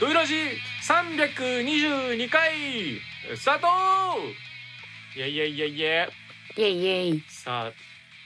[0.00, 0.34] ドイラジ
[0.88, 2.52] 322回
[3.36, 3.66] スタート
[5.14, 6.06] いやいやいやいや
[6.56, 6.78] イエイ。
[6.80, 7.72] イエイさあ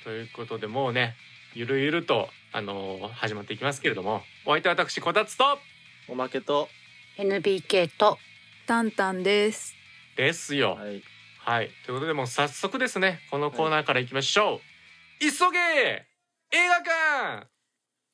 [0.04, 1.16] ということでもうね
[1.52, 5.58] ゆるゆるとあのー始まっていきますけれどもお相手は私こたつと
[6.08, 6.68] おまけと
[7.18, 8.18] NBK と
[8.68, 9.74] タンタンです。
[10.16, 10.76] ですよ。
[10.76, 11.02] はい。
[11.38, 11.70] はい。
[11.84, 14.60] ということでもう早速ですねこのコーナーからいきましょう、
[15.20, 16.06] 急げ
[16.52, 16.76] 映画
[17.40, 17.53] 館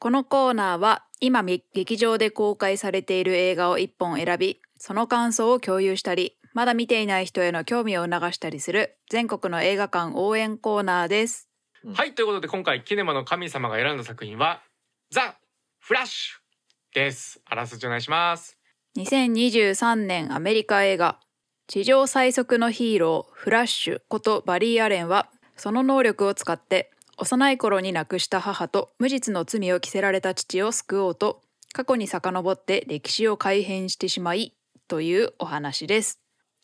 [0.02, 11.50] このコーナーは今み劇場で公開されている映画を一本選び、その感想を共有したり、まだ見ていない人への興味を促したりする全国の映画館応援コーナーです。
[11.84, 11.92] うん。
[11.92, 14.62] はいということで今回キネマの神様が選んだ作品は
[15.10, 15.36] ザ・
[15.80, 17.42] フラッシュです。
[17.44, 18.56] あらすじお願いします。
[18.96, 21.20] 2023年アメリカ映画
[21.66, 25.28] 地上最速のヒーローフラッシュことバリー・アレンは
[25.58, 26.90] その能力を使って
[27.22, 31.42] 幼い頃に亡くした母と無実の罪を着せられた父を救おうと
[31.74, 34.54] 過去に遡って歴史を改変してしまい
[34.88, 36.18] というお話です。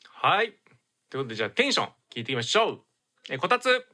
[0.09, 0.55] はい。
[1.11, 2.81] ということでじゃあテンション聞いていきましょう。
[3.29, 3.87] えこたつ。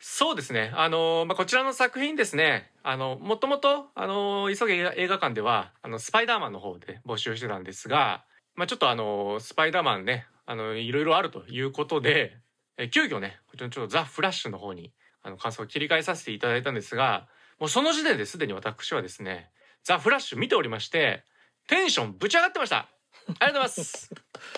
[0.00, 0.72] そうですね。
[0.74, 2.72] あのーまあこちらの作品ですね。
[2.82, 8.24] あのもともとあのー急げ映画館ではあのスパイダーマンの方で募集してたんですが
[8.54, 12.38] まあちょっとあのースパイダーマンねあのいろいろあるということで
[12.78, 19.50] え急遽ねこちらのちょっとザ・フラッシュの方にあの感想を切り替えさせていただいたんですがもうその時点ですでに私はですね
[19.82, 21.24] ザ・フラッシュ見ておりまして
[21.68, 22.76] テンションぶち上がってました。
[22.76, 22.88] あ
[23.28, 24.10] りがとうございます。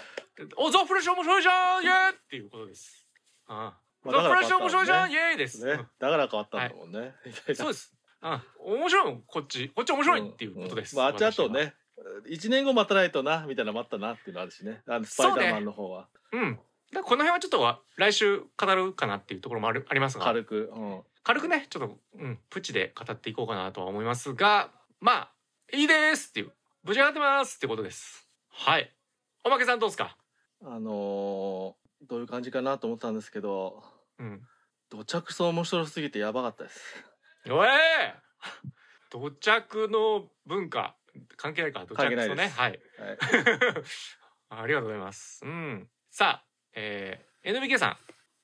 [0.57, 3.07] おザ・フラッシュ面白いじゃんイエーイっていうことです。
[3.47, 3.81] ああ。
[4.05, 5.87] ザ・まあフラッシュ面白いじゃんイだエーイです、ね。
[5.99, 7.95] だから変わったんだもんね、うんそうです。
[8.23, 9.69] あ面白いもんこっち。
[9.71, 11.75] こっち面白いっていうことです、んまああっちあとね。
[12.27, 14.83] 一年後待たないとなみたいなのもあったなっていうのあるしね。
[14.87, 16.61] あのスパイダーマンの方は、うん
[16.93, 20.25] だこの辺はちょっと来週語るかなっていうところもあるありますが。
[20.25, 25.31] 軽く、うん、軽くねちょっと、うん、プチで語っていこうかなとは思いますがまあ
[25.73, 28.27] いいですっていう無事上がってますってことです。
[28.49, 28.93] はい。
[29.45, 30.17] おまけさんどうですか？
[30.65, 33.83] あのーどういう感じかなと思ったんですけど
[34.19, 34.41] うん。
[34.89, 36.81] 土着層面白すぎてやばかったです。
[37.51, 37.69] おい
[39.11, 40.97] 土着の文化
[41.37, 41.81] 関係ないか。
[41.87, 42.37] 土着関係ないです。
[42.37, 42.81] とねはい。
[42.99, 43.19] はい、
[44.63, 45.45] ありがとうございます。
[45.45, 45.89] うん。
[46.11, 47.97] さあえー、NBK さん。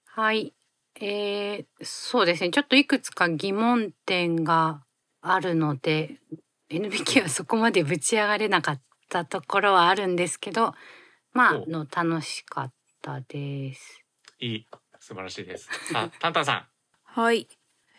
[0.07, 0.53] はい。
[1.01, 2.51] えー、そうですね。
[2.51, 4.83] ちょっといくつか疑問点が
[5.21, 6.19] あるので
[6.71, 10.75] NBK はそこまでぶち上がれなかったところはあるんですけど
[11.33, 12.73] まあの楽しかっ
[13.03, 14.03] たです。
[14.41, 14.67] いい。
[14.99, 15.69] 素晴らしいです。
[15.93, 16.67] さあ タンタンさん。
[17.05, 17.49] はい。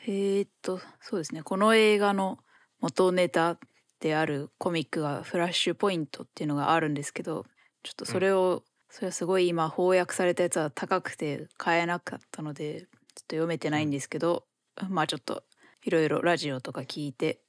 [0.08, 1.44] えー、っとそうですね。
[1.44, 2.40] この映画の
[2.80, 3.60] 元ネタ
[4.00, 7.46] であるコミックがフラッシュポイントっていうのがあるんですけど
[7.84, 14.46] ちょっとそれを、それはすごい今翻訳されたやつは高くて買えなかったのでちょっと読めてないんですけど、
[14.90, 15.44] まあちょっと
[15.84, 17.40] いろいろラジオとか聞いて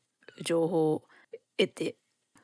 [0.45, 1.03] 情報を
[1.57, 1.97] 得て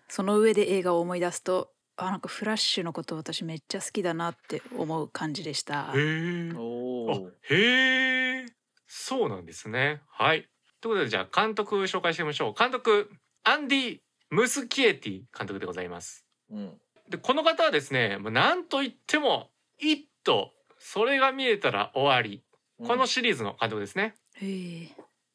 [0.08, 5.92] その上で映画を思い出すとあなんかフラッシュのこと私めっちゃ好きだなって思う感じでした。
[5.94, 8.46] へえあおおへえ
[8.86, 10.02] そうなんですね。
[10.08, 10.48] はい。
[10.80, 12.54] ということでじゃあ監督紹介してみましょう。
[12.58, 13.10] 監督
[13.44, 13.98] アンディ・
[14.30, 16.24] ムスキエティ監督でございます。
[16.50, 16.78] うん
[17.08, 19.50] でこの方はですねもうなんといっても
[19.80, 22.42] 「イット!」それが見えたら終わり。
[22.84, 24.16] このシリーズの監督ですね。
[24.34, 24.88] へえ。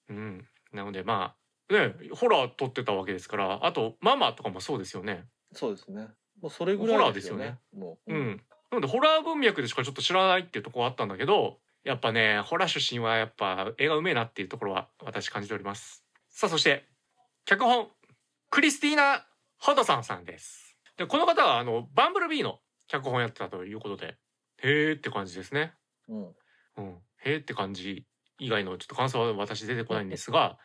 [0.09, 0.47] うん。
[0.73, 1.35] なのでま
[1.69, 5.25] あねホラー撮ってたわけですからあと「ママ」とかもそうですよね。
[5.53, 6.09] そうですね。
[6.41, 7.57] もうそれぐらいですよね。
[7.73, 16.03] もう、うん、なのでホラー文脈でしかちょっと知らないっていうところあったんだけどやっぱねホラー出身はやっぱ映画うめえなっていうところは私感じております。
[16.29, 16.85] さあそして
[17.45, 17.89] 脚本
[18.49, 19.25] クリスティーナ・
[19.57, 20.68] ホドソンさんです
[20.99, 24.17] でこの方はあのバンブルビーの脚本やってたということで
[24.61, 25.73] へーって感じですね。
[26.07, 26.21] うん。
[26.77, 26.97] うん。
[27.23, 28.05] へーって感じ
[28.37, 30.57] 以外のちょっと感想は私出てこないんですが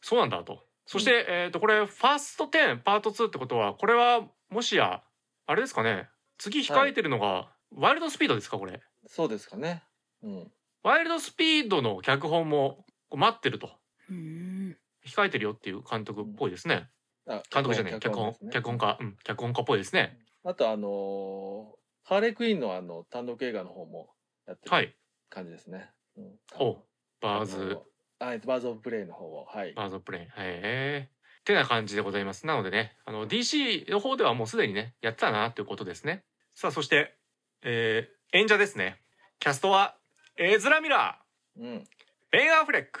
[0.00, 0.64] そうなんだと。
[0.86, 5.02] そして、えっ、とこれファースト10パート2ってことはこれはもしや
[5.46, 6.08] あれですかね。
[6.38, 8.80] 次控えてるのが、ワイルドスピードですかこれ。
[9.06, 9.82] そうですかね。
[10.22, 10.52] うん。
[10.82, 13.70] ワイルドスピードの脚本もこう待ってると。
[14.08, 14.76] うん。
[15.04, 16.88] 控えてるよっていう監督っぽいですね、
[17.26, 18.98] あ監督じゃない脚本脚本家。
[19.00, 19.16] うん。
[19.24, 24.10] 脚本家っぽいですね、あとあのーハーレークイーンのあの単独映画の方も
[24.46, 24.96] やってるはい。
[25.28, 25.90] 感じですね。
[26.16, 26.24] うん、
[26.58, 26.78] お
[27.20, 27.78] バーズ。
[28.18, 29.44] バーズオブプレイの方を。
[29.44, 29.72] はい。
[29.74, 30.22] バーズオブプレイ。
[30.22, 31.08] へえ。
[31.40, 32.46] ってな感じでございます。
[32.46, 36.24] なのでねあの DC の方ではもうすでにねやってたなということですね。
[36.54, 37.14] さあそして、
[37.62, 39.00] えー演者ですね。
[39.40, 39.96] キャストは
[40.36, 41.62] エズラ・ミラー。
[41.62, 41.84] うん。
[42.30, 43.00] ベン・アフレック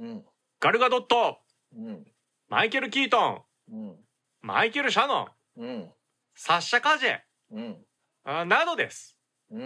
[0.00, 0.24] うん。
[0.58, 1.38] ガルガドット。
[1.76, 2.06] うん
[2.48, 3.42] マイケル・キートン。
[3.72, 3.96] うん。
[4.40, 5.62] マイケル・シャノン。
[5.62, 5.90] うん。
[6.34, 7.18] サッシャ・カジェ。
[7.52, 7.76] うん。
[8.24, 9.18] あなどです。
[9.50, 9.62] うん。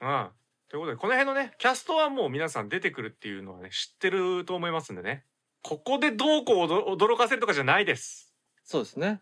[0.00, 0.30] うん。
[0.68, 5.24] ということでこの辺のねキャストはもう皆さん出てくるっていうのはね知ってると思いますんでね。
[5.62, 8.34] ここでどうこう驚驚かせるとかじゃないです。
[8.64, 9.20] そうですね。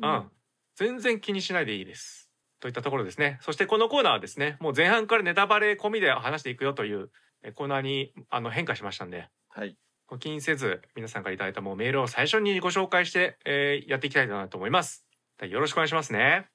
[0.00, 0.30] うん、
[0.76, 2.30] 全然気にしないでいいです。
[2.60, 3.38] といったところですね。
[3.42, 7.10] そしてこのコーナーはですねもう前半からネタバレ込みで話していくよという
[7.42, 9.28] えコーナーにあの変化しましたんで。
[9.48, 9.76] はい。
[10.08, 15.04] ご気にせず皆さんからいただいたもうメールを最初にご紹介して、えーやっていきたいなと思います
[15.42, 16.46] よろしくお願いしますね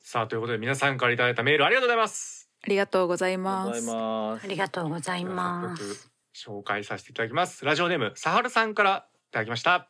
[0.00, 3.90] さあということで皆さんからいただいたメールありがとうございますありがとうございます。
[3.92, 4.40] あ。
[4.48, 6.10] りがとうございます。
[6.34, 9.88] 紹介させていただきますラジオネームさはるさんからいただきました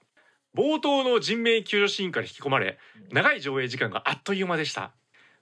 [0.54, 2.78] 冒頭の人命救助シーンから引き込まれ
[3.10, 4.92] 長い上映時間があっという間でした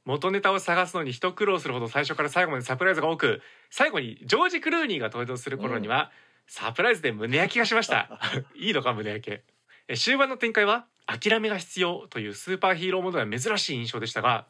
[0.06, 6.12] 元ネタを探すのに一苦労するほど最初から最後までサプライズが多く最後にジョージ・クルーニーが登場する頃には、
[6.46, 8.20] サプライズで胸焼きがしました。
[8.54, 9.44] いいのか胸焼け。
[9.88, 14.46] え終盤の展開は諦めが必要というスーパーヒーローものは珍しい印象でしたが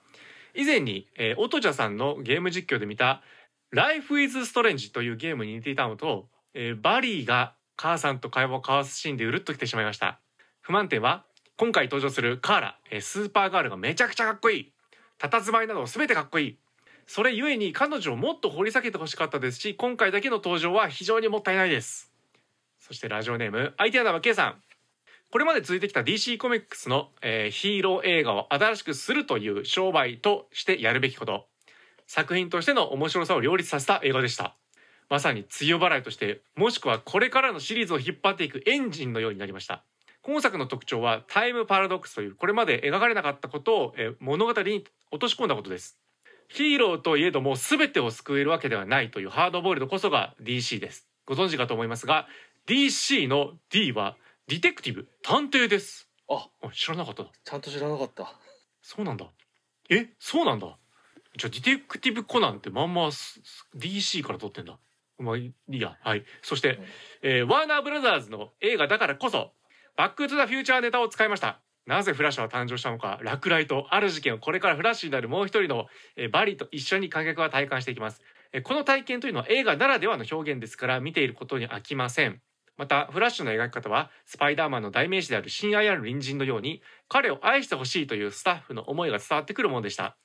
[0.55, 3.23] 以前に、えー、オトジャさんのゲーム実況で見た
[3.73, 10.20] 「Life is Strange」というゲームに似ていたのと、えーバリーが母さんと会話を交わすシーンでうるっときてしまいました。
[10.61, 11.26] 不満点は
[11.56, 14.73] 今回登場するカーラ、えースーパーガールがめちゃくちゃかっこいい。
[15.19, 16.58] 佇まいなど全てかっこいい。
[17.06, 22.10] それゆえに彼女をもっと掘り下げてほしかったですし今回だけの登場は非常にもったいないです。
[22.80, 24.54] そしてラジオネーム IT アナバ K さん。
[25.30, 31.46] これまで続いてきた DC コミックスの、えーヒーロー映画を新しくするという商売としてやるべきこと。
[32.06, 34.54] 作品としての面白さを両立させた映画でした。
[35.08, 39.82] まさに強払いとしてもしくはこれからのシリーズを引っ張っていくエンジンのようになりました。
[40.22, 45.98] 今作の特徴はタイムパラドックスというこれまで描かれなかったことをえー物語に落とし込んだことです。
[46.49, 51.08] ヒーローといえども全てを救えるわけではないというハードボイルドこそが DC です。
[51.26, 52.26] ご存知かと思いますが
[52.67, 54.17] DC の D は
[54.49, 56.08] ディテクティブ探偵です。
[56.29, 58.32] あ、あ知らなかったちゃんと知らなかった。
[58.82, 59.26] そうなんだ。
[59.91, 60.76] えそうなんだ。
[61.37, 63.06] じゃあディテクティブコナンってまんま
[63.76, 64.79] DC から撮ってんだ。
[65.19, 65.96] まあいいや。
[66.02, 66.25] はい。
[66.43, 66.79] そして、
[67.23, 69.52] えーワーナーブラザーズの映画だからこそ
[69.96, 75.86] バック・トゥ・ザ・フューチャーネタを使いましたなぜフラッシュは誕生したのか落雷とある事件をこれからフラッシュになるもう一人の、
[76.32, 78.22] バリと一緒に観客は体感していきます、
[78.62, 82.40] この体験というのは映画ならではの表現ですから見ていることに飽きません。
[82.76, 90.16] またフラッシュの描き方はスパイダーマンの代名詞である親愛ある隣人のように彼を愛してほしいというスタッフの思いが伝わってくるものでした。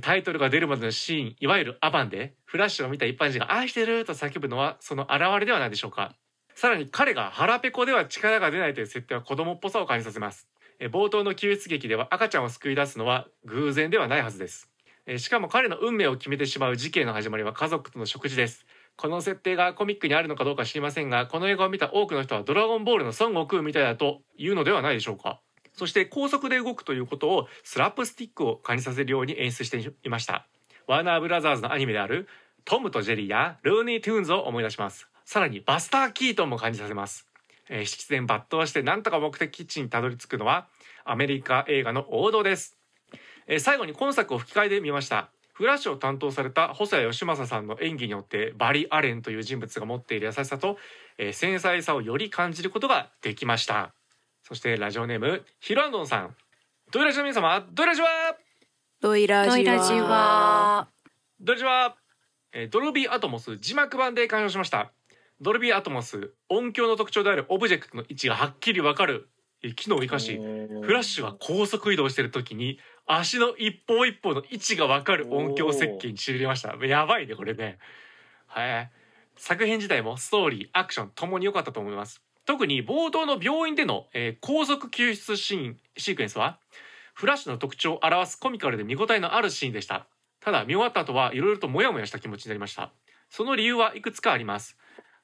[0.00, 6.14] タイトルが出るまでのシーンいわゆるアバンでフラッシュを見た一般人が愛してると叫ぶのはその表れではないでしょうか。
[6.54, 10.48] さらに彼が腹ペコでは力が出ないという設定は子供っぽさを感じさせます。
[10.90, 14.68] 冒頭の救出劇では赤ちゃんを救い出すのは偶然ではないはずです。
[15.18, 18.66] しかも彼の運命を決めてしまう事件の始まりは家族との食事です。
[18.96, 25.40] この設定がコミックにあるのかどうか知りませんがこの映画を見た多くの人はドラゴンボールの孫悟空みたいだというのではないでしょうか。
[25.72, 30.46] そして高速で動くということをスラップスティックを感じさせるように演出していました。
[30.86, 32.28] ワーナーブラザーズのアニメである
[32.64, 35.08] トムとジェリーやルーニー・トゥーンズを思い出します。
[35.24, 37.26] さらにバスター・キートンも感じさせます、
[37.74, 40.68] えー、七転八倒してなんとか目的地にたどり着くのは
[41.04, 42.76] アメリカ映画の王道です、
[43.46, 45.30] えー最後に今作を吹き替えで見ました。
[45.54, 50.78] フラッシュを担当された細谷佳正さんの演技によってバリー・アレンという人物が持っている優しさと、
[51.18, 53.94] えー繊細さをより感じることができました。
[54.44, 56.36] そしてラジオネームヒロアンドンさん。
[56.90, 57.66] ドイラジの皆様？
[57.72, 58.08] ドイラジは
[59.00, 60.88] ドイラジドイラジはは
[61.40, 61.96] ドイラジは、
[62.52, 64.92] えードルビーアトモス字幕版で鑑賞しました
[65.42, 69.28] ドルビーアトモス音響の特徴であるオブジェクトの位置がはっきりわかる。
[69.64, 76.76] えー機能を生かしフラッシュが高速移動している時に足の一歩一歩の位置がわかる音響設計に仕入れました。
[76.86, 77.78] やばいねこれね。
[78.46, 78.90] はい
[79.36, 82.22] 作品自体もストーリーアクションともに良かったと思います。
[82.44, 86.60] 特に冒頭の病院での、えー高速救出シーンシークエンスは
[87.14, 90.06] フラッシュの特徴を表すコミカルで見応えのあるシーンでした。
[90.40, 92.92] ただ見終わった後はいろいろとモヤモヤした気持ちになりました。
[93.30, 94.76] その理由はいくつかあります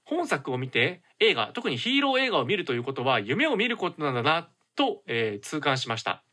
[0.08, 6.24] 本作を見て映画特にヒーロー映画を見るということは夢を見ることなんだなと、えー痛感しました。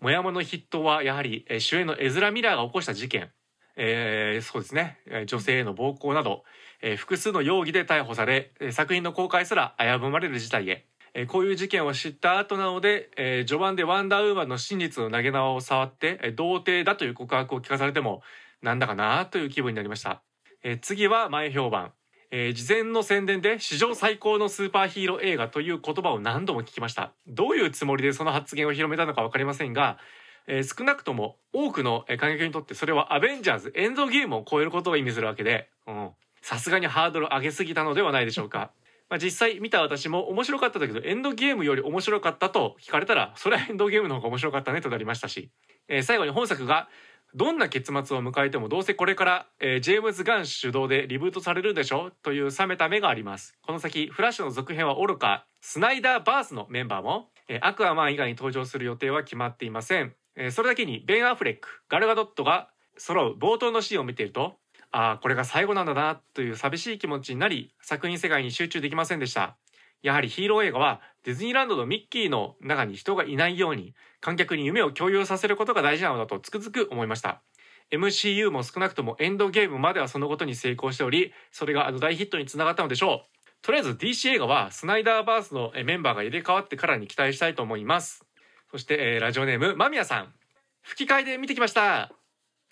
[0.00, 3.30] モヤモの筆頭はやはり、えー主演のエズラ・ミラーが起こした事件、
[3.76, 4.98] えーそうですね。
[5.26, 6.44] 女性への暴行など、
[6.82, 10.86] えー複数の容疑で逮捕され作品の公開すら危ぶまれる事態へ。
[11.14, 18.22] えーこういう事件を知った後なので、えー序盤でワンダーウーマンの真実の投げ縄を触って、えー童貞だという告白を聞かされても
[18.60, 20.22] なんだかなという気分になりました、
[20.62, 21.92] えー次は前評判。
[22.34, 27.12] えー事前の宣伝で史上最高のスーパーヒーロー映画という言葉を何度も聞きました。
[27.26, 29.98] どういうつもりでその発言を広めたのか分かりませんが、
[30.46, 36.10] えー少なくとも多くのえー観客にとってそれはアベンジャーズエンドゲームを超えることを意味するわけでうん。
[36.40, 38.72] さすがにハードル上げすぎたのではないでしょうか。
[39.10, 45.50] まあ、実際見た私も面白かったんだけどエンドゲームより面白かったと聞かれたらそれはエンドゲームの方が面白かったねとなりましたし、
[45.86, 46.88] えー最後に本作が
[47.34, 53.54] どんな結末を迎えてもどうせこれから、えージェームズ・ガン主導でリブートされるでしょという冷めた目があります。
[53.62, 60.14] この先フラッシュの続編はおろかスナイダーバースのメンバーも、えーアクアマン以外に登場する予定は決まっていません。
[60.36, 64.56] えーそれだけにベン・アフレックガルガドットが揃う冒頭のシーンを見ていると
[64.90, 69.56] ああこれが最後なんだなという寂しい気持ちになり作品世界に集中できませんでした。
[70.02, 77.42] やはりヒーロー映画はディズニーランドのミッキーの中に人がいないように観客に夢を共有させることが大事なのだとつくづく思いました。
[77.90, 83.32] MCU も少なくともエンドゲームまではそのことに成功しておりそれがあの大ヒットにつながったのでしょう。
[83.62, 88.24] とりあえず DC 映画はスナイダーバースのメンバーが入れ替わってからに期待したいと思います。
[88.72, 90.34] そして、えーラジオネーム間宮さん。
[90.82, 92.10] 吹き替えで見てきました。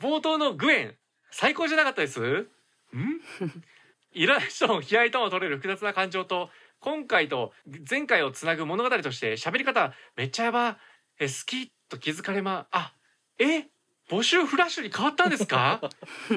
[0.03, 0.95] 冒頭のグエン
[1.31, 2.21] 最高じゃなかったです？
[2.21, 2.49] ん？
[4.13, 7.53] イラストの悲哀とも取れる複雑な感情と今回と
[7.89, 10.79] 前回をつなぐ物語として喋り方めっちゃやば。
[11.19, 12.67] え好きと気づかれま。
[12.71, 12.95] あ
[13.39, 13.67] え
[14.11, 15.81] 募集フラッシュに変わったんですか？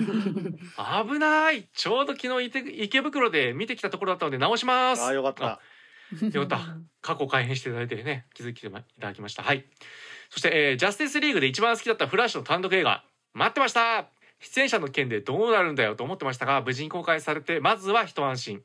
[1.07, 1.67] 危ない。
[1.73, 5.01] ちょうど昨日池池袋で見てきたところだったので直します。
[5.01, 5.59] ああよかった。
[6.31, 6.77] よかった。
[7.01, 9.43] 過去改変していただいてね気づいていただきました。
[9.43, 9.65] はい。
[10.29, 14.09] そして、えージャスティスリーグで一番好きだったフラッシュの単独映画待ってました。
[14.39, 18.61] 出演者の件でどうなるんだよと思ってましたが無事に公開されてまずは一安心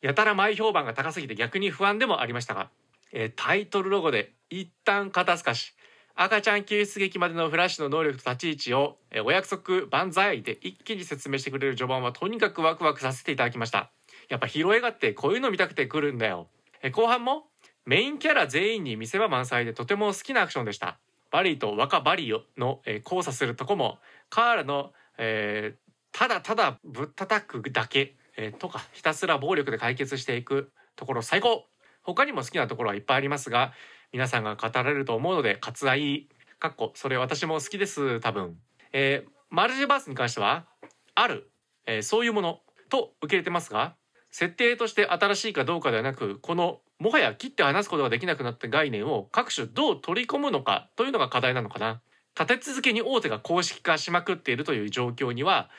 [0.00, 2.70] やたら前評判が高すぎて逆に不安でもありましたが、
[3.12, 5.74] えータイトルロゴで一旦肩透かし
[6.14, 13.90] 赤ちゃん救出劇までのフラッシュの能力と立ち位置を、えーお約束万歳で一気に説明してくれる序盤はとにかくワクワクさせていただきました。
[14.28, 16.48] やっぱヒロ映画ってこういうの見たくて来るんだよ。
[16.82, 17.44] え後半も
[17.86, 20.98] メインキャラ全員に見せ場満載でとても好きなアクションでした。
[21.30, 31.66] バリーと若バリーの、えー交差するとこもカーラの、えーただただぶったたくだけ、えーとかひたすら暴力で解決していくところ最高。
[32.02, 33.74] 他にも好きなところはいっぱいありますが
[34.12, 36.28] 皆さんが語られると思うので割愛。
[36.58, 38.56] かっこそれ私も好きです多分、
[38.92, 40.66] えーマルチバースに関しては
[41.14, 41.50] ある、
[41.86, 42.60] えーそういうもの。
[42.88, 43.94] と受け入れてますが
[44.32, 52.00] 設定として新しいかどうかではなくこのもはや切って話すことができなくなった概念を各種どう取り込むのかというのが課題なのかな。
[52.38, 55.70] 立て続けに大手が公式化しまくっているという状況には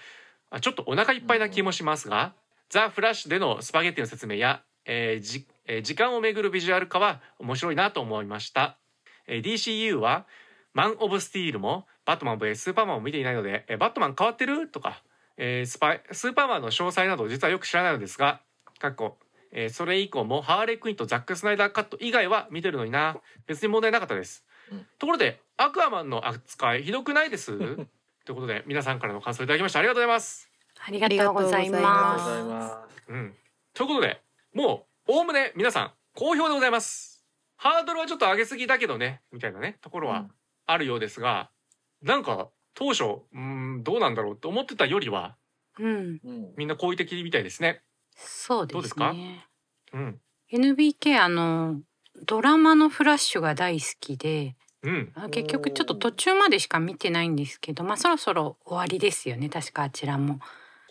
[0.50, 2.34] あちょっとお腹いっぱいな気もしますが
[2.72, 8.78] 「ザ・フラッシュ」でのスパゲッティの説明や、えーじえー時間をめぐるビジュアル化は面白いなと思いました、
[9.28, 10.26] えー DCU は
[10.74, 15.04] 「マン・オブ・スティール」も「バットマン VS スーパーマン」を見ていないので「えーバットマン変わってる?」とか、
[15.38, 18.42] えースパイスーパーマンの詳細など実はよく知らないのですが
[18.80, 19.20] かっこ
[19.52, 23.18] えーそれ以降もハーレークイーンとザック・スナイダーカット以外は見てるのにな。
[23.48, 24.88] 別に問題なかったです、うん。
[24.98, 27.58] ところでアクアマンの扱いひどくないです？
[28.24, 30.51] ということで皆さんからの感想いただきましてありがとうございます
[30.86, 33.36] ありがとうございまございまうん
[33.74, 34.22] ということで
[34.54, 37.24] もうおおむね皆さん好評でございます
[37.58, 40.28] ハードルはちょっと上げすぎだけどねみたいなねところは
[40.66, 41.52] あるようですが、
[42.02, 43.40] なんか当初うー
[43.80, 45.36] んどうなんだろうと思ってたよりは
[45.78, 45.84] す。
[45.84, 46.28] うん、す。
[46.28, 46.54] うん。
[46.58, 47.82] みんな好意的みたいですね
[48.16, 49.14] そうですどうですか？
[49.14, 49.46] ね。
[49.94, 50.20] うん
[50.52, 51.80] NBK あの
[52.26, 59.50] ドラマのフラッシュが大好きで、うんあ結局ちょっと途中までしか見てないんですけど、まあそろそろ終わりですよね。
[59.50, 60.40] 確かあちらも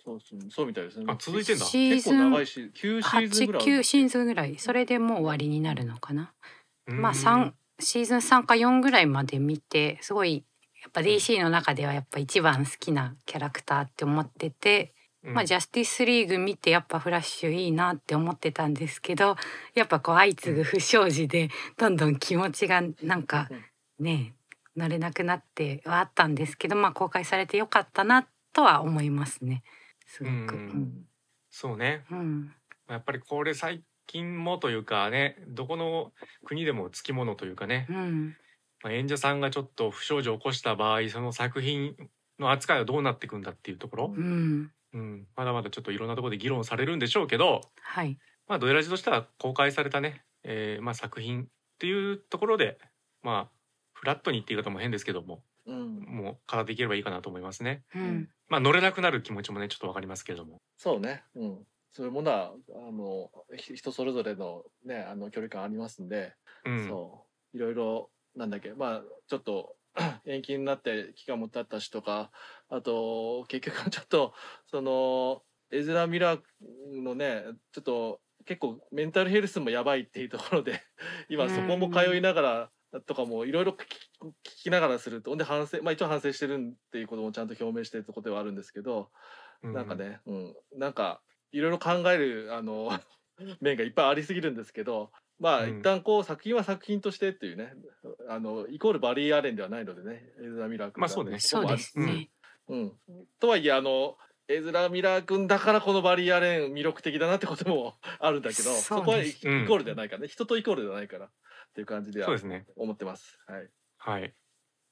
[0.02, 1.07] そうそうそうみたいですね。
[1.09, 3.64] あ続いてんだシーズン結構長いし、9シーズンぐ八らいある。
[3.64, 6.33] 九シーズンぐらい、それでもう終わりになるのかな？
[6.87, 10.45] まあうん三シーズン3か4ぐらいまで見てすごい
[10.83, 14.92] やっぱ DC の中ではやっぱ一番好きなキャラクターって思ってて、
[15.25, 19.37] うんまあジャスティスリーグ見てやっぱフラッシュいいなって思ってたんですけど
[19.75, 23.50] やっぱこう相次ぐ不祥事でどんどん気持ちがなんか
[23.99, 24.33] ね
[24.75, 29.62] 乗れなくなってはあったんですけどまあ公開されてよかったなとは思いますね
[30.11, 30.59] すごく。
[31.50, 32.05] そうね。
[32.11, 32.52] うん。
[32.88, 36.12] やっぱりこれ最近もというかねどこの
[36.45, 38.37] 国でもつきものというかね、うん。
[38.83, 41.95] まあ、演者さんがちょっと不祥事を起こした場合その作品
[42.40, 44.73] の扱いはどうなっていくんだっていうところ、うん。
[44.93, 48.19] うん、まだまだちょっといろんなところで議論されるんでしょうけど、はい。
[48.49, 51.47] まあ、ドエラジとしては公開されたね、えーまあ、作品っ
[51.79, 52.79] ていうところで
[53.23, 53.50] まあ
[53.93, 56.00] フラットにっていう方も変ですけどもうん。
[56.00, 57.84] もう語っていければいいかなと思いますね。
[57.94, 60.60] うんまあ乗れなくなる気持ちもねちょっとわかりますけれども。
[60.76, 61.22] そうね。
[61.36, 61.66] うん。
[61.92, 62.52] そういうものは
[62.88, 66.34] あのひ人それぞれのねあの距離感ありますんで、
[66.64, 69.74] うん、そういろいろなんだっけまあちょっと
[70.24, 72.30] 延期になって期間も経ったしとか
[72.68, 74.32] あと結局ちょっと
[74.70, 76.40] そのエズラ・ミラー
[77.02, 80.80] のねちょっと結構メンタルヘルスもやばいっていうところで
[81.28, 83.76] 今そこも通いながらとかもいろいろ
[84.20, 84.32] 聞
[84.64, 89.10] きながらするとほんで反省まあ一応反省してるっていうこともちゃんと表明してるところではあるんですけど、
[89.62, 91.20] うなんかね、うん、なんか
[91.52, 92.90] いろいろ考えるあの
[93.60, 95.78] 面がいっぱいありすぎるんですけどまあ、うん。
[95.78, 97.72] 一旦こう作品は作品としてっていうね
[98.28, 101.40] あのイコールバリー・アレンではないのでねエズラ・ミラー君まあそうね。
[101.40, 102.30] そうですね。
[102.68, 102.92] うん、
[103.40, 111.30] とはいえあのエズラ・ミラー君だからこのバリー・アレン魅力的だなってことも あるんだけどそこはイコールではないからね、人とイコールではないからっ
[111.72, 112.66] ていう感じではそうですね。
[112.76, 113.38] 思ってます。
[113.46, 113.70] はい、
[114.00, 114.33] はい。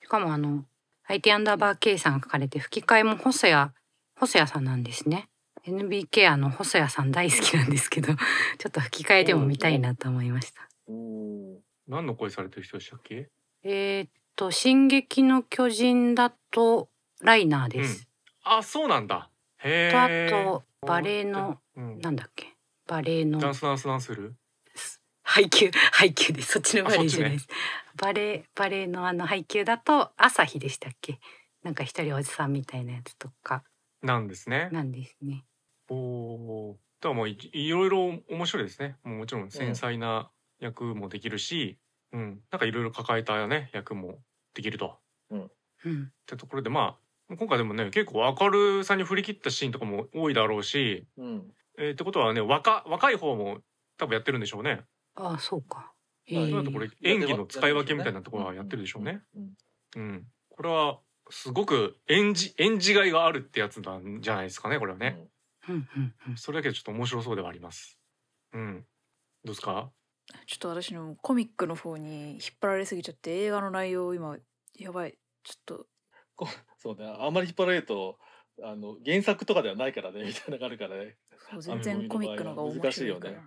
[0.03, 0.65] しかもあの
[1.07, 3.71] IT アンダーバー K さんが書かれて吹き替えも細谷
[4.17, 5.29] 細谷さんなんですね。
[5.67, 8.15] NBK あの細谷さん大好きなんですけど
[8.59, 10.69] ちょっと吹き替えでも見たいなと思いました。
[11.89, 13.29] 何の声されてる人でしたっけ？
[13.65, 16.89] えーっと「進撃の巨人」だと
[17.23, 18.09] ライナーです、
[18.45, 19.31] あそうなんだ。
[19.59, 21.99] へとあえとバレエのうん。
[22.01, 22.55] なんだっけ？
[22.87, 23.39] バレエの。
[23.39, 24.35] ダンスダンスダンスる？
[25.31, 26.53] 配給配給です。
[26.53, 27.49] そっちのバレエじゃないです、
[27.97, 31.21] バレエバレエのあの配給だと朝日でしたっけ？
[31.63, 33.63] なんか一人おじさんみたいなやつとか。
[34.03, 34.71] なんですね。
[34.73, 35.45] なんですね。
[35.91, 36.77] おおー。
[37.03, 38.97] だからもういいろいろ面白いですね。
[39.05, 40.31] もうもちろん繊細な
[40.61, 41.79] 役もできるし、
[42.13, 42.41] うん。
[42.51, 44.19] なんかいろいろ抱えたね役も
[44.55, 44.97] できると。
[45.31, 45.45] うん。
[45.45, 45.49] っ
[46.27, 46.97] てところでま
[47.31, 51.53] あ今回でもね結構明るさに振り切ったシーンとかも多いだろうし、うん。
[51.77, 53.59] えーってことはね若若い方も
[53.99, 54.81] 多分やってるんでしょうね。
[55.21, 55.93] ああそうか。
[56.27, 59.23] えまあーそういうところ演技の使い分けみたいなところはやってるでしょうね。
[59.35, 59.55] うん
[59.97, 65.19] うん、これはすごく演じ演じがいがあるってやつなんじゃないですかねこれはね。
[65.69, 66.37] うんうんうん。
[66.37, 67.99] それだけでちょっと面白そうではあります。
[68.53, 68.85] うん。
[69.45, 69.91] どうですか？
[70.47, 74.37] ちょっと私のコミックの方に引っ張られすぎちゃって映画の内容今
[74.75, 75.19] やばい。
[75.43, 75.87] ちょっと。
[76.37, 76.47] こ
[76.77, 77.07] そうね。
[77.19, 78.19] あんまり引っ張られると
[78.63, 81.17] あの原作とかではないからねみたいなのがあるからね。
[81.51, 83.35] そう全然コミックの方が面白いから。
[83.35, 83.43] 難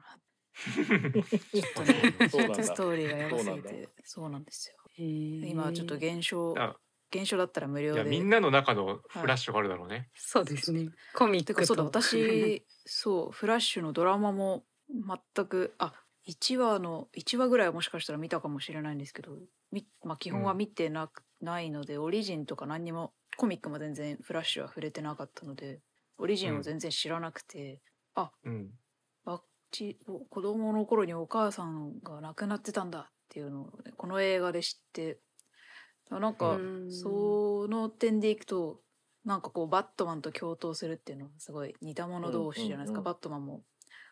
[0.63, 2.63] ちょっとねそうなんだ。
[2.63, 4.77] ストーリーがやばすぎそうなんてそうなんですよ。
[4.98, 5.48] えー。
[5.48, 6.77] 今ちょっと減少あ
[7.10, 8.03] 減少だったら無料で。
[8.03, 10.10] みんなの中のフラッシュがあるだろうね。
[10.15, 10.89] そうですね。
[11.13, 11.65] コミックと。
[11.65, 15.93] そうだ私 そうフラッシュのドラマも全くあ
[16.27, 19.38] 1話の1話ぐらいはもしかしたら見たかもしれないんですけど
[19.72, 25.81] み、まあ、基本は見てなく、ないのでオリジンとか何にもコミックも全然フラッシュは触れてなかったので
[26.17, 27.81] オリジンを全然知らなくて、
[28.15, 28.24] うん。
[28.24, 28.31] あ
[29.72, 35.20] ち子供の頃にお母さんが亡くなってたんだっていうのをね、この映画で知って
[36.10, 38.81] あなんかうんその点でいくと
[39.24, 43.62] なんかこうバットマンと共闘するっていうのはすごい似た者同士じゃないですか、うんうんうんバットマンも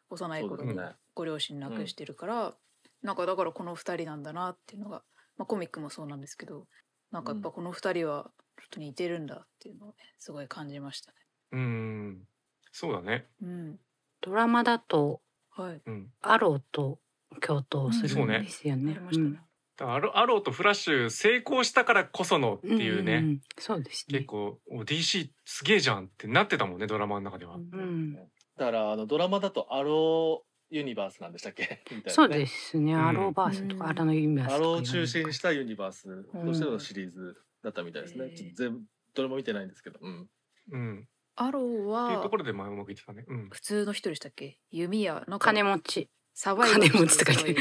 [0.10, 0.80] 幼い頃に
[1.14, 2.56] ご両親亡くしてるから、
[3.04, 5.04] なんかだからこの2人なんだなっていうのが、
[5.38, 6.66] まあ、コミックもそうなんですけど
[7.12, 11.18] なんかやっぱこの2人はちょっと似てるんだっていうのをねすごい感じましたね。
[11.52, 12.28] うん。
[12.72, 13.28] そうだね。
[13.42, 13.80] うん
[14.22, 15.22] ドラマだと
[15.62, 16.12] はい、うん。
[16.22, 17.00] アローと
[17.42, 18.94] 共闘するうんそうねんですよね。
[18.96, 19.42] ありましたね。
[19.82, 23.22] アロアローとフラッシュ成功したからこそのっていうね。
[23.22, 23.42] んんん。
[23.58, 24.20] そうですね。
[24.20, 27.56] 結構お DC すげえじゃんってなってたもんねドラマの中では。
[27.56, 28.14] うん。
[28.14, 31.84] だからあのドラマだとアローユニバースなんでしたっけ？
[31.90, 32.12] みたいなね。
[32.12, 33.08] そうですね、ん。
[33.08, 33.90] アローバースとか、うん。
[33.90, 36.74] アラの意味はアローを中心にしたユニバースとしてうん。
[36.74, 38.82] のシリーズだったみたいですね、全部
[39.14, 40.30] どれも見てないんですけど、うん、
[40.72, 41.08] うん。
[41.42, 43.26] アローっていうはところでまあうまくいってたね。
[43.28, 43.50] うん。
[43.50, 44.58] 普通の人でしたっけ？
[44.72, 46.10] 弓矢なんか金持ち。
[46.34, 47.56] サバイバル金持ちとか言って。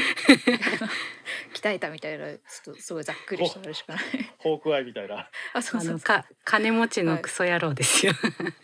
[1.53, 4.03] 鍛えたみたいなちょっとすごいざっくりしたあれしかない。
[4.39, 5.29] ホークアイみたいな。
[5.53, 5.93] あそうあそうそう。
[5.95, 8.13] のか金持ちのクソ野郎ですよ、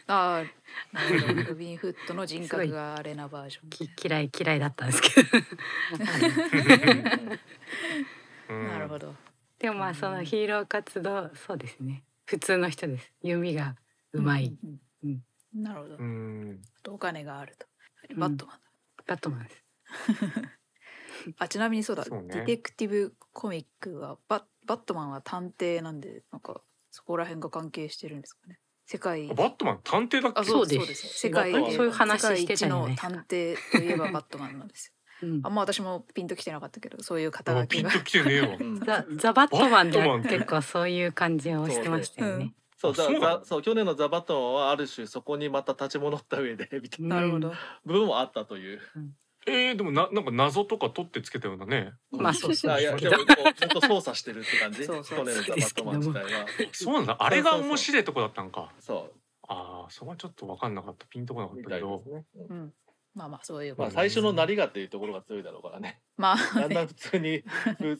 [0.07, 0.47] あー
[0.93, 5.27] なるほどロビン・フットの人格があれなバージョン嫌い嫌 いだったんですけど。
[8.49, 8.67] うん。
[8.69, 9.15] なるほど。
[9.59, 12.03] でもまあそのヒーロー活動そうですね。
[12.25, 13.11] 普通の人です。
[13.21, 13.75] 弓が
[14.13, 15.63] うまい、うんうん。
[15.63, 15.95] なるほど。
[15.97, 16.61] うん。
[16.89, 17.65] お金があると。
[18.09, 18.19] うん。
[18.19, 18.57] バットマン
[19.07, 19.63] バットマンです。
[21.39, 22.03] あちなみにそうだ。
[22.03, 22.27] そうね。
[22.35, 28.59] ディテクティブコミックはバッバットマンは探偵なんでなんかそこら辺が関係してるんですかね。
[28.87, 30.39] 世界あバットマン探偵だっけ？
[30.41, 30.77] あそうです。
[30.79, 31.07] そうです。
[31.19, 34.87] 世界そういう話世界してた探偵といえばバットマンなんです
[35.21, 35.27] よ。
[35.29, 35.41] うん。
[35.43, 37.89] あんま私もピンときてなかったけどそういう肩書きが。
[37.89, 38.57] あピンときてねえわ。
[38.59, 40.29] うんザ・ザ・バットマンではバットマンって。
[40.37, 42.53] 結構そういう感じをしてましたよね。
[42.77, 47.53] そうそうザそう去年の「ザ・バットマン」はある種そこにまた立ち戻った上でみたいななるほど
[47.85, 48.81] 部分もあったという。
[49.47, 51.93] えー、でもななんか謎とか取ってつけたようなね。
[52.11, 54.83] まあそうですねあいやでもこうずっと操作してるって感じ？
[54.85, 56.45] そうそう去年の「ザ・バットマン」自体は。
[56.71, 57.17] そうなんだ。
[57.19, 58.73] あれが面白いとこだったんか。
[58.79, 59.11] そ
[59.47, 61.05] ああ、そこはちょっと分かんなかった。
[61.05, 62.09] ピンとこなかったけどたいです。
[62.09, 62.25] ね。
[62.49, 62.73] うんうん
[63.15, 66.01] まあまあそういうまあ最初のなりがっていうところが強いだろうからね。
[66.17, 67.43] まあだんだん普通に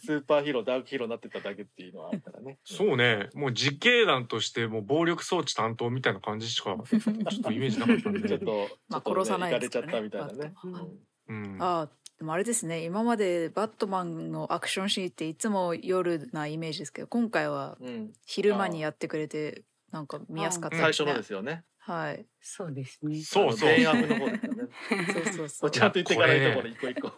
[0.03, 2.59] スーパーヒーローダークヒーローになってっただけっていうのはあったらね。
[2.65, 3.29] そうね。
[3.33, 8.27] もう自警団としてもう暴力装置担当みたいな感じしかちょっとイメージなかったんで。
[8.27, 10.53] ちょっと、まあ殺さない行かれちゃったみたいなね。
[11.29, 11.57] うん。
[11.61, 21.63] ああでもあれですね今までバットマンのアクションシーンっていつも夜なイメージですけど今回はうんうん昼間にやってくれてなんか見やすかったですね最初のですよね。
[21.85, 23.21] はいそうですね。
[23.21, 23.69] そうそう。
[24.89, 25.71] そうそうそこう。
[25.71, 27.11] ちゃんと言っていかないところ一個一個。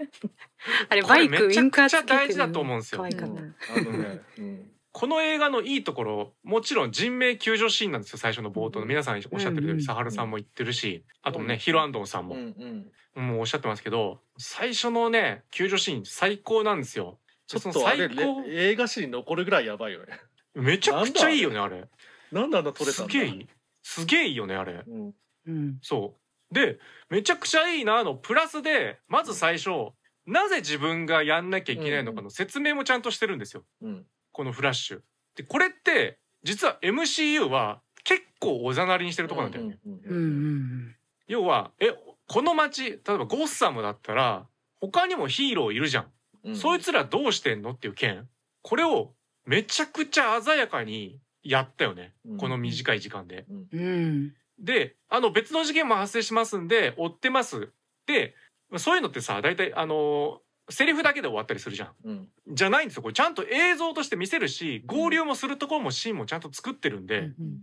[0.89, 3.03] あれこバイクウィンカーつけてくちゃ大事だると思うんですよ。
[3.03, 4.71] あのね、うん。
[4.91, 8.85] この映画のいいところもちろん人命救助シーンなんですよ最初の冒頭の。
[8.85, 11.59] 皆さんおっしゃってるよううんにサハルさんも言ってるしあともねうん。
[11.59, 12.35] ヒロアンドンさんも。
[12.35, 13.27] うんうん。
[13.27, 17.19] もうおっしゃってますけど最初のね救助シーン最高なんですよ。
[17.47, 20.19] ちょっそのとあれ最高れ映画史に残るぐらいやばいよね。
[20.55, 21.85] めちゃくちゃいいよねあれ。
[22.31, 23.11] なんであんな撮れたんだ？
[23.11, 23.47] すげえいい。
[23.83, 24.83] すげえいいよねあれ。
[24.87, 25.13] うん。
[25.47, 25.77] うん。
[25.81, 26.15] そ
[26.51, 26.53] う。
[26.53, 28.15] でめちゃくちゃいいなの。
[28.15, 29.69] プラスでまず最初
[30.25, 33.63] なぜ自分がやんなきゃいけないのかの説明もちゃんとしてるんですよ。
[33.81, 34.05] うん。
[34.31, 34.99] このフラッシュ。
[35.35, 40.95] でこれって実は MCU は結構おざなりにしてるところなんだよね、うんうんうん。
[41.27, 41.93] 要はえ
[42.27, 44.47] この街例えばゴッサムだったら
[44.81, 46.07] 他にもヒーローいるじゃん、
[46.43, 46.55] うん。
[46.55, 48.27] そいつらどうしてんのっていう件。
[48.61, 49.13] これを
[49.45, 52.37] めちゃくちゃ鮮やかにやったよね、うん。
[52.37, 53.45] この短い時間で。
[53.49, 53.67] うん。
[53.71, 57.69] うんであの別の事件も発生しますんで追ってます。
[58.05, 58.35] で
[58.77, 61.91] そういうのってさ大体あのセリフだけで終わったりするじゃん。
[62.03, 62.27] うん。
[62.49, 63.03] じゃないんですよ。
[63.03, 67.61] これちゃんと映像として見せるし合流もするところもシーンもちゃんと作ってるんで、うん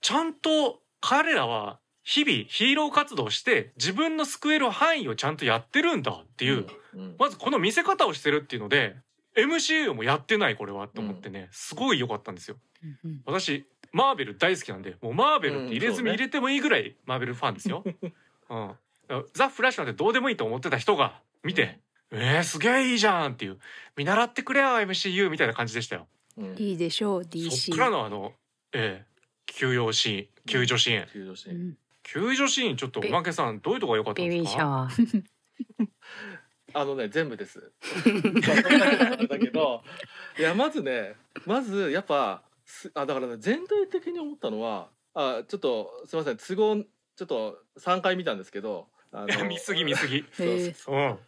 [0.00, 8.96] ちゃんと彼らは日々ヒーロー活動して自分の救える範囲をちゃんとやってるんだっていう、うんまずこの見せ方をしてるっていうので
[9.36, 12.56] MCU もやってないこれはと思ってね、すごい良かったんですよ。
[13.04, 13.22] うん。
[13.24, 17.84] 私マーベル大好きなんでもうマーベルって入れ墨入れてもいいぐらいマーベルファンですよ。
[18.48, 18.74] うん、
[19.34, 21.78] ザ・フラッシュなんてどうでもいいと思ってた人が見て、
[22.10, 23.58] えー、すげえいいじゃんっていう
[23.96, 26.06] 見習ってくれよ MCU みたいな感じでしたよ。
[26.38, 26.56] うん。
[26.58, 28.32] いいでしょうそ DC っからのあの、
[28.72, 29.12] ええ
[29.46, 31.56] 休養シーン救助シーン、救助シーン。
[31.56, 31.76] うん。
[32.02, 34.88] 救助シーンちょっとおまけさんどういうとこが良かったんですか？
[36.74, 37.70] あのね全部です。
[39.28, 39.82] だけど。
[40.38, 41.14] いやまずね
[41.46, 42.51] まずやっぱす
[42.94, 46.84] あだからね全体的に思ったのはあちょっとすみません都合
[47.16, 50.24] ちょっと3回見たんですけどあの 見すぎ見すぎ。
[50.74, 50.98] そうう。
[50.98, 51.18] ん。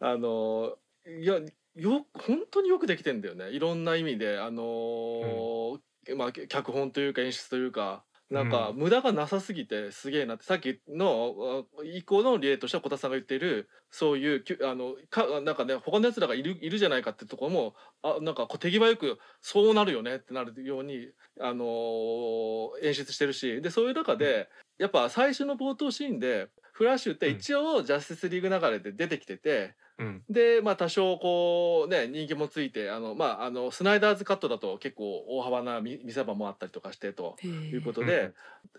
[0.00, 1.40] あのいや
[1.74, 3.50] よ本当によくできてんだよね。
[3.50, 5.78] いろんな意味であの、
[6.16, 10.44] まあ脚本というか演出というかなんかう無駄がなさすぎてすげえなって。
[10.44, 21.08] さっきのあ以降の例としては小田さんが言っているそういうあのかなんかね他のやつらがいるいるじゃないかってところもあなんかこう手際よくそうなるよねってなるように
[21.40, 23.62] あの演出してるし。
[23.62, 29.74] でそういう中で、やっぱ最初の冒頭シーンでフラッシュって一応ジャスティスリーグ流れで出てきてて。
[29.98, 30.22] うん。
[30.28, 38.32] でまあ多少こうね人気もついてあのまああのスナイダーズカットだと結構大幅な見見せ場もあったりとかしてということで、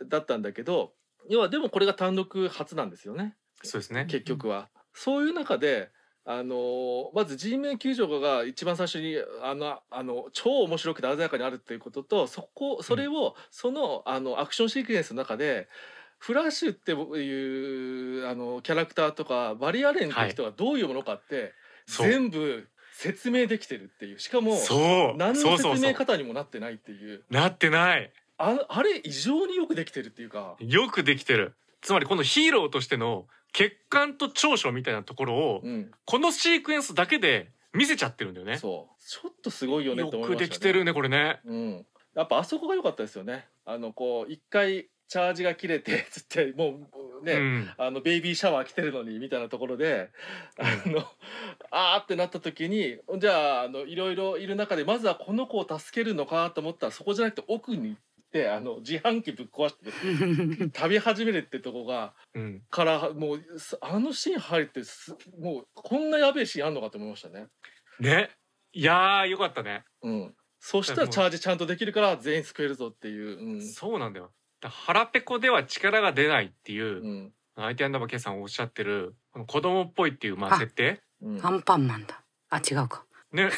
[0.05, 0.93] だったんだけど
[1.29, 4.05] 要はでもこれが単独初なんですよねそうですね。
[4.05, 4.69] 結局は。
[4.93, 5.89] そういう中で
[6.25, 15.69] あのまず G メン球場が一番最初にあのあの超面白くて鮮やかにあるっていうこととそこそれを、そのあのアクションシークエンスの中で
[16.17, 21.53] フラッシュっていうあのキャラクターとかバリアレンって人がどういうものかって、
[21.85, 25.17] そう全部説明できてるっていうしかもそう。
[25.17, 28.11] 何の説明方にもなってないっていうなってない。
[28.39, 30.55] ああれ異常によくできてるっていうか。
[30.59, 31.53] よくできてる。
[31.81, 38.57] つまりこのヒーローとしての欠陥と長所みたいなところをうん、このシークエンスだけで見せちゃってるんだよね。
[38.57, 41.39] そうちょっとすごいよねよと思いました、ね、くできてるねこれね。
[41.45, 43.47] うん、やっぱあそこが良かったですよね。
[43.65, 46.89] あのこう一回チャージが切れて つっても
[47.21, 47.69] うね、うん。
[47.77, 50.09] あのベイビーシャワー来てるのにみたいなところで、
[50.57, 51.03] あの
[51.71, 62.61] あーってなった時にじゃああのいろいろいる中でまずはこの子を助けるのかと思ったらそこじゃなくて奥に行ってあの自販機ぶっ壊して 食べ始めるってとこがうん。
[62.69, 67.47] からもうすあのシーン入ってすもうこんなやべえシーンあんのかと思いましたね。
[67.99, 68.29] ね。
[68.73, 69.85] いやーよかったね。
[70.03, 73.39] うん、そしたらチャージちゃんとできるから全員救えるぞっていう。
[73.39, 74.31] うんそうなんだよ。
[74.61, 77.33] だ腹ペコでは力が出ないっていう、うん。
[77.55, 81.01] 相手アンダーバーケイさんおっしゃってるこの子供っぽいっていうまああ設定？
[81.21, 81.45] うん。
[81.45, 82.21] アンパンマンだ。
[82.49, 83.03] あ違うか。
[83.31, 83.49] ね。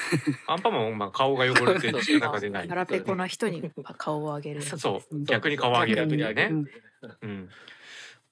[0.48, 2.68] アンパンマンもまあ顔が汚れて力が出ない。
[2.70, 4.62] 腹ペコな人に顔を上げる。
[4.62, 4.80] そう。
[4.80, 6.52] そう逆に顔を上げるっていうね。
[7.22, 7.50] うん、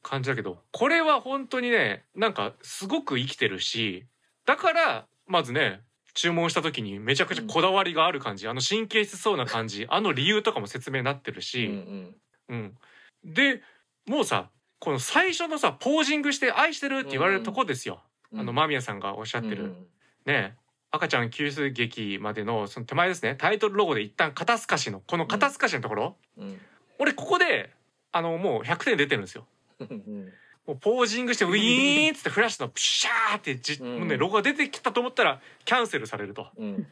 [0.02, 0.62] 感じだけど。
[0.72, 4.06] これは本当にねなんかすごく生きてるし
[4.46, 5.82] だからまずね
[6.14, 9.86] 注文した時にめちゃくちゃこだわりがある感じ、あの神経質そうな感じ。
[9.90, 12.16] あの理由とかも説明になってるうんし、うん
[12.50, 12.78] うん。
[13.24, 13.62] で
[14.08, 18.40] もうさこの最初のさポージングして愛してるって言われるとこですよ、うん。
[18.42, 19.88] あの間宮さんがおっしゃってる、うん。
[20.26, 20.56] ね
[20.92, 23.36] 赤ちゃん救出劇までのその手前ですね。
[23.38, 26.60] タイトルロゴで一旦肩透かしのこの肩透かしのところ、うん。
[27.00, 27.72] 俺ここで
[28.12, 29.46] あのもう100点出てるんですよ。
[29.80, 30.32] うん。
[30.66, 34.00] もうポージングしてウィーンっつってフラッシュのプシャーってじ、うん。
[34.00, 36.48] もうねロゴが出てきたと思ったらキャンセルされると。
[36.58, 36.88] うん。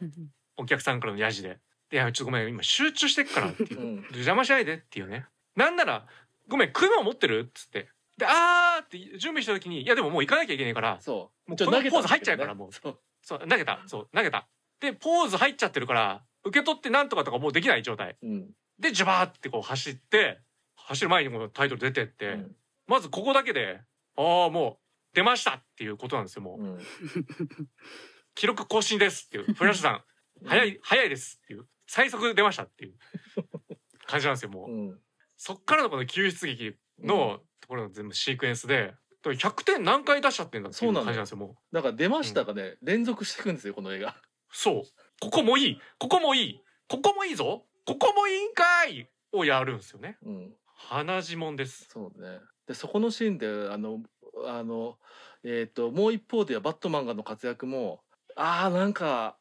[0.58, 1.58] お客さんからのヤジで
[1.92, 3.80] 「いやちょっとごめん今集中してっから」っていう。
[3.80, 3.94] うん。
[4.12, 6.06] 邪魔しないでっていうねなんなら
[6.48, 7.88] 「ごめん雲持ってる?」っつって。
[8.16, 11.50] で「あー」って準備した時に「いやでももう行かなきゃいけないからそう。
[11.50, 12.72] もうこのポーズ入っちゃうからもう。
[12.72, 13.00] そう。
[13.22, 13.82] そう投げた。
[13.86, 14.48] そう投げた。
[14.80, 18.16] でポーズ入っちゃってるから受け取ってなんとかとかもうできない状態。
[18.22, 18.50] うん。
[18.78, 20.40] でジュバーってこう走って
[20.76, 22.56] 走る前にこのタイトル出てって、うん。
[22.86, 23.80] まずここだけで
[24.16, 26.62] ああもう出ましたっていうことなんですよもう。
[26.62, 26.78] うん。
[28.34, 29.54] 記録更新ですっていう。
[29.54, 30.04] フラッシュさん
[30.46, 31.66] 早い早いですっていう。
[31.86, 32.94] 最速出ましたっていう。
[34.06, 35.00] 感じなんですよもう、うん
[35.36, 41.74] そっからのこの救出劇のところの全部シークエンスでだから100点何回出しちゃってんだっていうそうなの感じなんですよもう。
[41.74, 44.16] だから出ましたがね、連続していくんですよこの映画。
[44.52, 44.82] そう。
[45.20, 45.80] ここもいい。
[45.98, 46.60] ここもいい。
[46.88, 47.66] ここもいいぞ。
[47.84, 50.18] ここもいいんかいをやるんですよね。
[50.22, 50.54] うん。
[50.66, 51.88] 鼻血もんです。
[51.90, 52.40] そうね。
[52.66, 54.02] でそこのシーンであの
[54.46, 54.98] あの
[55.42, 58.02] えっ、ともう一方ではバットマンがの活躍も
[58.34, 59.36] あーなんか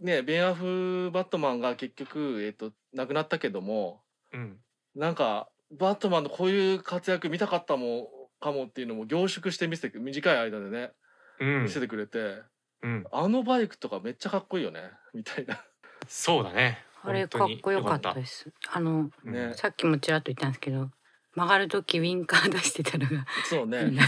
[0.00, 4.58] ねベン・アフバットマンが結局、えー、と亡くなったけどもうん
[4.94, 8.08] なんかバットマンのこういう活躍見たかったも
[8.40, 10.92] かもっていうのも凝縮して見せて短い間でね
[11.40, 11.62] うん。
[11.64, 12.42] 見せてくれて、
[12.82, 13.04] うん。
[13.10, 15.64] あのバイクとかめっちゃかっこいいよね みたいな。
[16.06, 16.84] そうだね。
[17.02, 18.14] あれかっこよかった。
[18.14, 18.50] です。
[18.70, 19.54] あのうんね。
[19.54, 20.90] さっきもちらっと言ったんですけど
[21.34, 23.90] 曲がる時ウィンカー出してたのがそうね。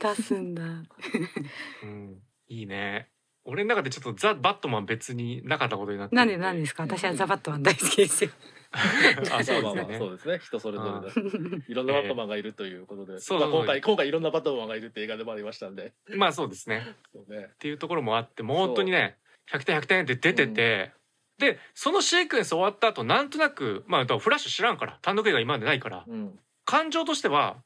[0.00, 0.62] 出すんだ。
[1.82, 2.22] うん。
[2.48, 3.10] いいね
[3.46, 6.16] 俺の中でちょっとザ・バットマン別になかったことになってる。
[6.16, 6.82] なんでなんですか？
[6.82, 8.30] 私はザバットマン大好きですよ。
[9.32, 9.86] あそうまあですよね。
[9.88, 10.38] まあそうですね。
[10.38, 11.64] 人それぞれで。
[11.68, 15.94] いろんなバットマンがいるということで、そうまあ、今回今回いろんなバットマンがいるって映画でもありましたんで。
[16.08, 16.94] まあそうですね。
[17.12, 17.46] そうね。
[17.54, 19.16] っていうところもあってもう本当にね
[19.50, 20.92] 100点100点って出てて、
[21.38, 26.38] でそのシークエンス終わった後なんとなくまあフラッシュ知らんから単独映画今までないからうん。
[26.64, 27.56] 感情としては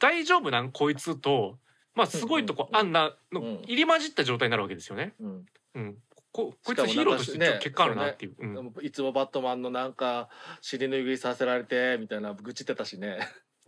[0.00, 0.72] 大丈夫なん？
[0.72, 1.56] こいつと
[1.94, 3.62] まあすごいとこうんあんなのうん。
[3.64, 5.14] 入り混じった状態になるわけですよね。
[5.20, 5.46] うん。
[5.74, 5.96] うん、
[6.32, 8.34] ここいつヒーローとしてちょっと結果あるなねっていう。
[8.38, 8.74] うん。
[8.82, 10.28] いつもバットマンのなんか
[10.60, 13.18] 尻拭いさせられてみたいな愚痴ってたしね。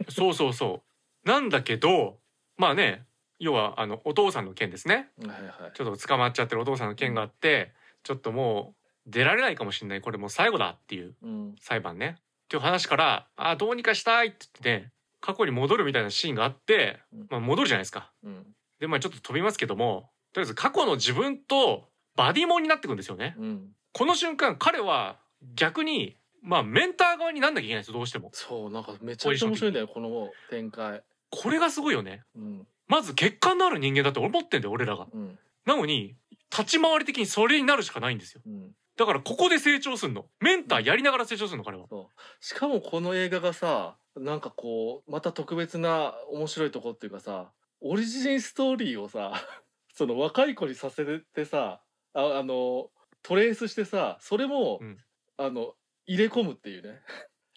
[0.09, 0.83] そうそうそ
[1.25, 1.29] う。
[1.29, 2.19] なんだけど
[2.57, 3.05] まあね
[3.39, 5.11] 要はあのお父さんの件ですね。
[5.25, 5.73] はいはい。
[5.75, 8.75] ちょっと捕まっちゃってるお父さんの件があってちょっとも
[9.07, 10.01] う出られないかもしれない。
[10.01, 11.55] これもう最後だっていううん。
[11.61, 12.17] 裁判ね。
[12.19, 18.13] っていう話からあどうにかしたいって言ってね過去に戻るみたいなシーンがあって、うんまあ、戻るじゃないですか。
[18.23, 18.47] うん
[18.81, 23.37] でまあちょっと飛びますけどもとりあえず過去の自分とバディモンになってくんですよね。
[23.39, 25.19] うんこの瞬間彼は
[25.55, 28.31] 逆にまあメンター側になんなきゃいけないんですよどうしても。
[28.33, 32.25] そうなんかめちゃめちゃ面白いんだよこの展開これがすごいよね。
[32.35, 35.07] うんまず血管のある人間だって思ってんだよ俺らが。
[35.13, 36.17] うんなのに
[36.51, 38.43] 立ち回り的にそれになるしかないんですよ。
[38.45, 40.27] うんだからここで成長すんの。
[40.41, 41.87] メンターやりながら成長するの彼は。
[42.41, 49.33] しかもこの映画がさなんかこうまた特別な面白いとこっていうかさオリジンストーリーをさ
[49.95, 51.83] その若い子にさせてさ
[52.15, 52.91] ああの
[53.23, 54.99] トレースしてさそれも、うん。
[55.39, 55.75] あの
[56.07, 57.01] 入れ込むっていうね。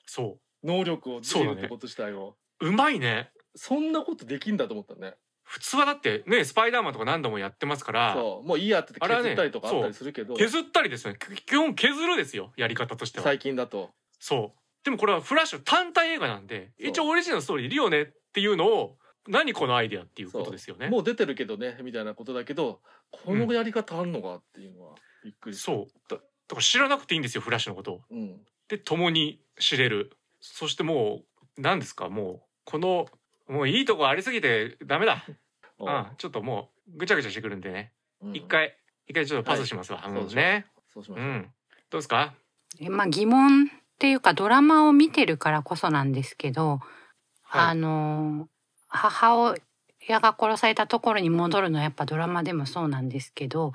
[0.05, 2.37] そ能力をつけるってこと自体を。
[2.61, 2.69] う。
[2.69, 3.31] うまいね。
[3.55, 5.15] そんなことできんだと思ったね。
[5.43, 8.47] 普通はだってねスパイダーマンとか何度もやってますからそう。
[8.47, 11.17] もういいやって削ったりとかあったりするけど、削ったりですね。
[11.45, 12.51] 基本削るですよ。
[12.55, 13.23] やり方としては。
[13.23, 13.91] 最近だと。
[14.19, 14.59] そう。
[14.85, 20.87] でもこれはフラッシュ単体映画なんで一応オリジナルストーリーいるよねっていうのを何このアイデアっていうことですよね。
[20.89, 22.79] もう出てるけどねみたいなことだけど
[23.11, 25.65] このやり方あんのかっていうのはびっくりした。
[25.65, 25.87] そう。
[26.07, 27.93] だだから知らなくていいんですよフラッシュのこと。
[27.93, 28.01] を。
[28.11, 28.39] うん。
[28.67, 30.15] で共に知れる。
[30.41, 31.23] そしても
[31.57, 32.07] う何ですか？
[32.09, 33.07] もうこの
[33.47, 35.25] もういいとこありすぎてダメだ、
[35.79, 37.93] うん、ちょっともうぐちゃぐちゃしてくるんでね。
[38.21, 38.35] うん。
[38.35, 41.51] 一、回一回ちょっとパスしますわ、あのそうしますねそうしましょう、うん。
[41.89, 42.35] どうですか？
[42.79, 46.79] えまあ疑問っていうかドラマを見てるからこそなんですけど、
[47.43, 47.71] はい。
[47.71, 48.47] あの
[48.87, 53.71] 母親が殺されたところに戻るのはやっぱドラマでもそうなんですけど、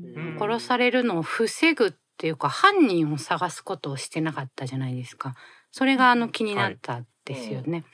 [0.00, 0.36] ん。
[0.38, 5.34] 殺されるのを防ぐっていうか犯人を探すことをしてなかったじゃないですか。
[5.70, 7.84] それがあの気になったんですよね、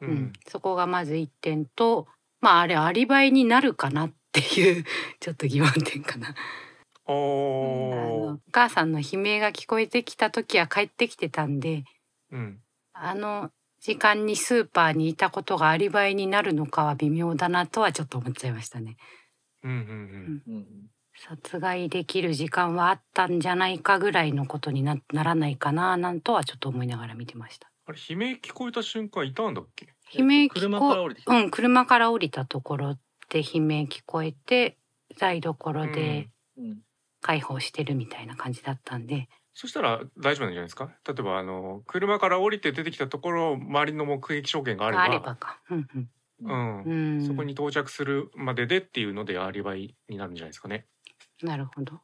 [0.00, 0.32] ううん。
[0.46, 2.06] そこがまず一点と
[2.40, 4.84] まああれアリバイになるかなっていう
[5.18, 6.34] ちょっと疑問点かな。
[7.06, 8.34] おー。
[8.34, 11.84] お母さんの悲鳴が聞こえてきた時は帰ってきてたんで
[12.30, 12.60] うん。
[12.92, 18.96] あの時間にスーパーにいたことがアリバイになるのかは微妙だなとはちょっと思っちゃいましたね。
[19.62, 20.64] うんうんうん。
[21.16, 27.70] 殺害できる時間はあったんじゃないかぐらいのことになならないかななんとはちょっと思いながら見てました。
[27.86, 29.86] あれ悲鳴聞こえた瞬間いたんだっけ？
[30.12, 32.94] 悲鳴車から降りてうん車から降りたところ
[33.28, 34.78] で悲鳴聞こえて
[35.18, 36.78] 台所でうん
[37.24, 40.92] 介抱してるみたいな感じだったんで、そしたら大丈夫なんじゃないですか？
[41.08, 45.02] 例えばあの車から降りて出てきたところ周りの目撃証言があれば。
[45.04, 45.60] あればか。
[45.70, 46.08] うんう
[46.40, 46.52] うん。
[46.52, 50.86] ん、うん、そこに到着するまででっていうのでアリバイになるんじゃないですかね。
[51.42, 52.00] なるほど。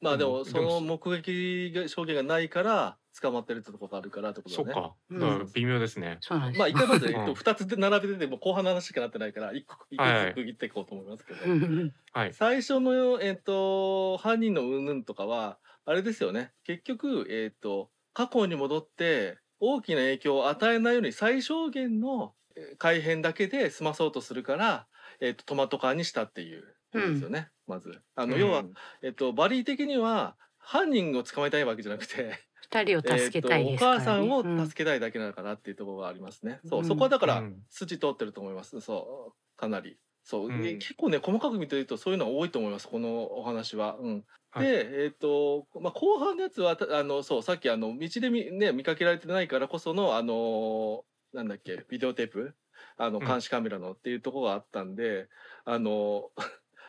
[0.00, 0.30] まあでうん。
[0.32, 4.72] もその目撃が証言がないから捕まってるってとこがあるからってことだね。
[4.74, 4.94] そっか。
[5.10, 6.18] うんだから微妙ですね。
[6.20, 6.60] そうなんですよ。
[6.60, 12.34] まあ一回まずうん2つで並べてても後半の話しかなってないから一個一個はいずつ区切っていこうと思いますけど、うんはい。
[12.34, 24.86] 最初のえっ、と犯人の云々とかはあれですよね結局えっ、と過去に戻って大きな影響を与えないように最小限のえー改変だけで済まそうとするから、
[25.20, 28.00] えー、とトマト缶にしたっていうことですよね、まず。
[28.14, 28.64] あのうん要は、
[29.02, 32.38] えっと、バリー的には犯人を捕まえたいわけじゃなくて、
[32.70, 36.60] 二人を助けたいですねえっと、お母さんうんを助けたいだけなのかなっていうところがありますね。
[36.64, 38.80] そう、うんそこはだからうん筋通ってると思います。
[38.80, 39.98] そう、かなり。
[40.22, 42.88] そう、うん結構ね細かく見てるとそういうのは多いと思います。
[42.88, 43.96] このお話は。
[44.00, 44.24] うん。
[44.50, 52.54] はいで、えっ、と、まあ、後半のやつは、たあの、そう、さっき、あの、道で見、ね、見かけられてないからこその、あの、なんだっけ、ビデオテープ？
[52.96, 55.28] あの、うん監視カメラのっていうところがあったんで、
[55.66, 56.30] あの、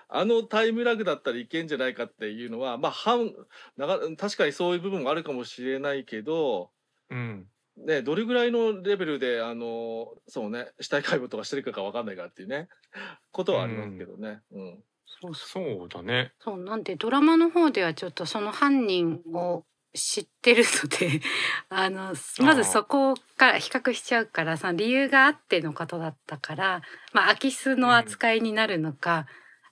[0.10, 3.34] あのタイムラグだったらいけんじゃないかっていうのは、まあ、半、
[3.76, 6.70] なか確かにそういう部分もあるかもしれないけど、
[7.10, 7.46] うん
[7.78, 12.70] ね、どれぐらいのレベルで、あの、そうね、死体解剖とかしてるかがわかんないからっていうね、
[13.32, 14.41] ことはありますけどね。
[14.52, 14.84] うん。
[15.22, 21.22] そうそうそうだねそうなんでドラマの方ではちょっとその犯人を知ってるので
[21.70, 26.82] あのまずそこから比較しちゃうからその理由があってのことだったから
[27.13, 29.28] まあ空き巣の扱いになるのか、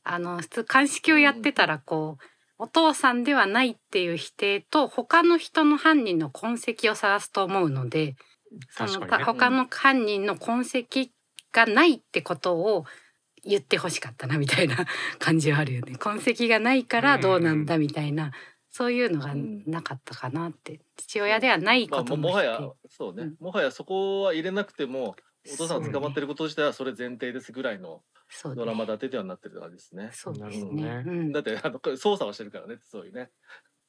[0.06, 2.24] あの普通鑑識をやってたらこう
[2.58, 8.15] お父さんではないっていう否定と他の人の犯人の痕跡を探すと思うので
[8.70, 11.10] そのね他の犯人の痕跡
[11.52, 12.86] がないってことを
[13.46, 14.86] 言ってほしかったなみたいな
[15.20, 15.96] 感じはあるよね。
[15.98, 18.32] 痕跡がないからどうなんだみたいな、
[18.70, 20.82] そういうのがなかったかなって。
[20.98, 23.38] 父親ではないまあ、こともももはやそうね、うん。
[23.39, 25.15] もはやそこは入れなくても、
[25.53, 30.10] お父さんが捕まってること自体はそれ前提ですぐらいのそうねドラマ立てではなってる感じですね。
[30.13, 30.84] そうですなるほどね。
[30.84, 31.31] ねうん。
[31.31, 33.29] だって、あの、これ操作はしてるからね、そういうね。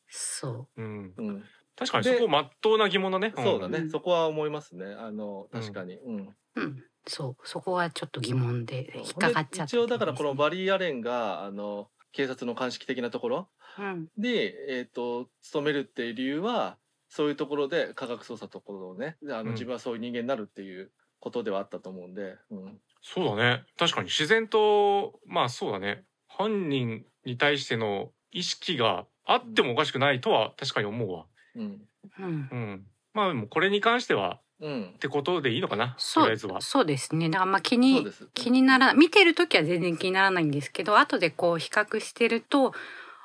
[0.09, 0.83] そう。
[0.83, 1.15] ん。
[1.17, 1.45] うん。
[1.77, 3.33] 確かにそこまっとうな疑問だね。
[3.37, 4.95] そうだね、うんそこは思いますね。
[4.99, 5.97] あの、確かに。
[5.97, 6.17] うん。
[6.21, 7.49] う、うん、そう。
[7.49, 9.03] そこはちょっと疑問でそう。
[9.03, 14.09] 引っかかっちゃったで一応だからこのババリー・アレンが、あの、警察の鑑識的なところうん。
[14.17, 19.49] で、えっ、と、勤めるっていう理由は、そういうところで科学捜査ところをね、あの、うん。
[19.53, 20.91] 自分はそういう人間になるっていう
[21.21, 22.81] ことではあったと思うんで、うん。
[23.03, 23.65] そうだね。
[23.79, 26.05] 確かに自然とまあそうだね。
[26.29, 31.27] 犯人に対しての意識があってもおかしくないとは確かに思うわ。
[31.55, 31.89] うん。
[32.19, 32.49] うん。
[32.51, 32.87] うん。
[33.15, 34.91] まあでもこれに関してはうん。
[34.95, 34.99] っ。
[34.99, 35.89] てことでいいのかな？
[35.89, 36.61] とそうりあえずは。
[36.61, 37.29] そうですね。
[37.31, 38.27] だからまあ気にです。
[38.35, 42.73] 気になら見てる時は全然気にならないんですけど後でこう比較してると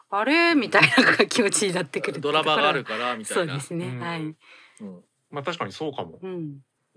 [0.10, 0.56] あれ？
[0.56, 0.82] みたい
[1.20, 3.54] な気持ちになってくるドラマがあるからみたいな。
[3.54, 4.00] そうですね、うん。
[4.00, 5.04] はい、うん。
[5.32, 6.20] まあ確かにそうかも。
[6.22, 6.32] うん、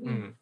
[0.00, 0.36] ううんん、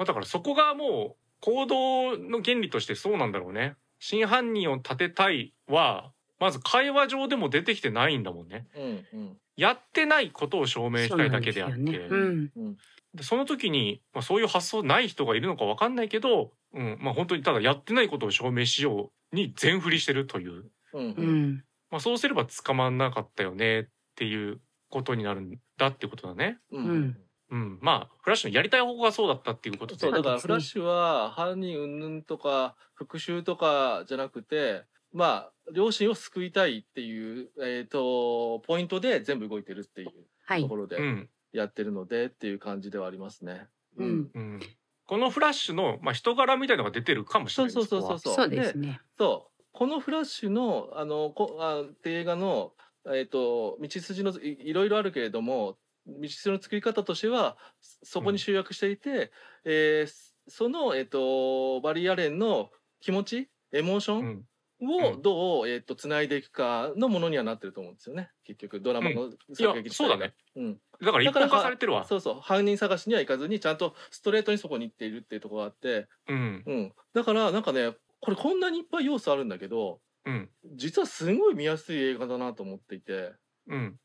[0.00, 3.76] まあ、だからそこがもう行動の原理としてそうなんだろうね。
[3.98, 8.66] 真犯人を立てたいはまず会話上でも出てきてないんだもんね。
[8.74, 9.36] うんうん。
[9.58, 11.76] やってないことを証明したいだけであって。
[11.76, 11.98] そね。
[11.98, 12.50] うん。
[12.56, 12.76] うん。
[13.14, 21.42] でその時に、まあ、そういう発想ない人がいるのかわかんないけど、うんまあ、本当にただやってないことを証明しように全振りしてるという、うんううん。
[21.52, 23.84] ん、まあ、そうすれば捕まんなかったよねっ
[24.16, 26.56] ていうことになるんだってことだね。
[26.72, 27.16] ううんん
[27.50, 30.00] うん、まあフラッシュのやりたい方向がそうだったっていうことで。
[30.00, 40.10] そうだからフラッシュは犯人云々とか復讐とかじゃなくてまあ両親を救いたいっていう、えー、とポイントで全部動いてるっていう
[40.46, 40.62] はい。
[40.62, 41.28] ところでうん。
[41.52, 43.66] やってるのでっていう感じではありますね。
[43.96, 44.30] うん。
[44.34, 44.60] うん、
[45.06, 47.72] このフラッシュの、まあ、人柄みたいのが出てるかもしれない。
[47.72, 48.34] そうそうそうそう。
[48.36, 49.00] こそうですね。
[49.18, 49.62] そう。
[49.72, 52.72] このフラッシュのあのこあ映画の、
[53.06, 55.76] えー、と道筋のいいろいろあるけれども
[56.18, 59.30] 道筋の作り方としてはそこに集約していて、
[59.64, 62.70] えーその、えー、とバリー・アレンの
[63.00, 64.44] 気持ちエモーショはン
[64.82, 65.04] うん。
[65.12, 68.30] をどう、えー、と繋いでいくかのものにはなってると思うんですよね。
[68.44, 70.06] 結局ドラマの作劇自体が。
[70.06, 72.04] そうだね、うん、だから一本化されてるわ。
[72.06, 72.40] そうそう。
[72.40, 76.62] 犯人探しには行かずにちゃんとストレートにそこに行っているっていうところがあって、うん。
[76.66, 80.48] うん、だからなんかねこれこんなにいっぱい要素あるんだけどうん。
[80.74, 83.12] 実はすごい見やすい映画だなと思っていて。
[83.12, 83.34] うん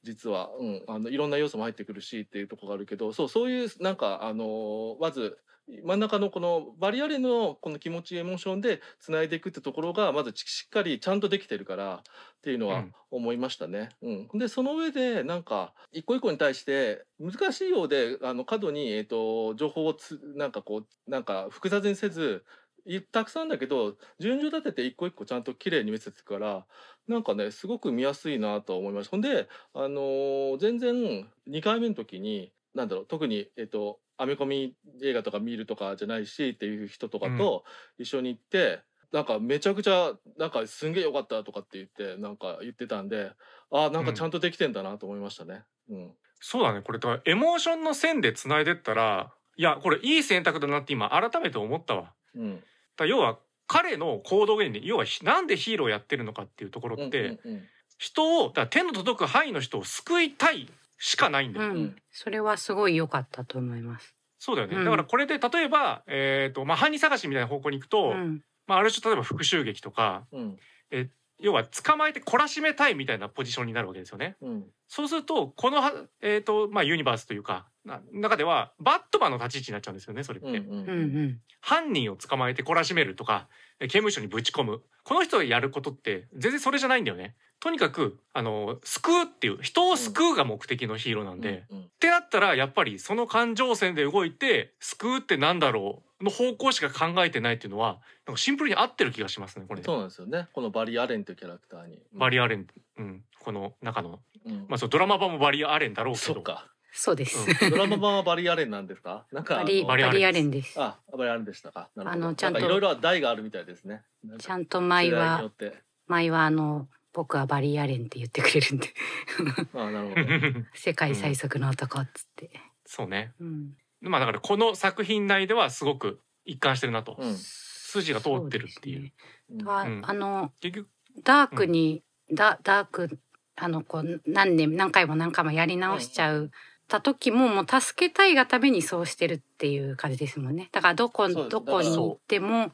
[0.04, 5.38] 実は、うん、あのいろんな要素も入ってくるしっていうところがあるけどそうそういうなんかあのーまず
[5.84, 12.01] 真ん中のこのバリアレのこの気持ちエモーションでつないでいくってところがまずしっかりちゃんとできてるからっ
[12.43, 12.93] ていうのはうん。
[13.12, 13.89] 思いましたね。
[14.01, 14.39] うん。
[14.39, 22.64] でその上でなんか一個一個に対して難しいようであの過度に、えー、と情報をつなんかこうなんか複雑にせずい
[23.12, 26.66] たくさんだけど順序立てて一個一個ちゃんと綺麗に見せてくから
[27.08, 37.66] なんかねすごく見やすいなと思いましたほんで、あのー全然2回目の時になんだろう特に、えっとアメコミ映画とか見るとかじゃないしっていう人とかと
[37.98, 38.82] 一緒に行って、
[39.12, 43.32] なんかめちゃくちゃなんかすんげえ良かったとかって言ってなんか言ってたんで
[43.72, 45.64] あーなんかちゃんとできてんだなと思いましたね。
[45.90, 46.12] うん。
[46.40, 46.82] そうだね。
[46.82, 52.14] これだからエモーションの線でつないでったらいやこれいい選択だなって今改めて思ったわ。
[52.36, 52.64] うん
[53.04, 53.38] ら要は
[53.68, 57.64] 彼の行動原理要はひなんでヒーローやってるのかっていうところって、うんうん
[57.98, 60.70] 人をだから手の届く範囲の人を救いたい
[61.00, 61.70] しかないんだよ。
[61.70, 61.96] うん、うん。
[62.12, 64.14] それはすごい良かったと思います。
[64.38, 64.86] そうだよね、うん。
[64.86, 70.58] だからこれで例えば、えーとまあ、犯人探しみたいな方向に行くと、うん、まあ、ある種例えば復讐劇とかうん。
[70.91, 71.10] え
[71.40, 74.38] 要は捕まえて懲らしめたいみたいなポジションになるわけですよね。
[74.42, 80.48] うんそうするとこのはえっ、とまあユニバースというかな中ではバットマンの立ち位置になっちゃうんですよねそれって。
[80.48, 83.48] うんうんうん犯人を捕まえて懲らしめるとか
[83.80, 87.36] え刑務所にぶち込むこの人がやることって全然それじゃないんだよね。
[87.60, 99.84] とにかくあの救うっていう人を救うが目的のヒーローなんで、うんってなったらやっぱりその感情線で動いて救うってなんだろうの方向しか考えてないっていうのはなんかシンプルに合ってる気がしますねこれ。
[99.84, 100.47] そうなんですよね。
[100.53, 102.01] このバリー・アレンというキャラクターに。
[102.13, 104.66] バリアレン、うん、この中の、うん。
[104.70, 106.34] まあ、そうドラマ版もバリアレンだろうけど。
[106.34, 106.72] そっか。
[106.93, 107.38] そうです。
[107.66, 107.70] うん。
[107.72, 109.26] ドラマ版はバリー・アレンなんですか？
[109.34, 110.49] なんかバリバリアレン。
[110.49, 110.80] です。
[110.82, 111.89] あバリー・アレンでしたか。
[111.95, 112.26] なるほど。
[112.26, 114.03] あのちゃんといろいろ台があるみたいですね。
[114.39, 115.74] ちゃんと舞世代によはって。
[116.07, 118.88] 舞はあの僕はバリアレンって言ってくれるんで。
[119.76, 120.66] あなるほど。
[120.74, 122.49] 世界最速の男っつって。
[122.86, 123.34] そうね。
[123.39, 123.78] うん。
[124.10, 127.36] まあだからこの作品内ではすごく一貫してるなと、うん。
[127.36, 129.12] 筋が通ってるっていう。
[129.49, 129.82] そですね。
[129.86, 130.01] うん。
[130.06, 130.89] あの結局
[131.24, 133.20] ダークに、ダダーク
[133.56, 136.51] あのこう何年何回も何回もやり直しちゃう。
[136.88, 140.70] た時ももう助けたいがためにそうしてるっていう感じですもんね。
[140.72, 142.72] だからどこどこに行っても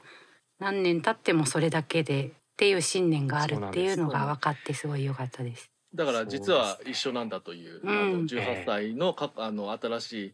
[0.59, 5.71] 何年経ってもそれだけでっていう信念があるっていうのが分かってすごい良かったです。
[5.95, 7.89] だから実は一緒なんだという、うん。
[7.89, 10.33] あの18歳のかあの新しい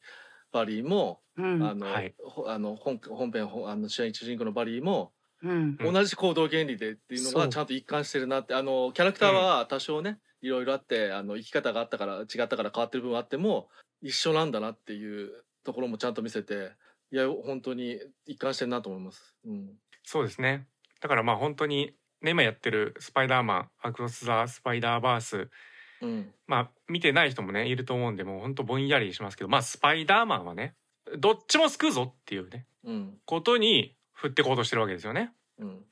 [0.57, 1.63] バリーも、うん。
[1.63, 2.15] あの、はい。
[2.23, 5.77] ほあの本本編ほあの主演主人公のバリーも、うん。
[5.79, 5.93] うん。
[5.93, 13.69] 同じ行動原理でっていうのがちゃんと一貫してるなってあのキャラクターは多少ね、いろいろあってあの生き方があったから違ったから変わってる部分あっても
[14.01, 16.71] 一緒なんだなっていうところもちゃんと見せて
[17.11, 19.35] いや本当に一貫してるなと思います。
[19.45, 19.69] うん。
[20.03, 20.67] そうですね。
[21.01, 25.49] だからまあ本当に、ね、今やってる「スパイダーマンアクロス・ザ・スパイダーバース」
[26.01, 30.75] うんまあ見てない人もねいると思うんでもう本当ぼんやりしますけどまあスパイダーマンはね
[31.17, 35.31] どっちも救うぞっていうねうんことに振ってこうとしてるわけですよね。
[35.59, 35.85] うん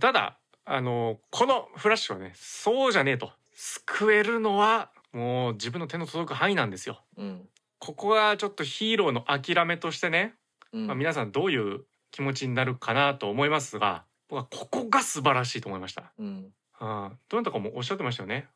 [0.00, 7.02] ただあのこのフラッシュはねそうじゃねえと救えるのはもう自分の手の届く範囲なんですよ。
[7.16, 7.48] うん
[7.80, 10.34] ここがちょっとヒーローの諦めとしてね、
[10.72, 16.12] うんまあ、皆さんどういう気持ちになるかなと思いますが僕はここが素晴らしいと思いました。
[16.18, 18.48] うんああどなたかもおっしゃってましたよね。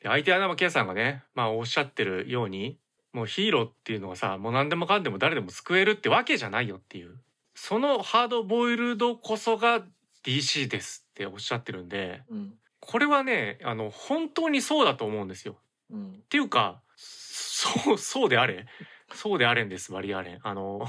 [0.00, 2.78] で相手穴ケアさんがね、まあ、おっしゃってるように
[3.12, 7.16] もうヒーローっていうのはさもう何でもかんでも誰でも救えるってわけじゃないよっていう
[7.54, 9.82] そのハードボイルドこそが
[10.24, 15.56] DC ですっておっしゃってるんでうんこれはねあの本当にそうだと思うんですよ。
[15.90, 18.66] うんっていうかそうそうであれ
[19.12, 20.38] そうであれんですバリアレン。
[20.42, 20.88] あの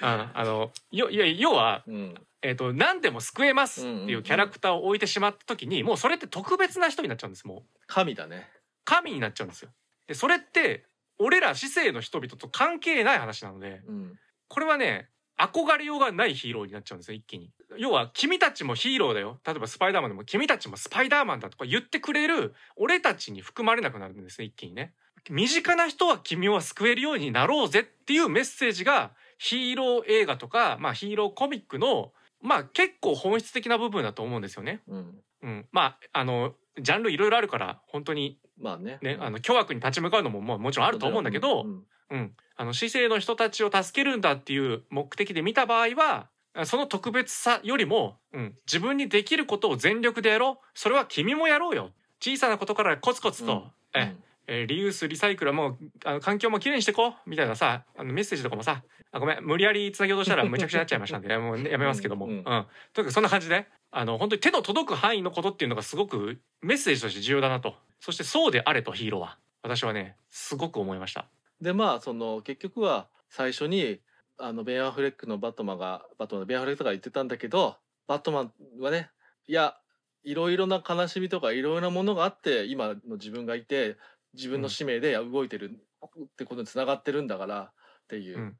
[0.00, 7.46] あ あのよいや要はうんえー、と何でも救えますっていうキャラクターを置いてしまった時にもうそれって特別な人になっちゃうんです。
[7.46, 7.78] もう。
[7.86, 8.48] 神だね。
[8.84, 9.70] 神になっちゃうんですよ。
[10.06, 10.86] でそれって
[11.18, 14.18] 俺ら市政の人々と関係ない話なのでうん。
[14.48, 15.08] これはね
[15.38, 17.50] 憧れようがないヒーローになっちゃうんですよ一気に。
[17.76, 19.40] 要は君たちもヒーローだよ。
[19.44, 24.94] 例えばスパイダーマンでも君たちもスパイダーマンだとか言ってくれる俺たちに含まれなくなるんですね一気にね。
[25.30, 34.82] 身近な人は君を救えるようになろうぜっていうメッセージがヒーロー映画とか、まあ、ヒーローコミックのまあ結構本質的な部分だと思うんですよね。
[34.88, 35.14] うん。
[35.42, 38.98] うん、まああのジャンルいろいろあるから本当にまあね。
[39.02, 41.84] ね、あの巨悪に立ち向かうのもまあもちろんあると思うんだけど、うん。
[42.10, 46.28] うん、あの市政の人たちを助けるんだっていう目的で見た場合は
[46.64, 50.66] その特別さよりも、うん、自分にできることを全力でやろう。
[50.74, 51.90] それは君もやろうよ。
[52.20, 54.00] 小さなことからコツコツと、うん。
[54.00, 54.16] え
[54.48, 58.82] えーリユースリサイクルはもうあの環境もきれいにしてこうみたいなさあのメッセージとかもさ
[59.12, 62.42] あごめん無理やりつなげようとしたらむちゃくちゃになっちゃいましたんで もうねやめますけども、ううんん。
[62.42, 67.76] とにかくそんな感じであの本当に手の届く範囲のことっていうのがすごくメッセージとして重要だなと。
[68.00, 71.26] そしてそうであれとヒーローは私はねすごく思いました。
[71.60, 74.00] でまあその結局は最初に
[74.38, 77.76] あのベン・アフレックのバットマンがバットマンのベン・アフレックとか言ってたんだけど
[78.06, 79.10] バットマンはね
[79.46, 79.76] いや
[80.22, 83.96] いろいろな悲しみとかいろいろなものがあって今の自分がいて
[84.34, 88.56] 自分の使命で動いてるってことにつながってるんだからっていう、うん。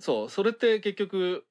[0.00, 1.44] そうそれって結局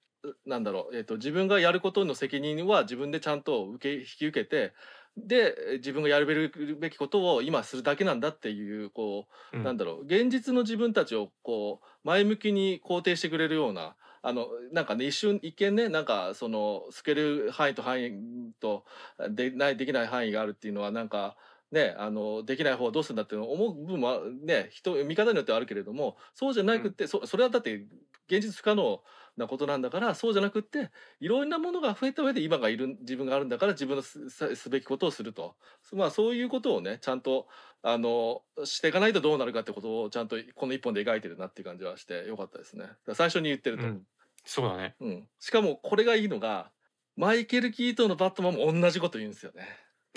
[0.45, 4.73] なんだろう、えー、と自分がやることの責任は自分でちゃんと受け引き受けて
[5.15, 9.63] で自分がやるべきことを今するだけなんだっていうこううん。
[9.63, 18.11] なんだろう現実の自分たちをこう前向きに肯定してくれるようなあのなんかね一瞬一見ねなんかその透ける範囲と範囲
[18.59, 18.83] と
[19.29, 21.37] でないできない範囲があるっていうのはなんか
[21.71, 27.85] ねあのできない方はどうするんだって思う部分はね人見方によってはあるけれどもそうじゃなくって、そそれはだって
[28.29, 29.01] 現実不可能
[29.37, 30.89] なことなんだからそうじゃなくって
[31.19, 35.55] いろんなものが増えた上で今がいる自分があるんだから自分のすべきことをすると。
[35.93, 37.47] まあそういうことをねちゃんと
[37.83, 42.85] あのしていかないとどうなるかってことをちゃんとこの一本で描いてるなっていう感じはしてよかったですね。
[43.13, 44.01] 最初に言ってると、うん。
[44.45, 44.95] そうだね。
[44.99, 45.27] うん。
[45.39, 46.71] しかもこれがいいのが
[47.15, 49.67] マイケル・キートンのバットマンも同じこと言うんですよね。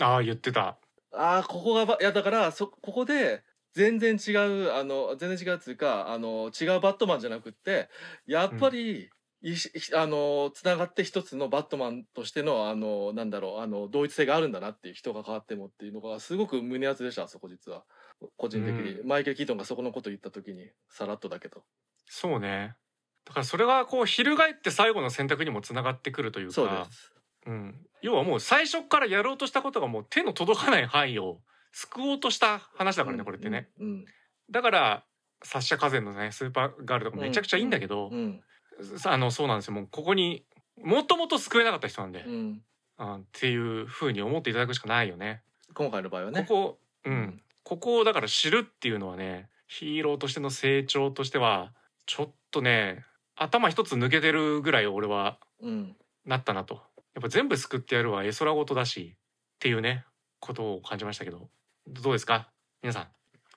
[0.00, 0.78] ああ言ってた
[1.12, 3.42] ああここがばいやだからそここで
[3.74, 7.88] 全然違うあの全然違うっていうかあの違うバットマンじゃなくって
[8.26, 9.10] やっぱり、
[9.42, 17.84] いしあのつながって一つのバットマンとしてのあのなんだろうあの同一性があるんだなっていう人が変わってもっていうのがすごく胸熱でしたあそこ実は。
[18.36, 21.62] 個人的に、マイケル・キートンがそこのこと言った時にさらっとだけど。
[22.06, 22.74] そうね。
[23.24, 26.52] だからそれがこう翻って最後の選択にもつながってくるというか。
[26.52, 27.12] そうです
[27.46, 31.38] うん、要はもう最初からやろうとしたことがもう手の届かない範囲を
[31.72, 34.04] 救おうとした話だからねこれってね、うん
[34.50, 35.04] だから
[35.44, 38.40] サッシャ・カゼンのねスーパーガールとかめちゃくちゃいいんだけどう、ん
[38.96, 39.74] さあのそうなんですよ。
[39.74, 40.44] もうここに
[40.82, 42.62] もともと救えなかった人なんで、うん。
[42.98, 45.42] あっていうふうに思っていただくしかないよね。
[45.74, 46.42] 今回の場合はね。
[46.42, 51.72] ここ、うん、ここをだから知るっていうのはねヒーローとしての成長としては
[52.06, 53.04] ちょっとね
[53.36, 55.96] 頭一つ抜けてるぐらい俺はうん。
[56.26, 56.82] なったなと
[57.14, 59.18] やっぱ全部救ってやるは絵空事だしっ
[59.58, 60.04] ていうね
[60.38, 61.50] ことを感じましたけど。
[61.86, 62.52] どうですか？
[62.82, 63.08] 皆さん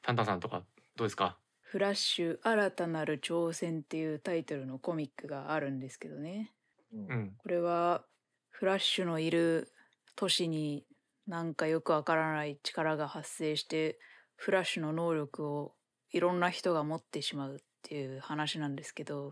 [0.01, 0.63] タンタンさんとか
[0.95, 1.37] どうですか？
[1.61, 6.51] フラッシュ新たなる挑戦っていうタイトルのコミックがあるんですけどね。
[6.93, 7.07] うん。
[7.07, 7.33] うん。
[7.37, 8.03] これは
[8.49, 9.71] フラッシュのいる
[10.15, 10.85] 都市に
[11.27, 13.99] なんかよくわからない力が発生して
[14.35, 15.73] フラッシュの能力を
[16.11, 19.31] いろんな人が持ってしまうっていう話なんですけど。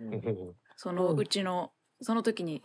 [0.00, 0.14] うん。
[0.14, 2.62] おそのうちのその時に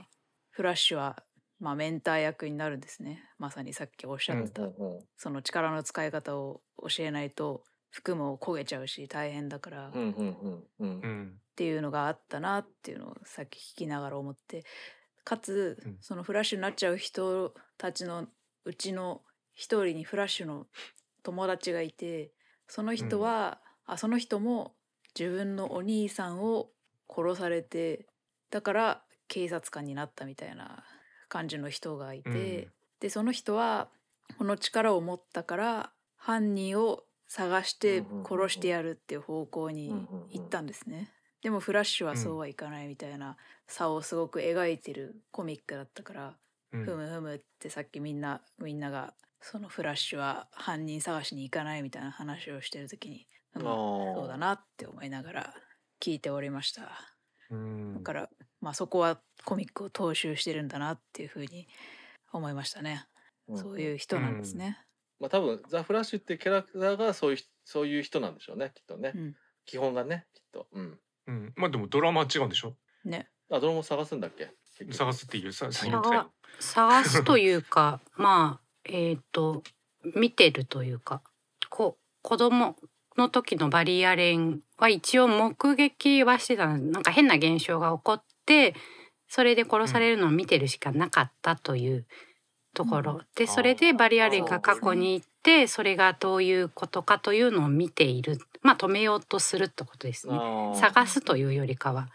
[0.56, 1.22] フラッシュは
[1.60, 3.22] まあメンター役になるんですね。
[3.38, 4.72] まさにさっきおっしゃってた、うん
[5.18, 11.02] その力の使い方を教えないと服も焦げちゃうし大変だから、うんうんうんうん。
[11.02, 11.34] うん。
[11.36, 14.64] っていうのがあったなっていうのをさっき聞きながら思って。
[15.26, 15.98] かつ、うん。
[16.00, 18.28] そのフラッシュになっちゃう人たちの
[18.64, 19.22] うちの
[19.54, 20.68] 一人にフラッシュの
[21.24, 22.32] 友達がいて
[22.68, 24.76] その人は、あその人も
[25.18, 26.70] 自分のお兄さんを
[27.10, 28.08] 殺されて
[28.52, 30.84] だから警察官になったみたいな
[31.28, 32.34] 感じの人がいて、う
[32.68, 32.72] ん。
[33.00, 33.90] でその人は
[34.38, 41.12] この力を持ったから犯人を探して殺してやるっていう方向に行ったんですね。
[41.42, 46.38] でもフラッシュはそうはいかないみたいな差をすごく描いてるコミックだったから、
[46.72, 46.86] うん。
[46.86, 55.54] ふむふむってさっきみんなみんながそのフラッシュは犯人探しに行かないみたいな話をしてる時に、うんそうだなって思いながら
[56.02, 56.92] 聞いておりました。
[57.50, 57.94] うん。
[57.94, 58.30] だから
[58.66, 61.68] まあそこはコミックを踏襲してるんだなっていうふうに
[62.34, 63.06] 思いましたね。
[63.54, 64.80] そういう人なんですね。
[65.20, 69.36] まあ多分ザ・フラッシュっていうキャラクターがそういうそういう人なんでしょうねきっとね、うん。
[69.68, 70.68] 基本がねきっと。
[70.74, 71.00] うん。
[71.28, 72.76] うん、まあでもドラマは違うんでしょ？
[73.06, 73.30] ね。
[73.52, 74.50] あドラマ探すんだっけ？
[74.92, 75.70] 探すっていうさ
[76.60, 79.62] 探すというか まあえっ、と
[80.16, 81.22] 見てるというか
[81.70, 82.76] こ子供
[83.16, 88.76] の時のバリアレンは一応目撃はしてたのなんか変な現象が起こって
[89.28, 92.06] それで殺されるのを見てるしかなかったという
[92.74, 93.22] ところ、うん。
[93.36, 98.38] でそれでバリアレンが過去に行ってそれがどういうことかというのを見ている。
[98.62, 100.40] まあ止めようとするってことですね。
[100.76, 102.10] 探すというよりかは、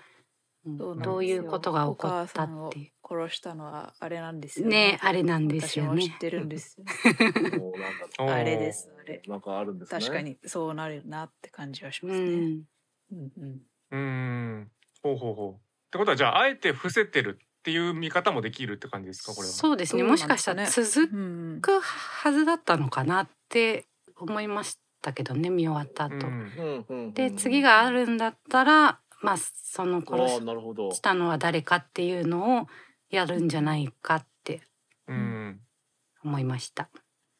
[0.64, 2.90] どういうことが起こったっていう。
[3.02, 4.98] 殺したのはあれなんですよね。
[5.02, 5.90] あれなんですよね。
[5.98, 6.78] 私も知ってるんです
[8.18, 9.20] あれですあれ。
[9.26, 10.00] なんかあるんですね。
[10.00, 12.28] 確かにそうなるなって感じはしまうすね。
[12.28, 12.64] ん、
[13.12, 13.60] うんうん。
[13.90, 13.98] うー
[14.60, 14.70] ん。
[15.02, 19.52] ほうほうほうってことはじゃああえて伏せてるっていう見方もできるって感じですかこれは？
[19.52, 20.04] そうですね。
[20.04, 23.86] もしかしたら続くはずだったのかなって
[24.16, 27.12] 思いましたけどね見終わった後、うん。
[27.12, 30.92] で次があるんだったらまあそのあ殺ーなるほど。
[30.92, 32.66] したのは誰かっていうのを
[33.10, 34.62] やるんじゃないかって
[35.08, 35.60] うん。
[36.22, 36.88] 思いました。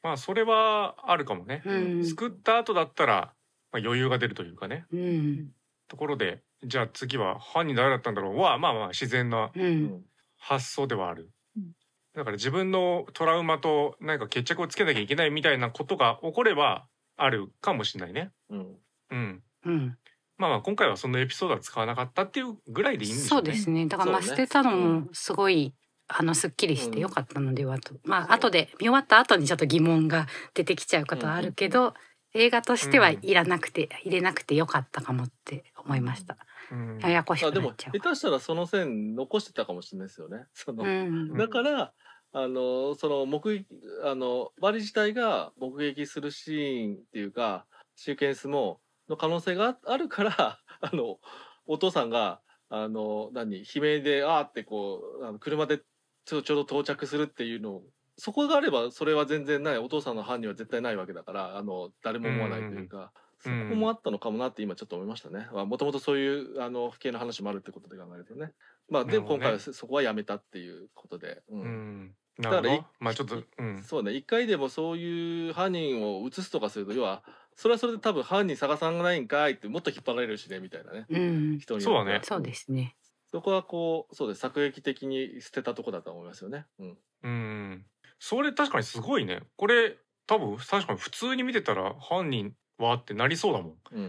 [0.03, 2.05] まあそれはあるかもね、うん。
[2.05, 3.32] 作った後だったら、
[3.72, 4.86] まあ、余裕が出るというかね。
[4.92, 5.48] うん。
[5.86, 8.36] ところでじゃあ次は犯人誰だったんだろう？
[8.36, 9.84] はまあまあ自然なううん。
[9.84, 10.04] ん
[10.42, 11.72] 発想ではある、うん。
[12.14, 16.86] だから自分のトラウマと何か決着をつけなきゃいけないみたいなことが起これば
[17.18, 18.30] あるかもしれないね。
[18.48, 18.76] うん。
[19.11, 19.42] うん。
[19.66, 19.98] うん。
[20.38, 23.28] まあまあ今回はそのエピソードは使わなかったっていうぐらいでいいんでしょね。
[23.28, 23.86] そううですね。
[23.86, 25.74] だからまあ捨てたのもすごい、
[26.08, 31.92] あのすっきりしてよかったのではと、まあ後で見終わった後にちょっと疑問が出てきちゃうことはあるけど、
[32.32, 36.37] 映画としてはいらなくて、入れなくてよかったかもって思いました。
[36.70, 36.99] うん。
[37.01, 40.47] ややこしあでもくなっちゃう下手したらその線残してたかもしれないですよね。
[40.55, 41.37] その、うん。
[41.37, 41.93] だから
[42.33, 43.66] あのその目撃
[44.05, 47.66] あのバリ自体が目撃するシーンっていうか
[47.97, 51.18] シーケンスもの可能性がああるから あの
[51.66, 55.83] お父さんがあの何悲鳴であーってこうあの車で
[56.24, 57.85] ちょちょうど到着するっていうのを
[58.16, 59.78] そこがあればそれは全然ない。
[59.78, 62.99] お父さんの犯人は絶対ないわけだからあの誰も思わないというか。
[62.99, 65.49] うんそこもあったのかもなって今ちょっと思いましたね。
[65.53, 68.53] もともとそういうあの不敬の話もあるってことで考えるとね。
[68.91, 69.24] まあでね。
[69.26, 72.14] 今回はそそこはやめたっていうことで、ううん。
[72.38, 72.84] だからいるほど。
[73.01, 73.82] まあちょっとうん。
[73.82, 74.12] そうね。
[74.12, 77.22] 一回でもそういう犯人を移すとかすると要は
[77.57, 81.07] それはそれで多分犯人探さないんかいってもっと引っ張られるしねみたいなね。
[81.09, 81.99] うん、人によって。
[81.99, 82.20] はそうだね。
[82.22, 82.97] そうですね。
[83.30, 86.66] そこはこうそうです作劇的に捨てたとこだと思いますよね。
[86.78, 87.86] うん、うん。
[88.18, 89.41] それ確かにすごいね。
[89.57, 92.55] これ多分確かに普通に見てたら犯人
[92.85, 93.74] はってなりそうだもん。
[93.93, 94.03] うん、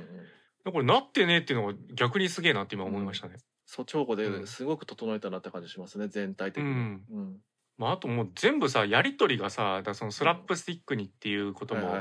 [0.66, 0.72] うん。
[0.72, 4.42] これなってねっていうのが逆にすげえなって今思いましたね、そう長語うん。
[4.42, 6.70] ですごく整えたなって感じしますね全体的に。
[6.70, 7.04] うん。
[7.12, 7.38] うん。
[7.78, 11.96] まあ、あともう全部さやり取りがさだそのスラップスティックにっていうことも。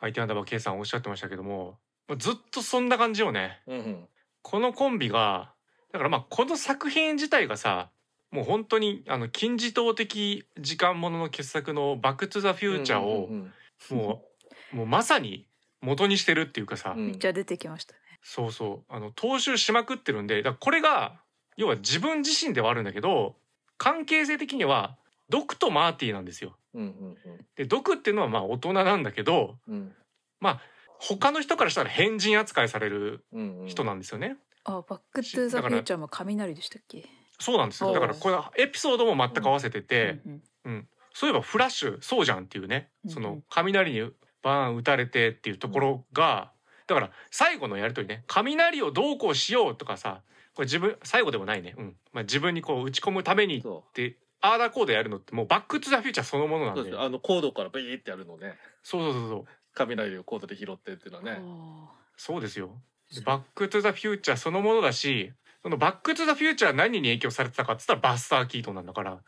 [0.00, 1.78] 相手アンダーバー K さんおっしゃってましたけども
[2.08, 3.62] まあずっとそんな感じよね。
[3.66, 4.08] うんうん。
[4.42, 5.54] このコンビが
[5.92, 7.90] だからまあこの作品自体がさ
[8.30, 13.52] もう本当にあの金字塔的時間ものの傑作の「バック・トゥ・ザ・フューチャー」をうん。
[13.90, 14.24] も
[14.72, 15.46] うもうまさに
[15.84, 17.06] 元にしてるっていうかさ、うん。
[17.06, 18.00] めっちゃ出てきましたね。
[18.22, 18.92] そうそう。
[18.92, 21.20] あの踏襲しまくってるんでだからこれが
[21.56, 23.36] 要は自分自身ではあるんだけど
[23.78, 24.96] 関係性的には
[25.28, 26.56] ドクとマーティなんですよ。
[26.74, 27.16] うんうん
[27.56, 29.74] でドクっていうのはまあ大人なんだけどうん。
[29.74, 29.92] うん
[31.00, 33.68] 他の人からしたら変人扱いされるうんうん。
[33.68, 34.36] 人なんですよね。
[34.64, 37.04] あ、バックトゥザフューチャーも雷でしたっけ？
[37.38, 37.92] そうなんですよ。
[37.92, 42.88] だからこれエピソードも全く合わせてて、うんうんそういえばフラッシュそうじゃんっていうね。
[43.04, 43.14] うんうん。
[43.14, 44.10] その雷に
[44.44, 46.52] バーン打たれてっていうところが
[46.86, 50.20] だから最後のやりとりね雷をどうこうしようとかさ
[50.54, 51.96] これ自分最後でもないね、うん。
[52.12, 58.54] まあ、自分にこう打ち込むためにっそてアーダーコードやるのってもうバック・トゥ・ザ・フューチャーそのものなんそうですあのコードからビーってやるのね。
[58.82, 59.44] そうそうそうそう。
[59.74, 61.38] 雷をコードで拾ってっていうのはね。
[61.40, 62.70] あそうですよ。
[63.12, 65.32] でバック・トゥ・ザ・フューチャーそのものだし
[65.62, 69.18] そのバック・トゥ・ザ・フューチャー何に影響されてたかっつったらバスター・キートンなんだから。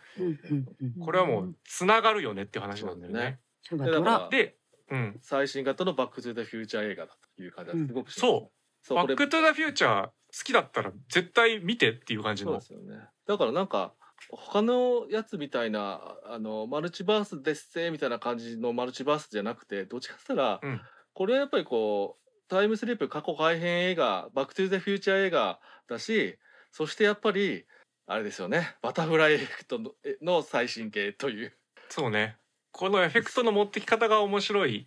[1.03, 3.39] これはもうつながるよねっていう話なんだよね。
[3.73, 4.29] ね。
[4.31, 4.55] で、
[4.91, 8.57] うん、最新型のバック・トゥ・ザ・フューチャー映画だという感じですごくそう。
[8.83, 9.15] そうこれ。
[9.17, 10.13] バック・トゥ・ザ・フューチャー好
[10.45, 12.53] きだったら絶対見てっていう感じの。
[12.53, 13.05] そうですよね。
[13.27, 13.95] だからなんか
[14.31, 20.81] 他のやつみたいなあのマルチバースですせみたいな感じのマルチバースじゃなくてどっちかって言ったら、うん。
[21.15, 25.59] これはやっぱりこうタイムスリップ過去改変映画バック・トゥ・ザ・フューチャー映画
[25.89, 26.39] だし
[26.71, 27.65] そしてやっぱり
[28.07, 28.77] あれですよね。
[28.83, 31.57] バタフライエフェクトのえの最新形という。
[31.89, 32.37] そうね
[32.77, 34.87] このエフェクトの持ってき方が面白い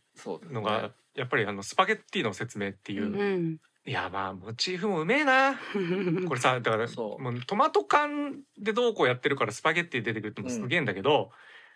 [0.52, 3.58] のが、やっぱりあのスパゲッティの説明っていう、うんうん。
[3.84, 5.56] いやまあモチーフもうめえな。
[6.30, 11.32] これさだからもうトマト缶でどうこうやってるからスパゲッティ出てくるってもすげえんだけど、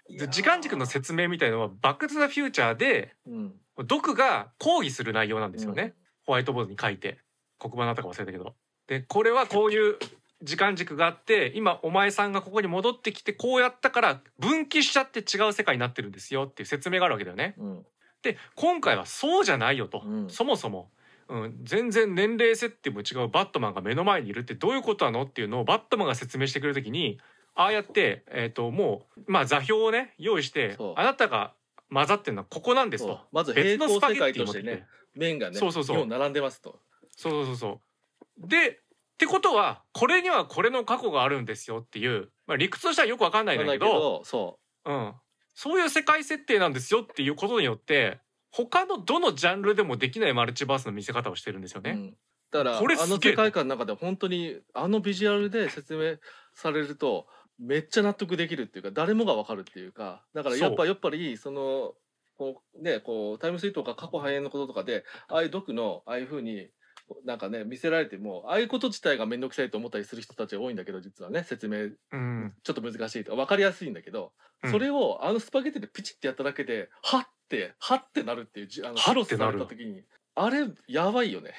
[0.08, 3.60] で時間軸の説明みたいのは「バック・トゥ・ザ・フューチャー」でうん。
[3.88, 5.94] ドクが抗議する内容なんですよね、うん。
[6.26, 7.18] ホワイトボードに書いて。
[7.58, 8.56] 黒板だったか忘れたけど。
[8.86, 9.98] でこれはこういう
[10.44, 17.56] 時間軸があって今お前さんがここに戻ってきてこうやったから分岐しちゃって違う世界になってるんですよっていう説明があるわけだよね。
[17.58, 17.86] うん。
[18.22, 20.30] で今回はそうじゃないよと、うん。
[20.30, 20.90] そもそも、
[21.30, 27.20] うん、全然年齢設定も違うバットマンが目の前にいるってどういうことなのっていうのをバットマンが説明してくれる時に
[27.56, 31.54] ああやって、えー、ともう、まあ、座標をね用意してあなたが
[31.92, 33.20] 混ざってるのはここなんですと。
[33.32, 34.82] まず別平行世のスパゲッ界としてティ持ってきて。
[34.82, 35.98] ね面がねそうそうそう。
[35.98, 36.80] 4並んでますと。
[37.16, 37.82] そうそうそうそ
[38.44, 38.48] う。
[38.48, 38.80] で
[39.14, 45.14] ってことはこれにはこれの過去があるんですよっていう、まあ、理屈としてはよくわかんないんだけどそうん、
[45.56, 48.20] そういう世界設定なんですよっていうことによって
[48.52, 51.94] 他のどのジャンルでもできないマルチバースの見せ方をしてるんですよう、うね。
[51.94, 52.18] ん。
[52.52, 56.18] だからあの世界観の中で本当にあのビジュアルで説明
[56.54, 57.26] されると
[57.58, 60.24] めっちゃ納得できるっていうか誰もがわかるっていうか。
[60.36, 61.94] だからやっぱやっぱりその
[62.38, 66.70] こうねこうタイムスリーとか過去反映のこととかでああいう毒のああいう風に
[67.26, 74.32] なんかね見せられてもああいうこと自体が面倒くさいと思ったりする人たちが多いんだけど実はね説明うん、ちょっと難しいとか分かりやすいんだけど、
[74.64, 74.72] うん。
[74.72, 80.04] それをあのスパゲッティでピチってやっただけではってはってなるっていうじあのクロスされた時に
[80.36, 81.54] あれやばいよね。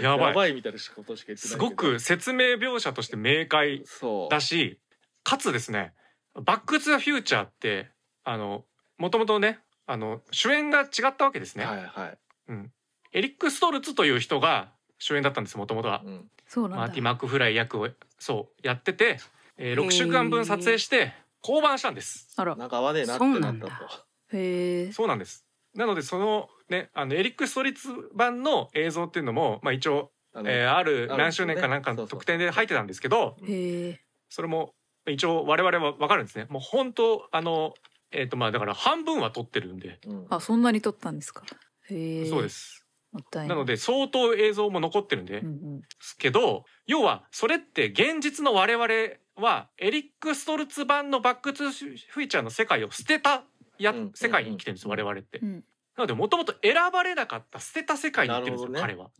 [0.00, 0.54] やばい。
[0.54, 3.84] みたいなことしか言ってないすごく説明描写として明快
[4.30, 4.80] だし
[5.22, 5.92] かつですね
[6.34, 7.90] 「バック・トゥ・ザ・フューチャー」って
[8.24, 8.64] あの
[8.98, 11.64] もともとねあの主演が違ったわけですね。
[11.64, 12.18] はいはい、
[13.12, 14.72] エリック・ストルツという人が
[15.02, 16.02] 主演だったんですもともとは。
[16.04, 17.02] うん、そうなんだマーティ・。
[17.02, 17.88] マックフライ役を
[18.18, 19.18] そうやってて、
[19.58, 22.32] えー、6週間分撮影して降板したんです。
[22.36, 22.54] あら。
[22.54, 23.74] なんか合わねえなってそうなったなんだと
[24.36, 24.92] へえ。
[24.92, 25.44] そうなんです。
[25.74, 34.00] なのでそのねあのエリック・ストリッツ版の映像っていうのも、まあ、一応、あの、えーある何周年かなんかの特典で入ってたんですけどへえ。
[34.28, 34.74] それも
[35.08, 36.46] 一応我々は分かるんですね。
[36.48, 37.74] もう本当あの
[38.12, 41.44] えっ、とまあだから半分は撮ってるんで、うんあ、そんなに撮ったんですか。
[41.90, 42.26] へえ。。
[42.26, 42.81] そうです
[43.34, 45.82] なので相当映像も残ってるんでうんうん。
[46.00, 48.86] すけど要はそれって現実の我々
[49.36, 53.44] はエリック・ストルツ版のバック・トゥ・フューチャーの世界を捨てた
[53.78, 55.38] や、うん世界に生きてるんですうん我々って。
[55.38, 55.64] うん。
[55.96, 59.10] なのでもともと選ばれなかった捨てた世界に生きてるんですよ、な彼は。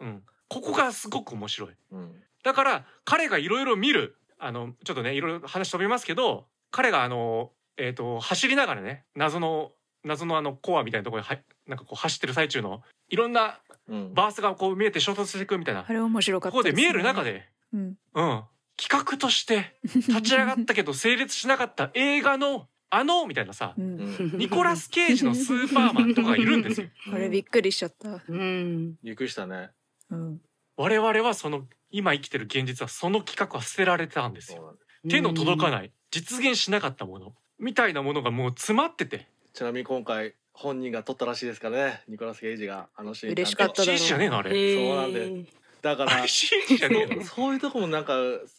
[0.00, 1.70] うん、ここがすごく面白い。
[1.90, 9.72] うんうんだから彼がいろいろ見るあのちょっとねいろいろ話飛びますけど彼があのえっ、と走りながらね謎の
[10.04, 18.44] 謎のあのコアみたいなところにはなんかこう走ってる最中のいろんなうんバースがこう見えて衝突していくみたいなあれ面白かこったこで見える中で、うんうん、企
[18.90, 26.88] 画として立ち上がったけど成立しなかった映画のあのみたいなさうんうんニコラス・ケイジのスーパーマンとかがいるんですよ。
[27.12, 28.96] あれびっくりしちゃったうん。
[29.02, 29.70] びっくりしたね
[30.10, 30.40] うん
[30.76, 34.76] 我々はその今生きてる現実はその企画は捨てられてたんですよ。
[35.08, 35.70] 手の届かい。
[35.72, 42.02] ない実現しなかったものみたいなものがもう詰まっててちなみに今回本人が撮ったらしいですからね。
[42.08, 43.32] ニコラス・ケイジがあのシーン。
[43.32, 43.96] 嬉しかっただろう。
[43.96, 44.50] CG じゃねえのあれ。
[44.50, 45.44] そうなんで。
[45.80, 47.06] だから CG じゃね。
[47.10, 48.14] えのそうそういうとこもなんか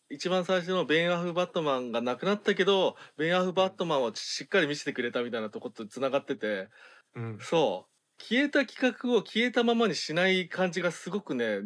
[0.09, 6.69] 一番最初のベン・アフ・バットマンが亡くなったけどベン・アフ・バットマンをしっかり見せてくれたみたいなとことつながってて。
[7.15, 8.23] うん、そう。
[8.23, 11.59] 消えた企画を消えたままにしない感じがすごくね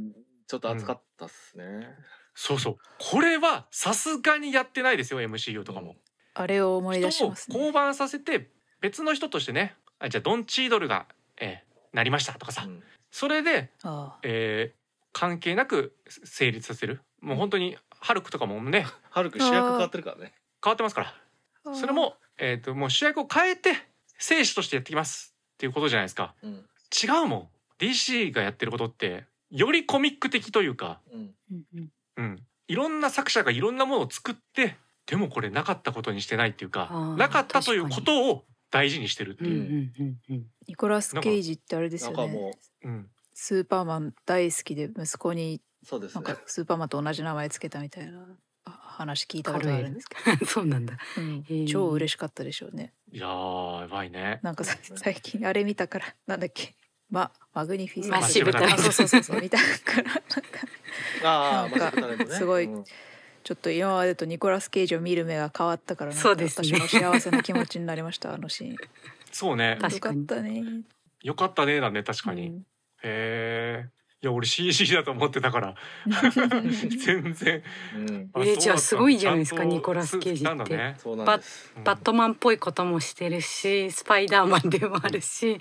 [0.48, 1.90] ちょっと熱かったっすね。
[2.34, 2.78] そうそう。
[2.98, 5.98] これはさすがにやってないですよ MCU とかも。
[6.34, 7.60] あれを思い出しますね。
[7.60, 8.50] 降板させて
[8.82, 11.06] 別の人としてねあじゃあドン・チードルが、
[11.40, 12.84] えーなりましたとかさ、うん。
[13.12, 14.80] それで、あえー
[15.12, 17.02] 関係なく成立させる。
[17.20, 18.86] もう本当にハルクとかもね。
[19.10, 20.34] ハルク主役変わってるからね。
[20.64, 21.72] 変わってますから。
[21.72, 23.74] あそれも,、えー、ともう主役を変えて
[24.20, 25.34] 生死としてやってきます。
[25.56, 26.36] っていうことじゃないですか。
[26.44, 26.52] うん。
[26.52, 27.48] 違うもん。
[27.80, 31.34] DC がやってることってよりコミック的というか、うん。
[31.52, 31.90] うんうん。
[32.18, 34.78] うん、いろんな作者がいろんなものを作って
[35.08, 39.48] でもこれなかったことにしてないっていうかなかったということを大事にしてるってう。
[39.48, 40.46] んういう、んうんうん。
[40.68, 42.52] ニコラス・ケイジってあれですよなんかもね
[42.84, 46.22] うん、スーパーマン大好きで息子にそうですね。
[46.24, 46.42] なんか。
[46.46, 48.26] スーパーマンと同じ名前つけたみたいな
[48.66, 50.98] あ話聞いたことがあるんですけど、 そうなんだ。
[51.18, 52.94] うん超嬉しかったでしょうね。
[53.12, 54.40] いやーやばいね。
[54.44, 56.76] なんか最近あれ見たからなんだっけ？
[57.10, 58.18] ママグニフィセント。
[58.20, 60.04] マッシブタレントあそうそうそうそう見たから。
[60.04, 60.30] なんか
[61.24, 62.86] ああ、なんかすごいうん
[63.44, 66.68] ちょっと今までとニコラス・ケイジを見る目が変わったからなんかそうですね。
[66.68, 68.76] 私も幸せな気持ちになりましたあのシーン。
[69.32, 69.78] そうね。
[69.82, 70.64] 確かによかったね。
[71.22, 72.58] よかったねだね確かに、うん。
[72.58, 72.64] へ
[73.04, 73.90] え
[74.22, 75.76] いや俺 CG だと思ってたから。
[77.06, 77.64] 全然。
[77.96, 80.56] うん、あえーじゃあすごいじゃないですかニコラスケイジって。
[80.56, 80.96] なんだね。
[80.98, 81.74] そうなんです。
[81.78, 81.84] うん。
[81.86, 85.58] バットマンっぽいこともしてるし、スパイダーマンでもあるし、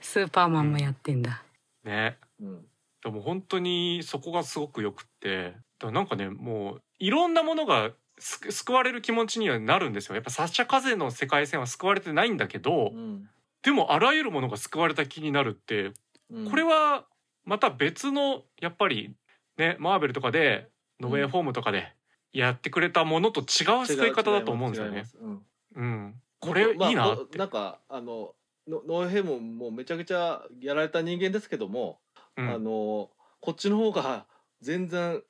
[0.00, 1.44] スーパーマンもやってんだ。
[1.84, 2.16] ね。
[2.40, 2.66] うん、
[3.04, 5.50] でも本当にそこがすごくよくって。
[5.50, 10.14] だからなんかねもういろんなものがす救われる気持ちにはなるんですよ。
[10.14, 13.28] やっぱサッシャ・カゼの世界線は救われてないんだけど、うん、
[13.62, 15.92] でもあらゆるものが救われた気になるって
[16.30, 16.50] うん。
[16.50, 17.06] これは
[17.44, 19.14] また別のやっぱり
[19.56, 20.68] ねマーベルとかで
[21.00, 21.92] ノベーフォームとかで
[22.32, 25.04] やってくれたものと違う救い方だと思うんですよね。
[25.20, 25.42] うん。
[25.76, 27.38] うん、これいいなまあって。
[27.38, 28.34] なんかあの
[28.66, 32.00] ノノーヘムもめちゃくちゃやられた人間ですけども、
[32.36, 32.48] うん。
[32.48, 34.26] あのこっちの方が
[34.60, 35.24] 全然ふ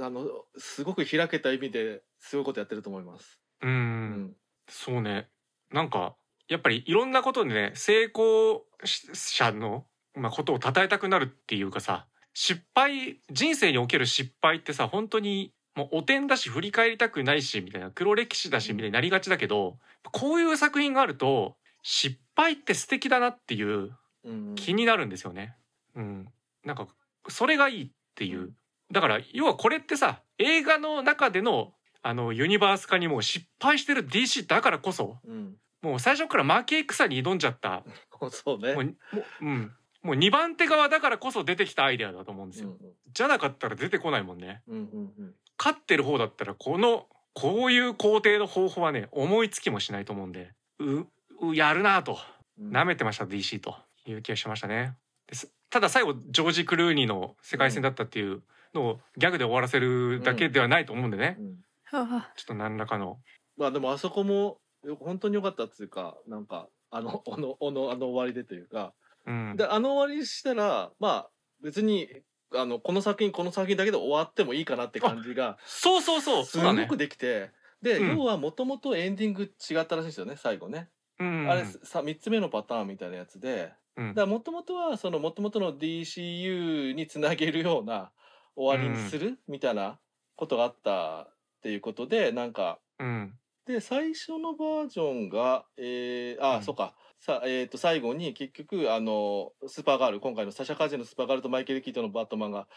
[0.00, 3.40] あのすごく開けた意味ですごいことやってると思います。
[3.62, 4.36] う、うん。
[4.68, 5.28] そうね。
[5.72, 6.16] なんか
[6.48, 8.64] やっぱりいろんなことでね成功
[9.12, 19.78] 者のまあことを称えたくなるっていうかさ失敗人生における失敗ってさ本当にもうお点だし振り返りたくないしみたいな黒歴史だしみたいになりがちだけど
[20.12, 23.92] こういう作品があると失敗って素敵だなっていう
[24.24, 24.54] うん。
[24.56, 25.56] 気になるんですよね。
[25.94, 26.28] うん、
[26.64, 26.88] なんか
[27.28, 28.52] それがいいっていう
[28.90, 31.72] だから要はこれってさ映画の中での
[32.02, 37.82] あのユニバース化にもう失敗してる DC だからこそうん、もう最初から負け戦に挑んじゃった
[38.30, 38.74] そうね。
[38.74, 38.90] もうも
[39.42, 39.72] う,、うん、
[40.02, 42.70] もう2番手側だからこそ出てきたアイデアだと思うんですよ。
[42.70, 42.76] うん
[43.10, 44.62] じゃなかったら出てこないもんね。
[44.68, 44.82] うんうん
[45.18, 51.00] うん勝ってる方だったらこのこういう工程の方法はね思いつきもしないと思うんでう
[51.40, 52.18] うやるなぁと
[52.60, 53.74] うん舐めてました DC と
[54.06, 54.94] いう気がしましたね。
[55.70, 58.42] ただ最後ジョージ・クルーニーの世界線だったっていう
[58.74, 61.38] のをギャグで終わらせるだけではないと思うんでね、
[61.90, 63.18] ちょっと何らかの。
[63.56, 68.94] まあでもあそこもよ本当に良かったっていうかなんかあの あのあのあの終わりでというか。
[69.26, 69.56] うん。
[69.56, 71.30] であの終わりにしたらまあ
[71.62, 72.08] 別に
[72.54, 77.50] あのこの作品この作品だけで終わってもいいかなって感じがそうそうそうすごくできて、
[77.82, 78.18] で、うん。
[78.18, 80.88] 要はもともとエンディング違ったらしいんですよね最後ね、
[81.18, 83.72] うんあれさ3つ目のパターンみたいなやつで。
[83.96, 84.08] うん。
[84.10, 88.12] だからもともとはそのもともとの DCU につなげるような
[88.58, 89.38] 終わりにする？
[89.46, 89.98] みたいな
[90.36, 93.34] ことがあったっていうことでなんかうん。
[93.66, 96.62] で最初のバージョンがえー、あ、うん。
[96.62, 96.94] そうか。
[97.20, 102.68] さえー、と最後に結局あのスーパーガール今回のサシャ・カジェのスーパーガールとマイケル・キートンのバットマンが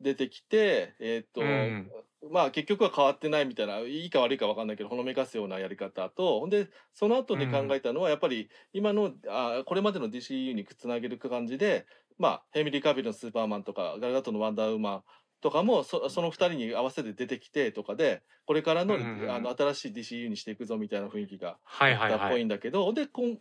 [0.00, 1.90] 出てきてえっ、と、うん。
[2.30, 6.40] まあ結局は変わってないみたいないいか悪いか分かんないけどほのめかすようなやり方と。
[6.40, 11.86] ほんでその後で考えたのはやっぱり今のあこれまでの DCU につなげる感じで
[12.18, 15.02] まあヘミリー・カビルのスーパーマンとかガルガットのワンダーウーマン
[15.44, 22.44] とかもそその2人に合わせて出てきてとかでこれからの,、あの新しい DCU にしていくぞみたいな雰囲気があったっぽはいい。
[22.46, 23.38] んだけど、でこん、ん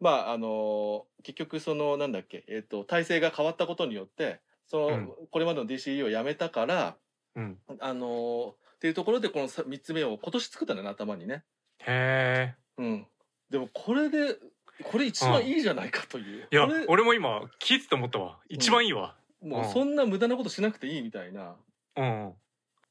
[0.00, 6.96] まああの結局そのなんだっけ、えっと体制が変わったことによってその、うんこれまでの DCU をやめたから
[7.36, 7.58] うん。
[7.80, 11.42] あのっていうところでこのさ3つ目を今年作ったんだよね頭にね。
[11.78, 12.54] へえ。
[12.76, 13.06] うん、
[13.48, 14.36] でもこれで
[14.82, 16.48] これ一番いいじゃないかという。
[16.50, 18.40] いや俺も今聞いてて思ったわ。
[18.50, 19.16] 一番いいわ。
[19.44, 21.56] もうそんな無駄なことしなくていいみたいな。
[21.96, 22.32] うん。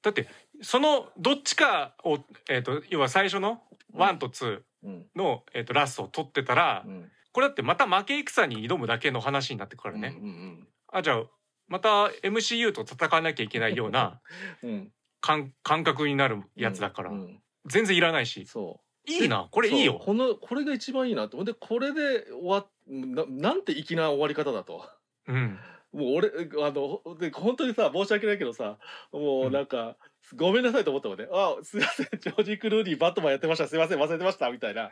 [0.02, 0.28] だって
[0.62, 3.62] そのどっちかをえっ、と要は最初の
[3.94, 5.08] ワンとツうん。
[5.16, 7.12] ーのえっ、とラストを取ってたら、うん。
[7.32, 10.18] これだってまた負け戦に挑むだけの話になってくるからね。
[10.20, 11.24] うんうんあじゃあ
[11.68, 14.22] また MCU と戦わなきゃいけないような
[14.62, 14.70] うん。
[14.70, 14.92] うん
[15.22, 18.46] 感感覚になるやつだから、うんうん全然いらないし。
[18.46, 19.10] そう。
[19.10, 20.00] いいなこれいいよ。
[20.04, 21.44] このこれが一番いいなと。
[21.46, 24.86] でこれで終わっななんて粋な終わり方だと。
[25.28, 25.58] うん
[25.94, 28.78] もう俺あので本当にさ申し訳ないけどさ
[29.12, 29.96] もうなんか、
[30.36, 31.28] ごめんなさいと思ったもんね。
[31.32, 33.68] あすいませんジョージ・クルーニーバットマンやってました。
[33.68, 34.50] すいません忘れてました。
[34.52, 34.90] みたいな。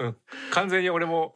[0.52, 1.34] 完全に俺も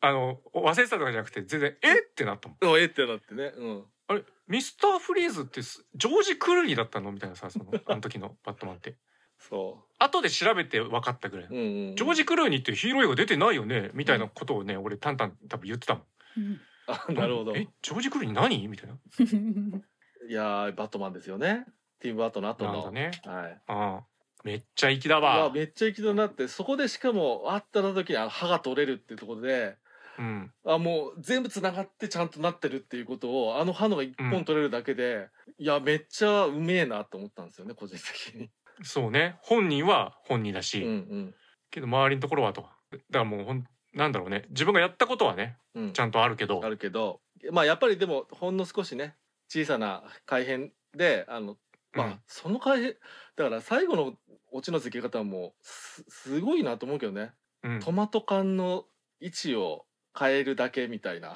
[0.00, 2.02] あの忘れてたとかじゃなくて全然えっ？
[2.14, 2.58] てなったもん。
[2.60, 2.88] うんえっ？
[2.88, 3.52] てなってね。
[3.56, 3.84] うん。
[4.08, 7.12] あれミスターフリーズってすジョージ・クルーニーだったの？
[7.12, 8.96] みたいなさその あの時のバットマンって。
[9.38, 13.90] そ後で調べて分かったぐらい、う、うんうんうん、ジョージ・クルーニーってヒーロー映画出てないよね？
[13.92, 16.04] みたいなことをね俺タンタン多分言ってたもん。
[16.36, 17.56] うんあなるほど。
[17.56, 18.68] えジョージ・クルーニー何？
[18.68, 18.96] みたいな。
[20.28, 21.66] いやーバットマンですよね。
[22.00, 22.72] ティム・バートの後の。
[22.72, 23.10] なんだね。
[23.24, 23.62] はい。
[23.66, 24.06] ああ。
[24.44, 26.48] めっちゃ粋だまあわ、めっちゃ粋だなって。
[26.48, 29.76] そこでしかも会った時にあの歯が取れるっていうところで
[30.18, 30.52] うん。
[30.64, 35.28] あもう全部つながってちゃんとなってるっていうことをあの歯のが一本取れるだけで、
[35.58, 38.50] いやめっちゃうめえなと思ったんですよね個人的に。
[38.82, 39.38] そうね。
[39.42, 41.34] 本人は本人だし、うん。
[41.70, 42.62] けど周りのところはと。
[42.90, 43.64] だからもうほん
[43.94, 44.46] なんだろうね。
[44.50, 45.84] 自分がやったことはねうん。
[45.84, 46.60] うんちゃんとあるけど。
[46.64, 47.20] あるけど。
[47.50, 49.16] まあやっぱりでもほんの少しね
[49.48, 51.56] 小さな改変であの
[51.94, 52.94] まあ、うんその改変
[53.36, 54.14] だから最後の
[54.50, 57.32] オチの付け方はもうすすごいなと思うけどね。
[57.62, 57.80] うん。
[57.80, 58.84] トマト缶の
[59.20, 59.84] 位置を
[60.18, 61.34] 変えるだけみたいな。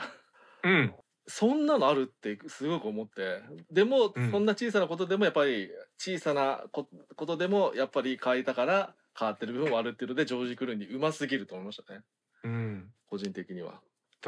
[0.62, 0.94] うん。
[1.28, 3.40] そんなのあるってすごく思って。
[3.70, 4.30] でも、うん。
[4.30, 12.00] そんな小さなことでもやっぱり小さなこことでもやっぱり変えたから変わってる部分はあるっていうのでジョージ・クルーニーうますぎると思いましたね
[12.46, 12.92] うん。
[13.08, 13.80] 個人的には。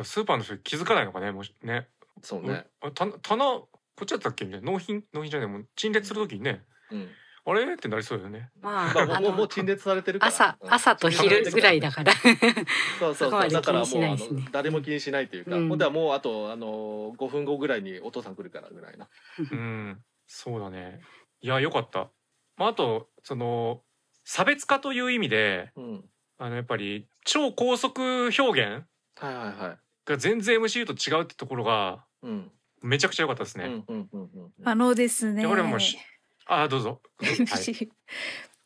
[0.02, 1.88] スーパーの人気づかないのかねもしね。
[2.22, 2.66] そうね。
[2.80, 3.68] あた棚こ
[4.02, 6.64] っちだったっけみたいな納品納品じゃないもう陳列するときにね。
[6.90, 7.08] うん。
[7.44, 7.74] あれ？
[7.74, 8.50] ってなりそうだよね。
[8.60, 10.32] ま まあ、ああもうもう陳列されてるから。
[10.32, 10.72] 朝うん。
[10.72, 12.12] 朝と昼ぐらいだから。
[12.98, 15.68] そうそうだからも気にしうあないですねの誰も気にしないというか、うん。
[15.68, 19.08] ほんではもうあとあの5分後ぐらいにお父さん来るからぐらいな。
[19.38, 20.04] うん。
[20.26, 21.00] そうだね。
[21.40, 22.10] いやよかった、
[22.56, 23.82] まあ、あとその
[24.24, 28.84] 差別化という意味でうんあのやっぱり超高速表現
[29.16, 29.78] はいはいはい。
[30.06, 32.50] が全然 MCU と違うってところがうん。
[32.82, 34.28] めちゃくちゃ良かったですね、うんうんうんうん
[34.64, 35.42] あのですね。
[35.42, 35.98] でこれもうし
[36.46, 37.90] あどうぞ、はい、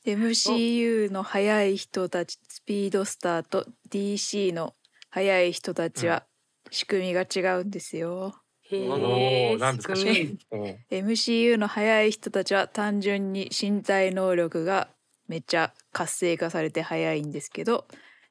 [0.04, 4.74] MCU の速い人たちスピードスターと DC の
[5.10, 6.24] 速い人たちは
[6.70, 8.34] 仕組みが違うんですよ。
[8.70, 14.88] へおえーなんですか仕組みおう MCU の速い人たちは単純に身体能力が
[15.28, 17.86] めっちゃ活性化されて速いんですけど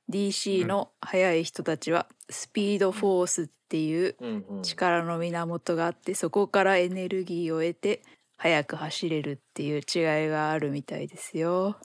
[0.09, 4.15] DC の速い人たちはスピードフォースっていう
[4.61, 8.01] 力の源があってそこからエネルギーを得て
[8.37, 11.77] 速く走れるっていう違いがあるみたいですよ。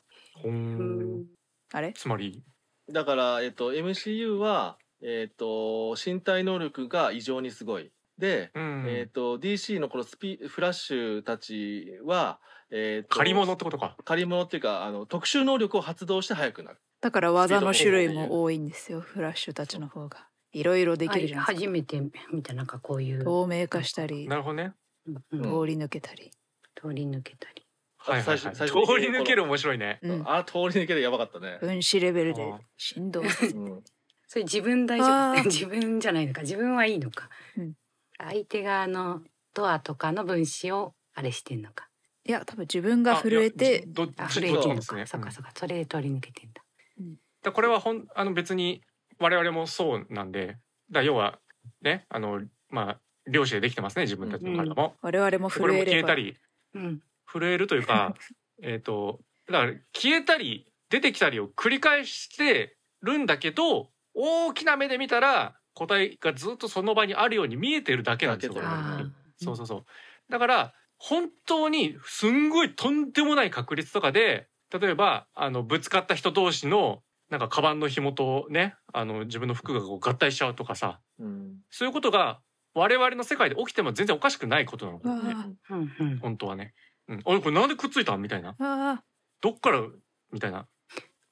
[1.73, 1.93] あれ？
[1.93, 2.43] つまり？
[2.91, 7.91] だから、えっと、MCU は、えっと、身体能力が異常にすごい。
[8.17, 12.41] で、うん、えっと、DC のこのスピフラッシュたちは、
[12.71, 13.97] えっと、借り物ってことか。
[14.05, 16.79] 借り物っていうかあの特殊能力を発動して速くなる。
[17.01, 20.29] だから技の種類も多いんですよフラッシュたちの方が。
[20.53, 21.67] いろいろできるじゃないですか。
[21.67, 22.01] 初めて
[22.33, 23.25] 見たなんかこういう。
[23.25, 24.73] 透明化したりなるほどね。
[25.07, 26.31] 通り抜けたり。
[26.75, 27.67] 通り抜けたり。
[27.99, 29.99] はいはい、はい、最通り抜ける面白いね。
[30.03, 31.59] うん、あ通り抜けでやばかったね。
[31.61, 33.21] 分子レベルで振動。
[33.21, 33.29] うん。
[34.29, 35.45] それ自分大丈夫？
[35.47, 36.43] 自分じゃないのか。
[36.43, 37.75] 自分はいいのか、うん。
[38.19, 39.23] 相手側の
[39.55, 41.86] ドアとかの分子をあれしてんのか
[42.27, 45.01] いや多分自分が震えてやどあど震えてんのどっちもですね。
[45.03, 45.33] かそっかうん。
[45.33, 46.63] そっかそれで通り抜けてんだ。
[47.43, 48.83] だこれはほんあの別に
[49.19, 50.59] 我々もそうなんで。
[50.91, 51.39] だ要は
[51.83, 55.91] ねあのまあ漁師でできてますね自分たちの体も、我々も震えれば。
[55.91, 56.37] 消えたり
[56.75, 57.01] うん。
[57.27, 58.15] 震えるというか
[58.63, 68.63] えっとだから消えたり出てきたりを繰り返してるんだけど大きな目で見たら個体がずっとその場にあるように見えてるだけなんですよ
[69.39, 69.85] そうそうそう。
[70.31, 81.57] だから本当にすんごいとんでもない確率とかで例えばあのぶつかった人同士のなんかカバンの紐とねあの自分の服がこう合体しちゃうとかさうん。
[81.71, 82.41] そういうことが
[82.75, 85.35] 我々の世界で起きても全然おかしくないことなの、うわね、
[86.21, 86.75] 本当はね。
[87.09, 88.21] うん、あれこれなんでくっついたん？
[88.21, 88.55] みたいな。
[88.59, 89.03] あ。
[89.41, 89.81] どっから？
[90.33, 90.67] みたいな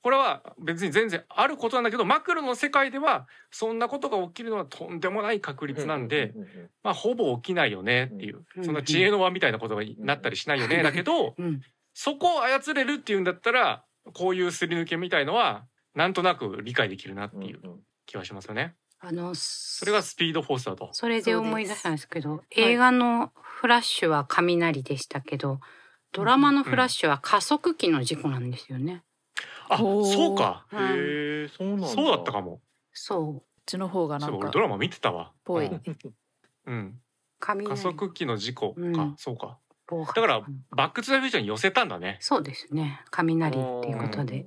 [0.04, 6.34] これは別に全然あることなんだけどマクロの世界ではそんなことが起きるのはとんでもない確率なんで、
[6.82, 8.64] まあほぼ起きないよねっていう、うん。
[8.66, 11.62] そんな知恵の輪みたいなことがなったりしないよね、だけどうん。
[11.94, 13.82] そこを操れるっていうんだったら
[14.12, 17.60] こういうすり抜けみたいのはなんとなく理解できるなっていう
[18.04, 18.74] 気はしますよね。
[19.00, 20.90] あのそれがスピードフォースだと。
[20.92, 22.42] それで思い出したんですけどす。
[22.50, 25.60] 映画のフラッシュは雷でしたけど、
[26.12, 29.02] ドラマのフラッシュは加速器の事故なんですよね。
[29.68, 30.66] あそうか。
[30.72, 31.86] うんへえそうなんだ。
[31.88, 32.60] そうだったかも。
[32.92, 33.34] そう。
[33.34, 35.32] こっちの方がなそうん俺かドラマ見てたわ。
[35.44, 35.70] ぽい。
[36.66, 37.00] うん。
[37.40, 39.14] 加速器の事故か、うん。
[39.16, 39.58] そうか。
[39.90, 42.16] だからバックトゥザフューチャーに寄せたんだね。
[42.20, 43.02] そうですね。
[43.10, 44.46] 雷っていうことで、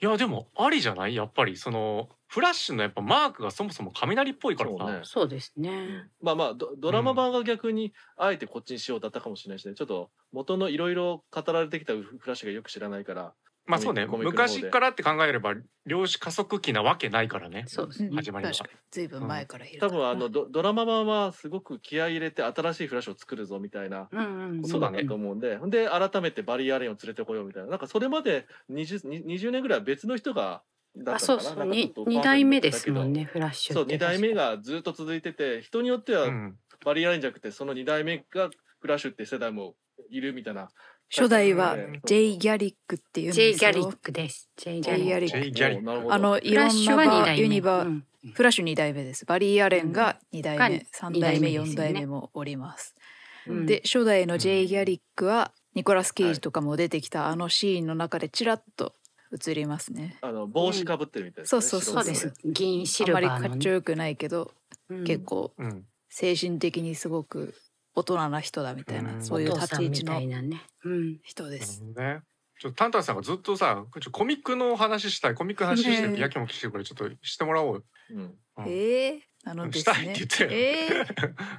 [0.00, 1.14] いやでもありじゃない？
[1.14, 4.76] やっぱりそのフラッシュのやっぱマークがそもそも雷っぽいからさ。
[4.78, 5.00] そうね。
[5.02, 9.74] そうですね、まあまあドドラマ版が逆にあえてこっちにしようだったかもしれないしね。
[9.74, 14.06] ちょっと元のいろいろ語られてきたフラッシュがよく知らないからまあそうね。
[14.06, 15.54] 昔からって考えれば
[15.86, 17.64] 量子加速器なわけないからね。
[17.68, 18.16] そうですね、うん。
[18.16, 27.70] 始まりは確かにずいぶん前から多分あのドドラマ版はすごく気合い入れて新しいフラッシュを作るぞみたいなうんうんことだと思うんで、ほんで改めてバリー・アレンを連れてこようみたいな。
[27.70, 30.62] なんかそれまで 20, に20年ぐらいは別の人が
[30.96, 31.50] だあったのかな？
[31.50, 36.56] そうそうになんかちょっと二代目ですもんねフラッシュそうって2代目がずっと続いてて人によってはうん。
[36.84, 38.50] バリー・アレンじゃなくてその2代目が
[38.80, 39.76] フラッシュって世代も
[40.10, 40.68] いるみたいな
[41.14, 43.64] 初代はうんジェイ・ギャリックっていうんジェイ・です。
[43.64, 48.04] よギャリックですジェイ・ギャリックあのいフラろんッシュは二なユニバうん。
[48.34, 49.26] フラッシュ2代目です。
[49.26, 52.94] バリー・アレンが2代が目3代目4二代目もおります。
[53.46, 53.66] うん。
[53.66, 58.94] で初代のジェイ・ギャリックはニコラス・ケイジとかも出てきたあのシーンの中でちらっと
[59.48, 60.18] 映りますね。
[60.22, 62.32] あの帽子かぶってるみたいな、そうそうそうです。
[62.44, 64.52] 銀シあまりルバーの、ねかっちょよくないけど
[64.88, 65.04] うん。
[65.04, 65.84] 結構うん。
[66.08, 67.54] 精神的にすごく
[67.94, 69.22] 大人な人だみたいなうん。
[69.22, 71.82] そういう立ち位置のたいなね、うん、人です。
[71.82, 72.22] ね。
[72.58, 77.82] ちょっとタンタンさんがずっとさ、ちょコミックの話したい、コミックの話してっやきもきしてるからちょっとしてもらおうよ。
[78.10, 78.18] うん。
[78.58, 78.68] うん。
[78.68, 80.54] ええなのですしたいっねて言って。
[80.54, 80.88] え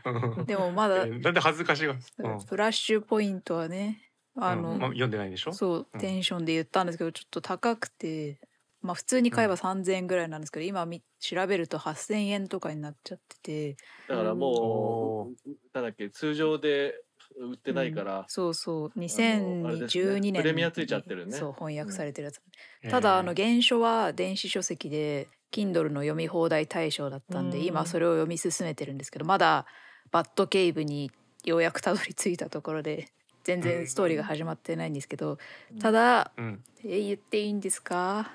[0.06, 2.40] うんえでもまだえなんで恥ずかしいが、うん。
[2.40, 4.80] フラッシュポイントはねあの、うん。
[4.80, 5.54] まあ、読んでないでしょ？
[5.54, 6.00] そううん。
[6.00, 8.40] テンションで言ったんですけどちょっと高くて
[8.84, 13.78] まあ普通に買えば3,000円ぐらいなんですけど、今み調べると8,000円とかになっちゃってて。
[14.10, 16.94] だからもおうなんだっけ通常で
[17.40, 18.92] 売ってないから、そうそう。
[18.96, 19.42] あれですね。
[19.42, 21.32] 2012年プレミアついちゃってるね。
[21.32, 22.42] そう翻訳されてるやつ、
[22.84, 27.66] えーただあの原書は電子書籍で Kindle の読み放題対象だったんでうん。
[27.66, 29.66] 今それを読み進めてるんですけどまだ
[30.12, 31.10] バッドケイブに
[31.46, 33.08] ようやくたどり着いたところで
[33.44, 35.38] 全然ストーリーが始まってないんですけど
[35.80, 38.32] ただうん、えー言っていいんですか？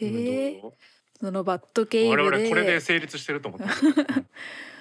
[0.00, 0.10] えう？
[0.10, 0.72] んーどう
[1.20, 3.66] そのバッドケイブ我々これでで成立してると思って。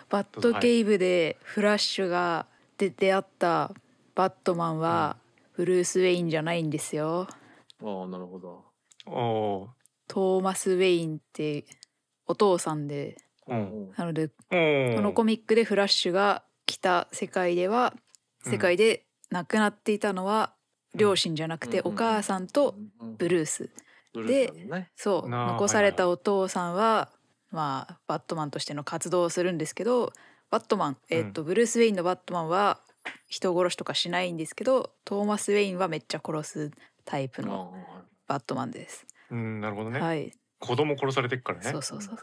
[0.09, 2.45] バッドケイブでフラッシュが
[2.77, 3.73] で出会った
[4.15, 5.17] バットマンは
[5.55, 7.27] ブルース・ウェインじゃないんですよ。
[7.83, 8.63] ああなるほど。
[9.07, 9.69] お
[10.07, 11.65] トーマス・ウェインって
[12.25, 13.93] お父さんでーうん。
[13.97, 17.93] なのでおこのコミックでフラッシュが来た世界では
[18.45, 18.51] うん。
[18.51, 20.53] 世界で亡くなっていたのは
[20.95, 22.75] 両親じゃなくてうんお母さんと
[23.17, 23.71] ブルースブルース。
[23.75, 24.91] なんだね。
[24.95, 27.09] そう残されたお父さんは
[27.51, 30.11] まあバットマンとしての活動をするんですけど
[30.49, 32.79] バットマンえっとブルース・ウェインのバットマンは
[33.27, 36.71] 人殺しとかしないんですけどトーマス・ウェインはめっちゃ殺す
[37.05, 37.73] タイプの
[38.27, 39.05] バットマンです。
[39.31, 40.33] うんなるほどね、はい。
[40.59, 41.71] 子供殺されてっからね。
[41.71, 42.17] そうそうそう。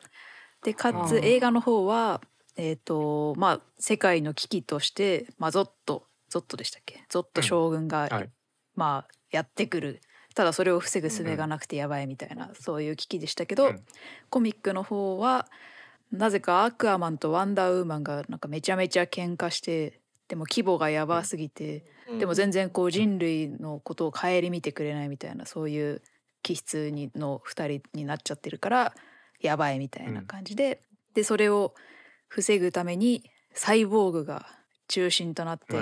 [0.63, 2.21] でかつ映画の方は
[2.57, 7.05] えっ、とまあ世界の危機として、まあ、ゾットゾットでしたっけ？
[7.09, 8.31] ゾット将軍が、はい。
[8.75, 10.01] まあやってくる
[10.35, 13.83] ただそれを防ぐ術がなくてやばいみたいな、そういう危機でしたけど、うん。
[14.31, 15.47] コミックの方は
[16.13, 21.85] なぜかアクアマンとワンダーウーマンがなんかめちゃめちゃ喧嘩してでも規模がやばすぎて、
[22.19, 26.03] でも全然こう人類のことを顧みてくれないみたいなそういう
[26.43, 28.95] 気質にの2人になっちゃってるから
[29.41, 30.83] やばいみたいな感じで、
[31.15, 31.75] でそれを
[32.29, 34.47] 防ぐためにサイボーグが
[34.89, 35.77] 中心となって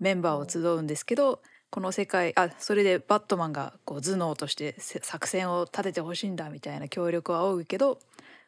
[0.00, 1.40] メンバーを集うんですけど
[1.70, 7.98] この世界あそれでバットマンがこう頭脳としてせ作戦を立ててほしいんだみたいな協力を仰ぐけど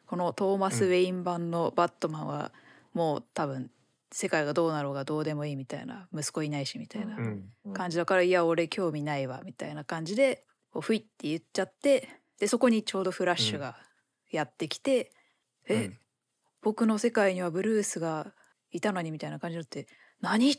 [0.07, 2.51] このトーマス・ウェイン版のバットマンは
[2.93, 3.69] もう多分
[4.11, 7.43] 世界がどうなろうがどうでもいいみたいな息子いないしみたいなうん。
[7.73, 10.43] 感じだからいや俺興味ないわみたいな感じで
[10.73, 12.09] こうふいって言っちゃって
[12.39, 13.77] でそこにちょうどフラッシュが
[14.31, 15.11] やってきて
[15.69, 15.97] 「え、うん。
[16.61, 18.33] 僕の世界にはブルースが
[18.71, 19.87] いたのに」みたいな感じになって
[20.19, 20.55] 「何？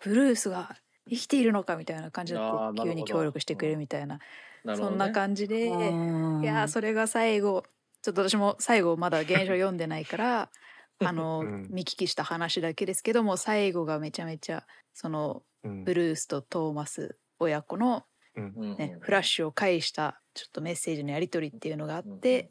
[0.00, 0.76] ブルースが
[1.08, 2.84] 生きているのか」みたいな感じになってあーなるほど。
[2.84, 4.18] 急に協力してくれるみたいな。
[4.64, 4.76] ね。
[4.76, 7.64] そんな感じで、いやそれが最後
[8.02, 10.50] ちょっと私も最後まだ原書読んでないから
[11.00, 11.68] あの、うん。
[11.70, 15.84] 見聞きした話だけですけども最後がめちゃめちゃそのうん。
[15.84, 18.04] ブルースとトーマス親子の、
[18.36, 18.76] うん。
[18.76, 22.50] ねフラッシュを介したちょっとメッセージのやり取りっていうのがあって、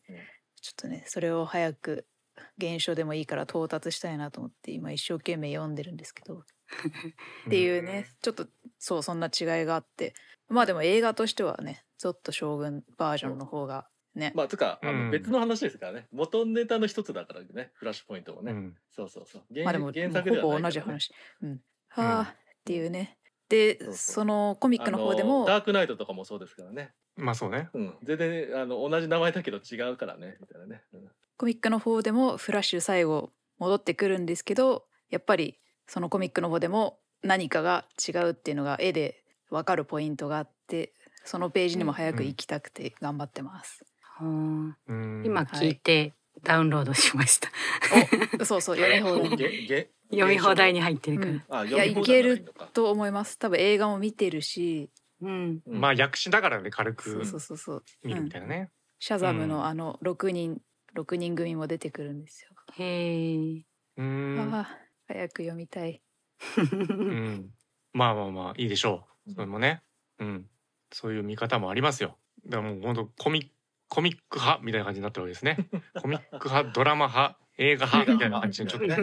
[0.61, 2.07] ちょっとねそれを早く
[2.57, 6.43] 現象でもいいから到達したいなと思って今一生懸命読んでるんですけど
[7.47, 8.47] っていうね、ちょっと
[8.79, 10.13] そうそんな違いがあって。
[10.49, 15.05] まあでも映画としてはねゾッと将軍バージョンの方がね、まあつうかあうん。
[15.05, 16.07] の別の話ですからね。
[16.11, 17.71] 元ネタの一つだからね。
[17.73, 18.75] フラッシュポイントもね、うん。
[18.95, 19.41] そうそうそう。
[19.51, 21.11] 原まあでも原作ではほぼ同じ話。
[21.41, 21.59] うん、
[21.89, 23.17] はあ、っていうね。
[23.49, 23.95] でそうそう。
[23.95, 26.91] そのコミックの方であものダークナイトとかもそうですからね。
[27.15, 27.69] まあそうね。
[27.73, 27.97] うん。
[28.03, 30.37] 全然あの同じ名前だけど違うからね。
[30.39, 31.09] みたいなね、うん。
[31.37, 43.85] コミックの方でもフラッシュ最後戻ってくるんですけどやっぱりそのコミックの方でも何かが違うっていうのが絵で分かるポイントがあってそのページにも早く行きたくて頑張ってます。
[44.21, 45.23] うんうん。
[45.25, 46.13] 今聞いて
[46.43, 47.49] ダウンロードしました。
[48.41, 49.89] おそうそう読み放題。
[50.11, 51.31] 読み放題に入ってるから。
[51.31, 51.43] うん。
[51.49, 52.03] あいやいいの
[52.53, 53.37] かと思います。
[53.39, 54.89] 多分映画も見てるし、
[55.21, 55.61] うん。
[55.65, 58.71] うんまあ訳しながらね軽くそうそうそう、見るうんみたいなね。
[58.99, 60.61] シャザムうんのあの6人
[60.95, 62.49] 6人組も出てくるんですよ。
[62.73, 63.65] へえ。
[63.97, 64.39] うん。
[64.53, 64.82] ああ
[65.13, 66.01] 早く読みたい。
[66.89, 67.49] うん。
[67.93, 69.33] まあまあまあいいでしょう。
[69.33, 69.83] それもね。
[70.19, 70.49] うん。
[70.91, 72.17] そういう見方もありますよ。
[72.47, 73.51] だからもう本当コミ
[73.89, 75.69] コミック派みたいな感じになってるわけですね。
[76.01, 78.97] コミック派ドラマ派映画派みたいな感じにちょっとね、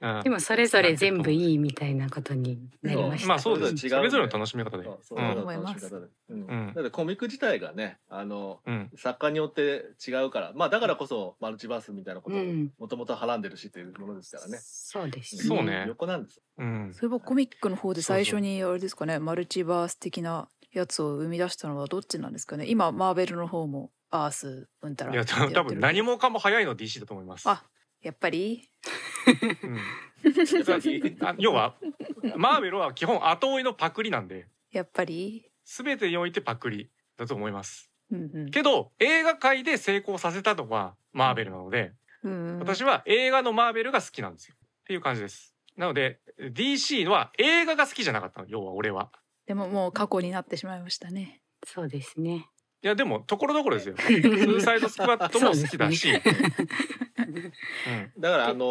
[0.00, 0.16] うん。
[0.16, 3.28] うんでもそれぞれ全部いいみたいなことになりました。
[3.28, 4.84] まあそうですそれぞれ違うそれぞれの楽しみ方で。
[5.02, 6.06] そう思います楽しみ方で。
[6.30, 6.40] うん。
[6.40, 6.72] うん。
[6.74, 8.90] だってコミック自体がねあのうん。
[8.96, 10.52] 作家によって違うから。
[10.54, 12.72] まあだからこそマルチバースみたいなことをうん。
[12.78, 15.36] もともとはらんでるしっていうものですからね、そうです。
[15.36, 15.42] ね。
[15.42, 15.84] そうね。
[15.88, 16.90] 横なんですうん。
[16.94, 22.66] そういえばコミックの方で最初にあれですかねマルチバース的なやつを生み出したのはどっちなんですかね。
[22.66, 27.48] 今マーベルの方もアースうんたらいや多分何もかも早いの DC だと思います。
[27.48, 27.64] あ
[28.00, 28.70] やっぱり？
[29.62, 29.78] うん。
[31.26, 31.76] あ 要は
[32.36, 34.46] マーベルは基本後追いのパクリなんで。
[34.72, 35.50] やっぱり？
[35.64, 37.90] 全てにおいてパクリだと思います。
[38.10, 38.50] うんうん。
[38.50, 44.56] けど映画界で成功させたのはマーベルなので、うん私は映画のマーベルが好きなんですよ。
[44.58, 45.54] っていう感じです。
[45.76, 49.10] なので DC は映画が好きじゃなかったの要は俺は。
[49.46, 51.42] でももう過去になってしまいましたね。
[51.64, 52.48] そうですね。
[52.80, 53.96] いやでもところどころですよ。
[53.98, 56.22] スーサイドスクワットも好きだし、うん。
[58.18, 58.64] だからあの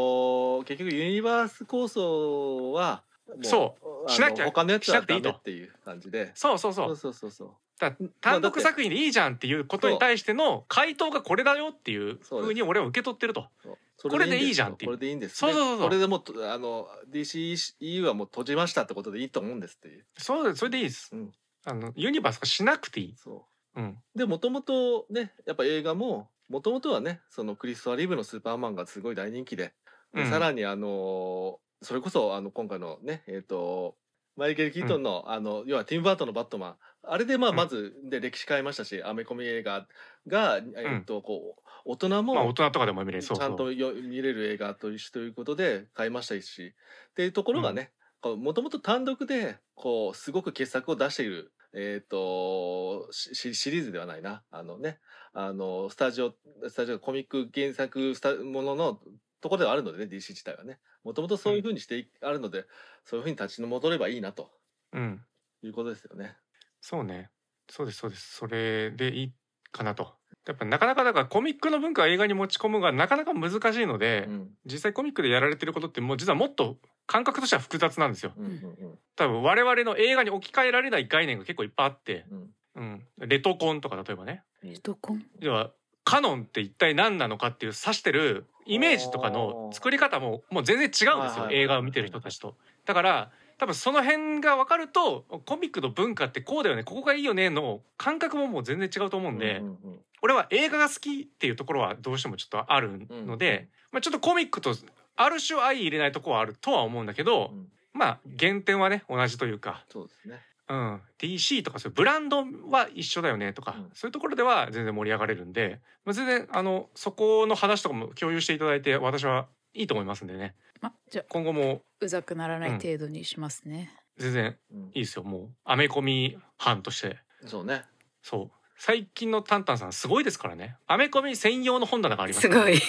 [0.62, 3.76] ー結局ユニバース構想はもそ
[4.08, 4.10] う。
[4.10, 5.30] しなきゃ他のやつはしなくていいと。
[5.30, 6.32] ダメっていう感じで。
[6.36, 7.52] そうそうそそううそうそうそう。
[7.80, 13.48] だ単独作品でいいじゃんっていうことに対しての回答がこれだよっていうふうに俺は受け取ってると。
[13.62, 13.78] そう。
[13.98, 14.90] そこれでいいじゃんっていう。
[14.90, 15.88] これでいいんですそうそうそうそう。
[15.88, 20.06] これでもうとあの DCEU はもう閉じましたってことでいいと思うんですっていう。
[20.18, 20.60] そうです。
[20.60, 21.32] それでいいです、うん。
[21.66, 29.74] あのユニバース化しなくていい、そううん、でもともとねやっぱ映画ももともとはねそのクリストファー・リーブのスーパーマンがすごい大人気で、
[30.14, 30.30] でうん。
[30.30, 33.96] さらにあのーそれこそあの今回のねえっ、と
[34.36, 36.76] マイケル・キートンの,、あの要はティム・バートンのバットマン。
[37.04, 37.56] あれでまあうん。
[37.56, 39.88] まずで歴史変えましたし、アメコミ映画
[40.28, 46.74] が、えっとこう大人も、まあ大人とかでも見れちゃんとよ見れる映画と一緒ということで買いましたし。
[47.12, 47.92] っていうところがね
[48.24, 54.44] もともと単独でこうすごく傑作を出している、えー、とシシシリーズではないな。
[54.52, 55.00] あのね
[55.34, 56.34] あのスタジオ
[56.68, 59.00] スタジオコミック原作スタものの
[59.42, 60.80] ところではあるのでね DC 自体はね。
[61.08, 62.66] もともとそういうふうにしていあるので、
[63.06, 64.52] そういうふうに立ち戻ればいいなと。
[64.92, 65.24] うん。
[65.64, 66.36] いうことですよね。
[66.82, 67.30] そうね。
[67.70, 68.36] そうですそうです。
[68.36, 69.34] それでいい
[69.72, 70.16] かなと。
[70.46, 74.50] やっぱなかなかだからコミックの文化を映画に持ち込むがなかなか難しいので、うん。
[74.66, 76.78] 実際コミックでやられてることってもう実はもっと
[77.08, 78.34] 感覚としては複雑なんですよ。
[78.38, 82.54] うんうん多分我々の映画に置き換えられない概念が結構いっぱいあって、うん。
[82.76, 84.44] うん、レトコンとか例えばね。
[84.84, 85.72] どこ要は
[86.04, 92.56] カノンって一体何なのかっていう指してるイメージとかの作り方ももう全然違うんですよ映画を見てる人たちと。
[92.86, 104.74] だから多分その辺が分かるとコミックの文化ってこうだよねここがいいよねの感覚ももう全然違うと思うんで、うんうん俺は映画が好きっていうところはどうしてもちょっとあるので、まあ、ちょっとコミックと
[105.18, 107.68] ある種相入れないところはあるとは思うんだけど、うん。
[107.94, 109.84] まあ原点はね同じというか。
[109.92, 110.42] そうですね。
[110.70, 113.90] うん、DC とかそういうブランドは一緒だよねとか、うん。
[113.94, 120.56] そういうところでは全然盛り上がれるんで、まあ、全然あのそこの話とかも共有していただいて私はいいと思いますんでね。
[120.82, 124.80] まじゃあ今後もうざくならない程度にしますね、全然うん。
[124.88, 125.50] いいですよもう。
[125.64, 127.18] アメコミ班として。
[127.46, 127.84] そうね。
[128.22, 130.78] そう最近のタンタンさんすごいですからね。
[130.86, 132.48] アメコミ専用の本棚があります。
[132.48, 132.80] すごい。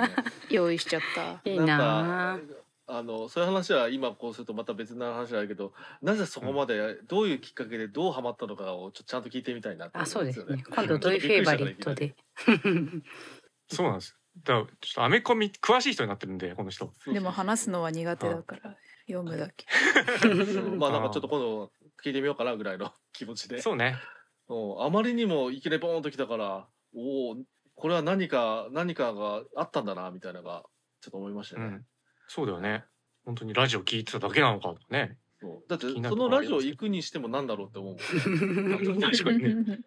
[0.50, 1.40] 用意しちゃった。
[1.50, 2.38] いいな
[2.86, 3.02] あ。
[3.02, 10.62] のそういう話は今こうするとまた別な話だけどなぜそこまでどういうきっかけでどうハマったのかをちょちゃんと聞いてみたいなってあ、そうですね。
[10.70, 12.14] 今度ドイフェイバリットで。
[13.68, 14.16] そうなんです。
[14.44, 16.92] だからちょっとアメコミ詳しい人になってるんでこの人。
[17.06, 18.76] でも話すのは苦手だから
[19.06, 19.66] 読むだけ。
[20.76, 21.72] まあなんかちょっと今度
[22.02, 23.60] 聞いてみようかなぐらいの気持ちで。
[23.60, 23.96] そうね
[24.48, 24.82] うん。
[24.84, 27.36] あまりにもいきなりボーンときたからおお
[27.74, 30.64] これは何か何かがあったんだなみたいなのが
[31.00, 31.84] ちょっと思いましたね、うん。
[32.26, 32.84] そうだよね。
[33.24, 35.16] 本当にラジオ聞いてただけなのかとかね
[35.68, 37.96] だってそのラジオ行くにしてもなんだろうって思う
[39.00, 39.78] 確かにね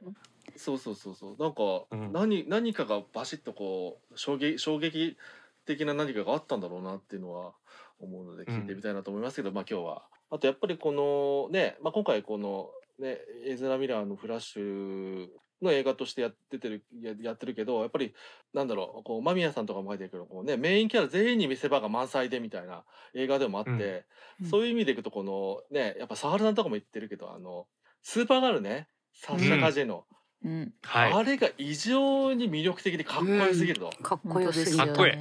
[0.55, 1.41] そうそうそうそう。
[1.41, 2.13] なんかうん。
[2.13, 5.17] 何,、何かがバシッとこう衝撃衝撃
[5.65, 7.53] 的な何かがあったんだろうなっていうのは
[7.99, 10.03] 思うので聞いてみたいなと思いますけど、まあ今日は。
[10.29, 12.69] あとやっぱりこのね、まあ、今回この
[12.99, 15.27] ねエズラ・ミラーの「フラッシュ」
[15.61, 18.13] の映画としてやっててるややってるけどやっぱり
[18.53, 24.05] なんだろうこう間宮さんとかも書いてるけどこう、ね、メインキャラ全員に見せ場が満載でみたいな映画でもあって、
[24.41, 24.47] うん。
[24.47, 27.67] そういう意味でいくとこのねやっぱサハルさんとかも言ってるけどあの
[28.01, 30.05] スーパーガールねサッシャ・カジェの、
[30.43, 30.73] うん。
[30.81, 31.13] はい。
[31.13, 35.13] あれが異常に魅力的でかっこよすぎると、かっこよすぎるかっこいい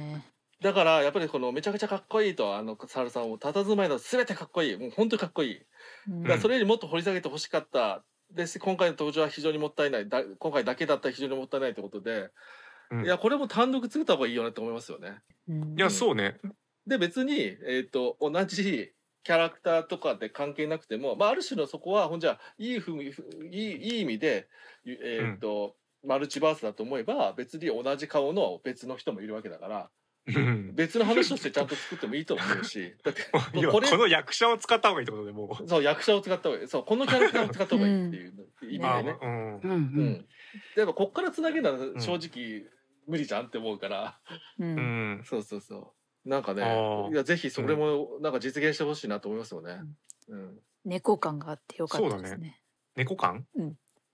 [0.61, 4.77] だからやっぱりこのめちゃくちゃかっこいいとあのサハルさんも佇まいの全てかっこいい。
[4.77, 5.61] もう本当にかっこいい。
[6.07, 6.21] うん。
[6.21, 8.03] だからそれよりもっと掘り下げてほしかった。
[8.31, 10.07] です今回の登場は非常にもったいない。
[10.07, 12.29] だ今回だけだったら非常にもったいないってことで、
[12.91, 13.05] うん。
[13.05, 15.17] いやこれも単独作った方がいいよねって思いますよね。
[15.49, 15.75] うん。
[15.77, 16.39] いやそうね。
[16.85, 18.93] で別に、えー、と同じ
[19.23, 23.11] キャラクターとかで関係なくても、まあ、ある種のそこはほんじゃいいふういい
[23.51, 24.47] いい意味で、
[24.85, 29.77] えーとマルチバースだと思えば別に同じ顔の別の人もいるわけだから。
[29.77, 29.83] うん
[30.73, 32.95] 別の話としてちゃんと作ってもいいと思うし。
[33.03, 33.23] だって
[33.67, 35.67] これこの役者を使った方がいいってことでもう。
[35.67, 36.67] そう役者を使った方がいい。
[36.67, 38.33] そうこのキャラクターを使った方がいいっていう
[38.63, 39.17] 意味でね。
[39.21, 39.29] うん。
[39.29, 39.61] うん。
[39.61, 39.79] ううん。
[40.09, 40.25] ん、
[40.75, 42.69] でもこっからつなげるのは正直
[43.07, 44.19] 無理じゃんって思うから、
[44.59, 45.19] ううん。
[45.19, 45.95] んそうそうそ
[46.25, 46.29] う。
[46.29, 49.81] なんかねいやぜひそれもなんか実現してほしいなと思いますよね。
[50.27, 50.59] うん。
[50.85, 52.61] 猫感があってよかったですね。
[52.95, 53.47] 猫感？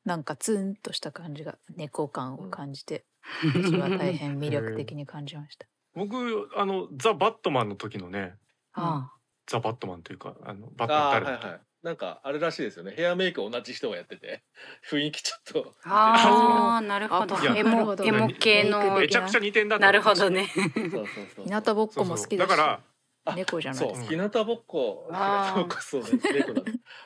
[0.05, 3.05] なんかツンとした感じが猫感を感じて、
[3.43, 5.67] 私は大変魅力的に感じました。
[5.97, 8.35] 僕あのザ・バットマンの時のね
[8.73, 9.11] あ
[9.47, 11.45] ザ・バットマンというかあのバットマンああ誰だっけ？
[11.45, 11.61] はいはい。
[11.83, 12.93] なんかあれらしいですよね。
[12.97, 14.43] ヘアメイク同じ人がやってて。
[14.89, 15.73] 雰囲気ちょっと。
[15.85, 17.35] ああーなるほど。
[17.55, 20.47] エモエモ系のめちゃくちゃ似てんだなるほどね。
[20.47, 22.81] そうそうそう日向ぼっこも好きだから
[23.25, 23.79] あ猫じゃない。
[23.79, 24.07] そうですか。
[24.09, 25.07] 日向ぼっこ。
[25.11, 26.03] 日向ぼっこそう。
[26.03, 26.61] ね猫だ。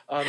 [0.08, 0.24] あの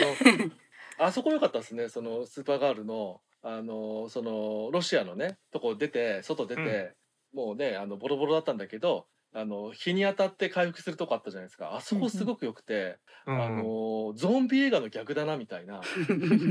[1.08, 1.90] あそこ良かったですね。
[1.90, 6.96] そのスーパーガールのあのそのロシアのねとこ出て外出て、
[7.34, 11.76] もうねあのボロボロだったんだけどあの日に当たって回復するとこあったじゃないですか。
[11.76, 15.82] あそこすごく良くて、うんあのゾンビ映画の逆だなみたいな。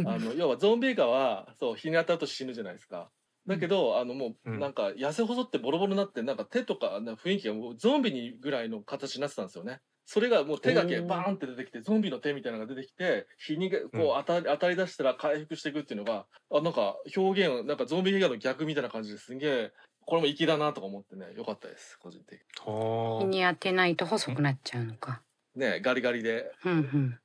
[0.06, 3.10] あの要はゾンビ映画はそう日に当たると死ぬじゃないですか。
[3.46, 4.60] だけど、あのもううん。
[4.60, 9.80] なんか痩せ細ってボロボロになってなんか手とかな雰囲気がもうゾンビにぐらいの形になってたんですよね。
[10.04, 14.24] それがもう手だけバーンって出てきてゾンビの手みたいなのが出てきて日にがこううん。
[14.24, 19.72] 当たり当たり出したら回復していくっていうのがあなんか表現なんかゾンビ映画の逆みたいな感じですんげえ
[20.06, 22.44] これも粋だなとか思ってねよかったです個人的に。
[22.72, 23.20] はあ。
[23.20, 25.22] 日に当てないと細くなっちゃうのか。
[25.54, 26.50] ねガリガリで。
[26.64, 27.18] うんうん。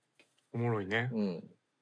[0.53, 1.09] おもろいね。
[1.13, 1.25] うん。
[1.29, 1.41] い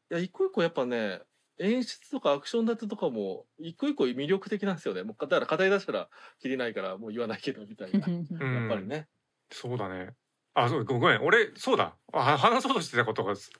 [0.09, 1.21] や一個一個やっぱね
[1.57, 5.03] 演出とかアクション立てとかも一個一個魅力的なんですよね。
[5.03, 6.09] もうだから語り出したら
[6.39, 7.99] きりないからもう言わないけどみたいな。
[7.99, 8.65] や うん。
[8.67, 9.07] っぱりね、
[9.51, 10.13] そうだね。
[10.53, 11.95] あそうごごめん俺そうだ。
[12.13, 13.51] あ話そうとしてたことがす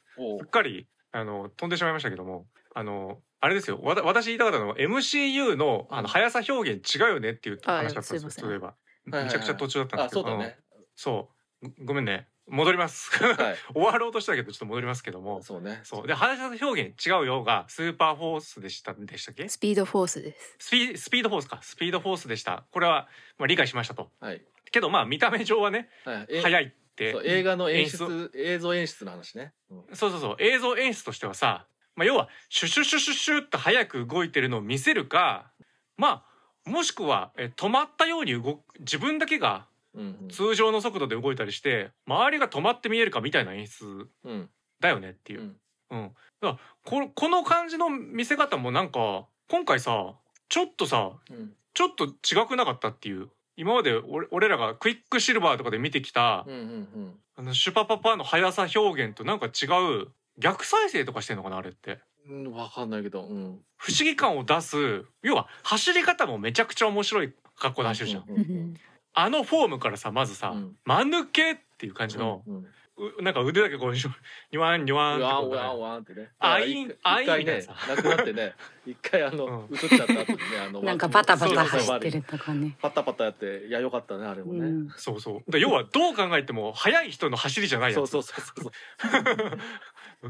[0.44, 3.80] っかりあの飛んでしまいましたけどもあのあれですよ。
[3.84, 8.20] わた私言いたかったのは MCU のあの速さ表現違うよねっていうあ話だったんですよ。
[8.20, 8.44] すいません。
[8.44, 8.74] そういえば
[9.06, 10.28] めちゃくちゃ途中だったんであすけど。
[10.28, 11.76] そうだね。
[11.78, 12.28] ごごめんね。
[12.48, 13.12] 戻ります。
[13.12, 13.56] はい。
[13.74, 15.44] 終わろうとしたけどちょっと戻りますけども。
[15.44, 15.80] そうね。
[15.84, 16.08] そう。
[16.08, 19.48] で速さ表現違うよがスーパーフォースでしたでしたっけ？
[19.48, 20.56] スピードフォースです。
[20.58, 21.60] スピスピードフォースか。
[21.62, 22.66] スピードフォースでした。
[22.72, 23.08] これは、
[23.38, 24.12] まあ、理解しましたと。
[24.20, 28.32] はい、けどまあ見た目上はねはい、え速いって映画の演演出。
[28.34, 29.96] 映像演出の話ね、うん。
[29.96, 30.36] そうそうそう。
[30.40, 35.52] 映像演出としてはさ、まあ、要はシュシュシュシュシュって速く動いてるのを見せるか
[35.98, 36.24] ま
[36.66, 40.30] あもしくはえ止まったように動く自分だけがうんうん。
[40.30, 44.50] 通常の速度で動いたりして周りが止まって見えるかみたいな演出うん
[44.80, 45.42] だよねっていう。
[45.42, 45.44] う。
[45.44, 45.56] ん。
[45.92, 46.12] うん、
[46.42, 50.16] だここの感じの見せ方もなんか今回さ
[50.50, 51.54] ちょっとさうん。
[51.74, 53.30] ちょっと違くなかったっていう。
[53.58, 56.58] 今まで俺俺らがクイックシルバーとかで見てきた、うんう
[57.00, 57.20] ん。
[57.36, 59.66] あのシュパパパの速さ表現となんか違
[60.04, 61.99] う逆再生とかしてんのかなあれって。
[62.28, 63.60] うんわかんないけどうん。
[63.78, 68.74] 不思議感を出す要は走り方もめちゃくちゃ面白い格好で走るじゃん、うんうん
[69.18, 70.76] あのフォームからさまずさ、うん。
[70.84, 72.66] 間抜けっていう感じの、うんうん。
[73.20, 76.32] うなんか腕だけこうニュワンニュワンってこううわんうわんうわんってね。
[76.38, 77.95] あいいあいい一回ねみたいなさ。
[77.95, 78.53] なくなってね。
[78.86, 79.76] 一回あのうん。
[79.76, 82.78] 映っちゃった後にねあの なんかバタバタ走ってるとかね。
[82.82, 84.90] パタパタやっていやよかったねあれもね、うん。
[84.98, 85.52] そうそう。
[85.52, 88.07] で要はどう考えても速い人の走りじゃないやつ。
[88.07, 88.72] そうそうそうそう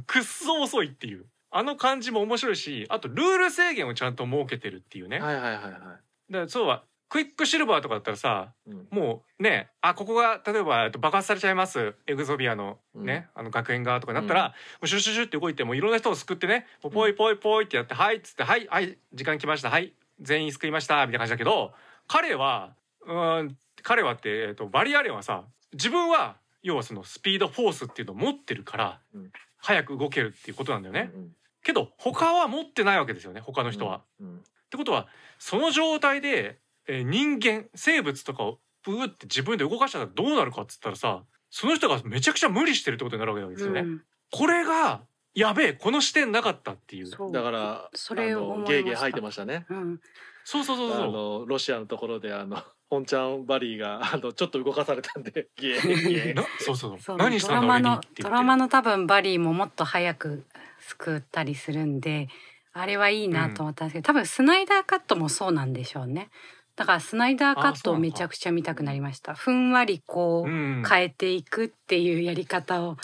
[0.02, 1.26] くっそ遅いっていう。
[1.52, 5.72] あの感じも面白いしあとルール制限をちゃんと設けてるっていうね、はいはいはいはい。
[5.72, 6.00] だか
[6.30, 8.88] らそうはクイックシルバーとかだったらさうん。
[8.92, 11.96] もうねあここが例えばえっと爆発されちゃいます。
[12.08, 14.48] エグゾビアのね、あの学園側とかになったら、うん。
[14.48, 19.70] もうシュシュシュって動いてもういろんな人を救ってねポイポイポイってやって「はい」っつって「はいはい時間来ました。
[19.70, 21.74] はい全員救いました」みたいな感じだけど
[22.08, 29.32] 彼はうーん彼はって、えっとバリアレンはさ自分は要はそのスピードフォースっていうのを持ってるから、うん
[29.66, 31.12] 早く動けるっていうことなんだよね。
[31.14, 34.04] うんけど他は持ってないわけですよね他の人は。
[34.22, 35.08] うんってことは
[35.40, 43.82] その状態で、えー人間生物とかをブーって自分で動かしたらどうなるかっつったらさその人がめちゃくちゃ無理してるってことになるわけですよね。
[43.82, 44.02] うん
[44.32, 45.02] これが
[45.34, 47.10] やべえこの視点なかったっていう。
[47.32, 49.66] だからそれをゲーゲー吐いてましたね。
[49.70, 50.00] うん
[50.44, 51.12] そうそうそうあそう。
[51.12, 52.62] のロシアのところであの
[52.96, 56.34] 本ちゃんバリーがあのちょっと動かされたんで ゲーゲー。
[56.34, 60.46] なそうそうそそうう何したんだドラマの多分バリーももっと早く
[60.80, 62.28] 救ったりするんで
[62.74, 66.30] あれはいいなと思ったんですけど、多分スナイダーカットもそうなんでしょうね。
[66.76, 69.34] だからスナイダーカットをめちゃくちゃ見たくなりました。
[69.34, 72.98] ふんわりこう、うん、変えていくっていうやり方を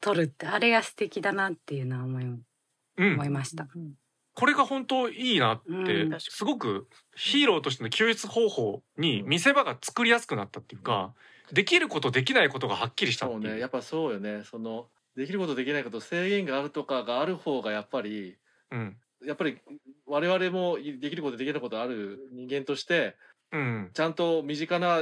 [0.00, 2.44] 取るってあれが素敵だなっていうのは思いうん。
[3.14, 3.66] 思いました。
[4.40, 5.70] これが本当いいなって、
[6.04, 6.18] うん。
[6.18, 11.12] すごくヒーローとしての救出方法に見せ場が作りやすくなったっていうか、
[11.52, 13.40] できることできないことがはっきりしたっていう。
[13.40, 13.44] う。
[13.44, 13.60] そね。
[13.60, 14.44] やっぱそうよね。
[14.44, 18.38] そのできることできないこと制限があるとかがある方がやっぱり
[18.70, 18.96] うん。
[19.22, 19.58] やっぱり
[20.06, 23.16] 我々もできることできないことある人間として
[23.52, 25.00] うん、ちゃんと身近な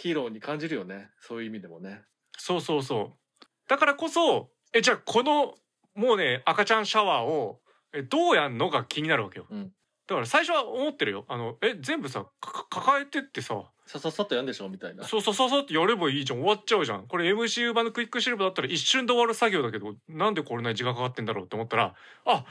[0.00, 1.10] ヒーローに感じるよね。
[1.20, 2.00] そういう意味でもね。
[2.38, 3.44] そうそうそう。
[3.68, 5.54] だからこそえじゃあこの
[5.94, 7.60] もうね赤ちゃんシャワーを
[7.92, 9.46] えどうやんのが気になるわけよ。
[9.50, 9.72] うん。
[10.06, 11.24] だから最初は思ってるよ。
[11.28, 13.62] あのえ全部さか抱えてってさ。
[13.86, 15.04] さささっとやんでしょみたいな。
[15.04, 16.40] そうそうそうそうってやればいいじゃん。
[16.40, 17.06] 終わっちゃうじゃん。
[17.06, 21.94] これ MCU 版のクイックシルバーだったら一瞬で終わる作業だけどなんでこれなに時間かかってんだろうって思ったら
[22.24, 22.44] あ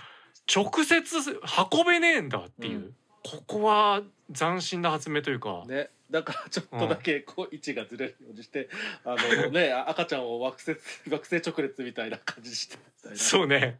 [0.53, 1.39] 直接
[1.71, 2.95] 運べねえんだっていう、うん。
[3.23, 4.01] ここは
[4.33, 8.69] 斬新な発明というか、ね、だからちょっとだけこう位置がずれるようにして、
[9.05, 9.15] あ
[9.45, 10.71] のねあ赤ちゃんを惑星
[11.09, 12.77] 惑星直列みたいな感じにして
[13.15, 13.79] そうね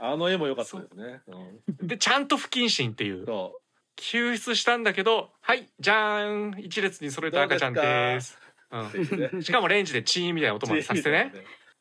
[0.00, 1.20] あの絵も良かったですね。
[1.26, 1.84] う。
[1.84, 1.86] ん。
[1.86, 3.26] でちゃんと不謹慎っていう。
[3.26, 3.60] そ
[3.96, 6.60] 救出したんだけどはいじゃーん。
[6.60, 8.38] 一列に揃えた赤ちゃんです。
[8.70, 11.32] うん、しかもレンジでチーンみたいな音までさせてね。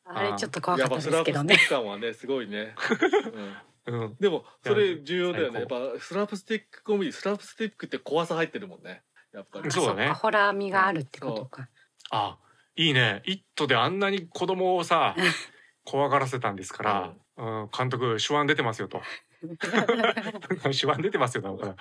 [0.06, 1.56] あれちょっと怖かったやっぱスラップスですけどね。
[1.56, 2.76] ティック感はねすごいね。
[3.88, 4.02] うん。
[4.02, 5.60] うん、でもそれ重要だよね。
[5.60, 9.04] やっぱスラップスティックコメディスラップスティックって怖さ入ってるもんね。
[9.34, 9.72] やっぱり。
[9.72, 10.06] そうだね。
[10.06, 11.70] あっかホラー味があるってことか。
[12.10, 12.38] あ
[12.76, 15.16] いいね「イット!」であんなに子供をさ
[15.84, 19.02] 怖がらせたんですから、うん、監督手腕出てますよと。
[20.74, 21.76] 手腕出てますよなのかな、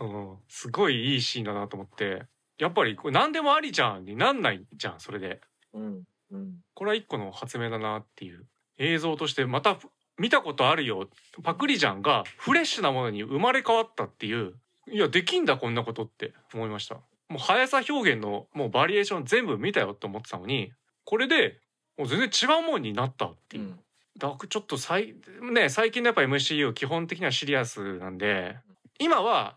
[0.00, 2.24] うん、すごいいいシーンだなと思って。
[2.58, 5.40] やっぱり何でもありじゃんになんないじゃんそれで。
[5.72, 6.54] うんうん。
[6.74, 8.46] これは一個の発明だなっていう
[8.78, 9.78] 映像としてまた
[10.18, 11.08] 見たことあるよ。
[11.42, 14.54] パクリジャンがフレッシュなものに生まれ変わったっていう。
[14.90, 16.96] いやできんだこんなことって思いました。
[17.28, 20.72] もう速さ表現のもうバリエーション全部見たよって思ってたのに
[21.04, 21.60] これで
[21.96, 23.80] もう全然違うもんになったっていう、うん
[24.18, 25.14] だからちょっとさい、
[25.52, 28.56] ね、最近のやっぱ MCU 基本的にはシリアスなんで
[28.98, 29.56] 今は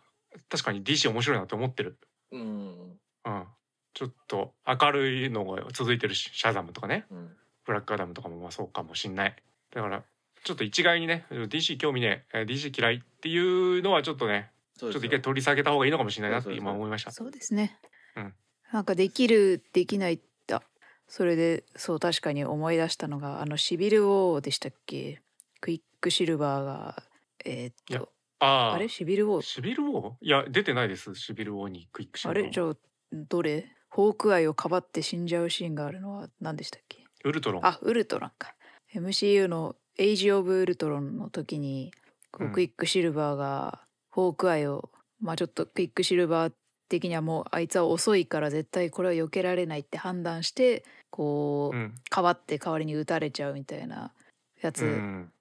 [0.50, 1.98] 確かに DC 面白いなって思ってる、
[2.32, 2.42] うん。
[3.26, 3.44] うん、
[3.94, 7.06] ちょっと明るいのが続いてるしシャザムとかね。
[7.12, 7.32] うん。
[7.66, 9.36] ブラックアダムとかもまあそうかもしんない。
[9.74, 10.04] だから
[10.44, 17.12] ちょっと一概にね DC 興味ねえー DC 嫌いっていうのはちょっとねちょっと一回取り下げた方がいいのかもしれないなって今思いました。
[17.12, 17.78] そうですね。
[18.18, 18.34] うん。
[18.72, 20.24] なんかできるできないだ。
[21.08, 25.22] それでそう確かに思い出したのがあのシビルウォーでしたっけ？
[25.62, 27.04] クイックシルバーが
[27.46, 28.10] えーっと
[28.40, 28.90] あああれ？
[28.90, 29.42] シビルウォー？
[29.42, 30.14] シビルウォー？
[30.22, 31.14] いや出てないです。
[31.16, 32.44] シビルウォーにクイックシルバー。
[32.44, 32.52] あれ？
[32.52, 32.76] じゃあ
[33.14, 33.68] どれ？
[33.90, 37.04] ホークアイをかばって死んじゃうシーンがあるのは何でしたっけ？
[37.24, 37.66] ウルトロン。
[37.66, 38.56] あウルトランか。
[38.96, 41.92] MCU のエイジ・オブ・ウルトロンの時に
[42.32, 42.54] こううん。
[42.54, 44.90] クイックシルバーがホークアイを、
[45.22, 46.54] まあちょっとクイックシルバー
[46.94, 51.95] 的にはもうあいつは遅いから絶対これは避けられないって判断してこう、うん。
[52.10, 54.11] かばって代わりに撃たれちゃうみたいな
[54.61, 55.32] やつ、うん。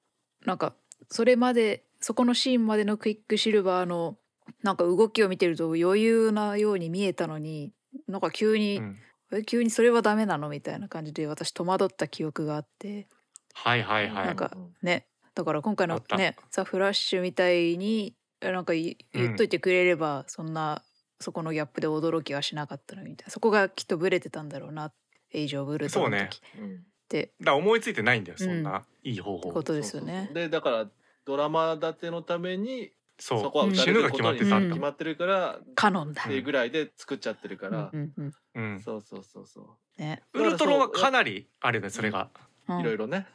[0.47, 0.73] なんか
[1.11, 4.17] それまでそこのシーンまでのクイックシルバーの
[4.63, 7.73] なんか動きを見てると余裕なように見えたのに
[8.09, 8.97] なんか急に、うん。
[9.35, 13.09] え急にそれはダメなのみたいな感じで私戸惑った記憶があって。
[13.55, 14.27] はいはいはい。
[14.27, 15.05] なんかね
[15.35, 18.97] だから今回のね「ザ・フラッシュ」みたいにえなんか言
[19.33, 20.83] っといてくれれば、そんな
[21.23, 24.93] そこのギャップで驚きはしなかったのみたいなそこがきっとブレてたんだろうな。
[25.33, 26.69] エイジ・オブ・ウルトロンの時そうね。
[26.69, 26.77] うん。
[26.77, 26.79] っ
[27.09, 30.13] てだ思いついてないんだよそんないい方法、ことですよね。
[30.13, 30.87] そうそうそうでだから
[31.25, 33.41] ドラマ立てのためにそう。
[33.43, 34.75] そこは打た死ぬがれることに決まってたんだ。
[34.75, 36.23] 決まってるからカノンだ。
[36.23, 38.81] っていうぐらいで作っちゃってるから、うんうんうん。
[38.81, 42.31] そうそうそうそね、ウルトロンはかなりあるねそれが。
[42.69, 42.77] うん。
[42.79, 43.27] ういろいろね、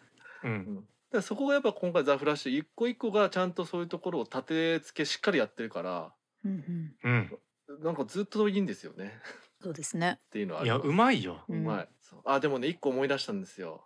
[0.43, 0.75] うん。
[0.75, 6.11] だからそこがやっぱ今回「ザ・フラッシュ」一個一個がちゃんとそういうところを立て付けしっかりやってるから。
[6.43, 7.11] うんうん。
[7.11, 7.39] うん
[7.79, 9.13] なんかずっといいんですよね。
[9.61, 10.19] そうですね。
[10.27, 10.89] っていうのはあいやります。
[10.89, 11.43] うまいよ。
[11.47, 13.83] うまい、そうあでもね一個思い出したんですよ。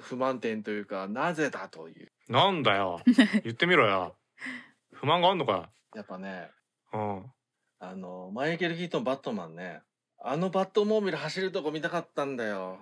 [0.00, 2.12] 不満点というかなぜだという。
[2.28, 3.00] なんだよ。
[3.44, 4.16] 言ってみろよ。
[4.92, 5.70] 不満があんのか。
[5.94, 6.50] やっぱね
[6.92, 7.32] うん。
[7.78, 9.82] あのマイケル・キートンバットマンね
[10.24, 12.78] あのバットモービル走るとこ見たかったんだよ。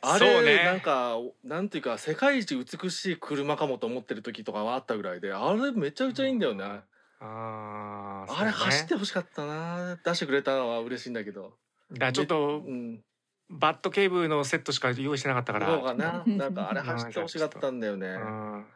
[0.00, 0.64] あれ、そうね。
[0.64, 6.80] なんかなんていうか世界一美しい車かもと思ってる時とかはあったぐらいであれめちゃくちゃいいんだよね、
[7.20, 9.96] あーあれ走ってほしかったな。
[10.04, 11.54] 出してくれたのは嬉しいんだけど。
[11.92, 13.00] だちょっとうん。
[13.48, 15.66] バットケーブルのセットしか用意してなかったから。
[15.68, 16.22] そうかな。
[16.26, 18.08] なんかあれ走ってほしかったんだよね。
[18.08, 18.66] うん。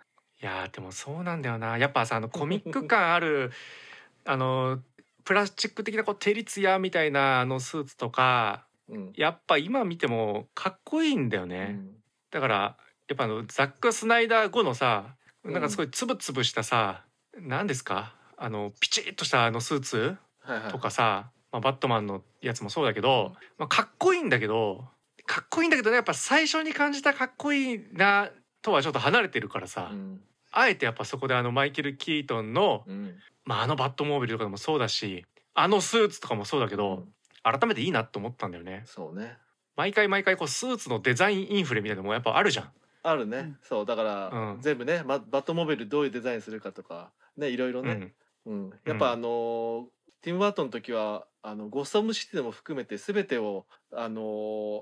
[0.41, 1.77] いやーでもそうなんだよな。
[1.77, 3.51] やっぱさあのコミック感ある
[4.25, 4.81] あの
[5.25, 9.13] プラスチック的なこう照り艶みたいなあのスーツとかうん。
[9.17, 11.97] やっぱ今見てもかっこいいんだようね、ん。
[12.31, 12.77] だから
[13.09, 15.53] やっぱあのザック・スナイダー後のさうん。
[15.53, 17.05] なんかすごいつぶつぶしたさ
[17.37, 18.15] 何ですか？
[18.43, 20.73] あのピチッとしたあのスーツはいはい。
[20.73, 24.87] とかさ、まあ、バットマンのやつもそうだけど、まあ、かっこいいんだけど
[25.27, 28.31] かっこいいんだけどねやっぱ最初に感じたかっこいいな
[28.63, 30.21] とはちょっと離れてるからさ、うん。
[30.53, 33.15] あえてやっぱそこであのマイケル・キートンの、うん。
[33.45, 37.05] まあ、あのバットモービルとかでもそうだしあのスーツとかもそうだけど、
[37.43, 38.83] 改めていいなと思ったんだよね。
[38.87, 39.37] そうね。
[39.77, 42.71] 毎回毎回こうスーツのデザインインフレみたいなのもやっぱあるじゃん。
[43.03, 43.59] あるね、うん。
[43.63, 44.61] そうだから、うん。
[44.61, 48.13] 全部ね、ま、バットモビルどういうデザインするかとかねいろいろね、
[48.47, 48.71] うん。
[48.85, 49.85] やっぱあのー
[50.23, 54.21] ティム・バートンの時はあのゴッサムシティでも含めて全てをあの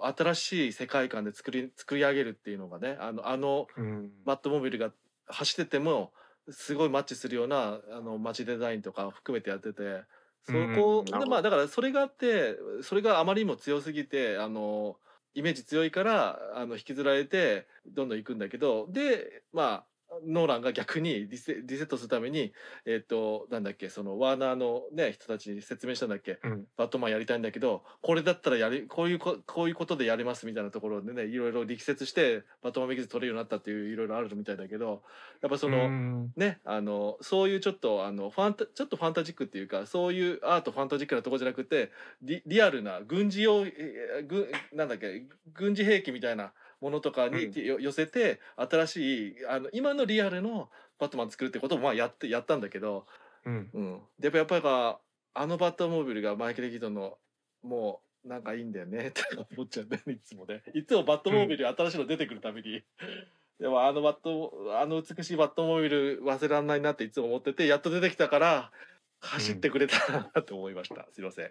[0.02, 3.84] ー新しい世界観で作り作り上げるっていうのがねあのあのうん。
[3.84, 4.90] うんバットモビルが
[5.26, 6.12] 走ってても
[6.50, 10.02] すごいマッチするようなあの街デザインとか含めてやってて
[10.44, 14.96] そこ、でまあだからそれがあってそれがあまりにも強すぎてあの
[15.34, 19.84] イメージ強いからあの引きずられてどんどん行くんだけどでまあ
[20.26, 22.52] ノーランが逆にリセリセットするために
[22.86, 26.64] えっ、となんだっけそのワーナーのね人たちに説明したんだっけうん。
[26.76, 35.02] バットマンやりたいんだけどこれだったらやりこういうここういうことでやれますみたいなところでねいろいろ力説してバットマンメギズ取れるようになったっていういろいろあるみたいだけど
[35.42, 36.32] やっぱその、うん。
[36.36, 41.90] ねあのそういうちょっとあのファンタちょっとファンタジックっていうかそういうアートファンタジックなところじゃなくて
[42.22, 47.64] リリアルな軍事用えー軍なんだっけ軍事兵器みたいなものとかに、うん。
[47.64, 50.68] よ寄せて新しいあの今のリアルの
[50.98, 53.06] バットマン作るってこともまあやってやったんだけど、
[53.44, 53.70] うん。
[53.72, 55.00] うん、でやっぱやっぱ
[55.34, 57.18] あのバットモービルがマイケル・キートンの
[57.62, 59.22] もうなんかいいんだよね って
[59.56, 60.62] 思っちゃうんだよねいつもね。
[60.74, 62.82] いつもバットモービル新しいの出てくるたびに、
[63.58, 68.72] でもあのバットあの美しいバットモービル忘れらんないなっていつも思っててやっと出てきたから
[69.20, 71.50] 走ってくれたなって思いました、すいません。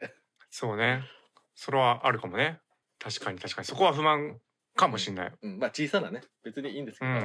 [0.50, 1.04] そうね。
[1.56, 2.60] それはあるかもね。
[3.00, 3.66] 確かに確かに。
[3.66, 4.40] そこは不満
[4.78, 5.34] かもしれない。
[5.42, 7.18] うん、まあ小さなね別にいいんですけど、うん。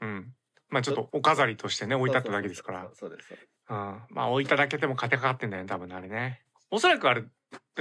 [0.00, 0.34] うん。
[0.70, 2.88] まあちょっとお飾りとしてね置いてあっただけですから。
[2.94, 3.38] そうそうそう。
[3.68, 4.00] そううん。
[4.08, 6.42] まあ置いただけでも金かかってんだよね多分ねあれね。
[6.70, 7.24] おそらくあれ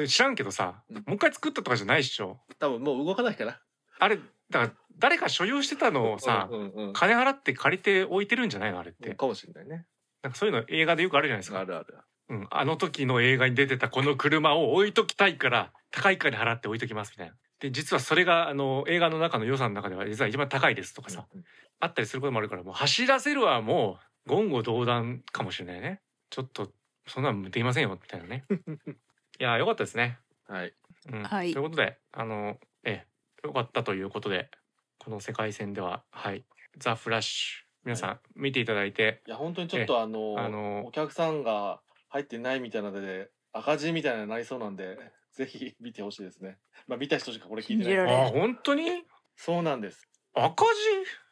[0.05, 0.95] 知らんけどさ、うん。
[0.97, 2.41] もう一回作ったとかじゃないっしょ。
[2.59, 3.61] 多分もう動かないかな
[3.99, 6.49] あれだから誰か所有してたのをさ、
[6.93, 8.79] 金払って借りて置いてるんじゃないの？
[8.79, 9.85] あれって、かもしれないね。
[10.21, 11.97] なんかそういうの映画でよくあるじゃないですか、あるある。
[12.29, 21.43] うん、あの時の映画に出てたこの車を置いときたいから高い金払って置いときますみたいなで実はそれがあの映画の中の予算の中では実は一番高いですとかさ、うん
[21.83, 23.97] あったりすることもあるからもう走らせるはも
[24.27, 25.99] う言語道断かもしれないね。
[26.29, 26.71] ちょっと
[27.07, 28.45] そんなんできませんよみたいなね。
[29.39, 30.73] いやよかったですね、はい。
[31.11, 31.23] うん。
[31.23, 31.51] はい。
[31.51, 33.07] ということであのえ
[33.43, 34.51] えよかったということで
[34.99, 36.45] この世界戦でははい
[36.77, 44.99] 「ザ・フラッシュ皆さん見ていただいて、いや本当にちょっとあのあのお客さんが入ってないみたいなので赤字みたいなのになりそうなんで
[45.41, 46.57] ぜひ見てほしいですね。
[46.87, 47.83] まあ見た人しかこれ聞いてない。
[47.83, 49.03] 信じられあ本当に？
[49.35, 50.07] そうなんです。
[50.33, 50.65] 赤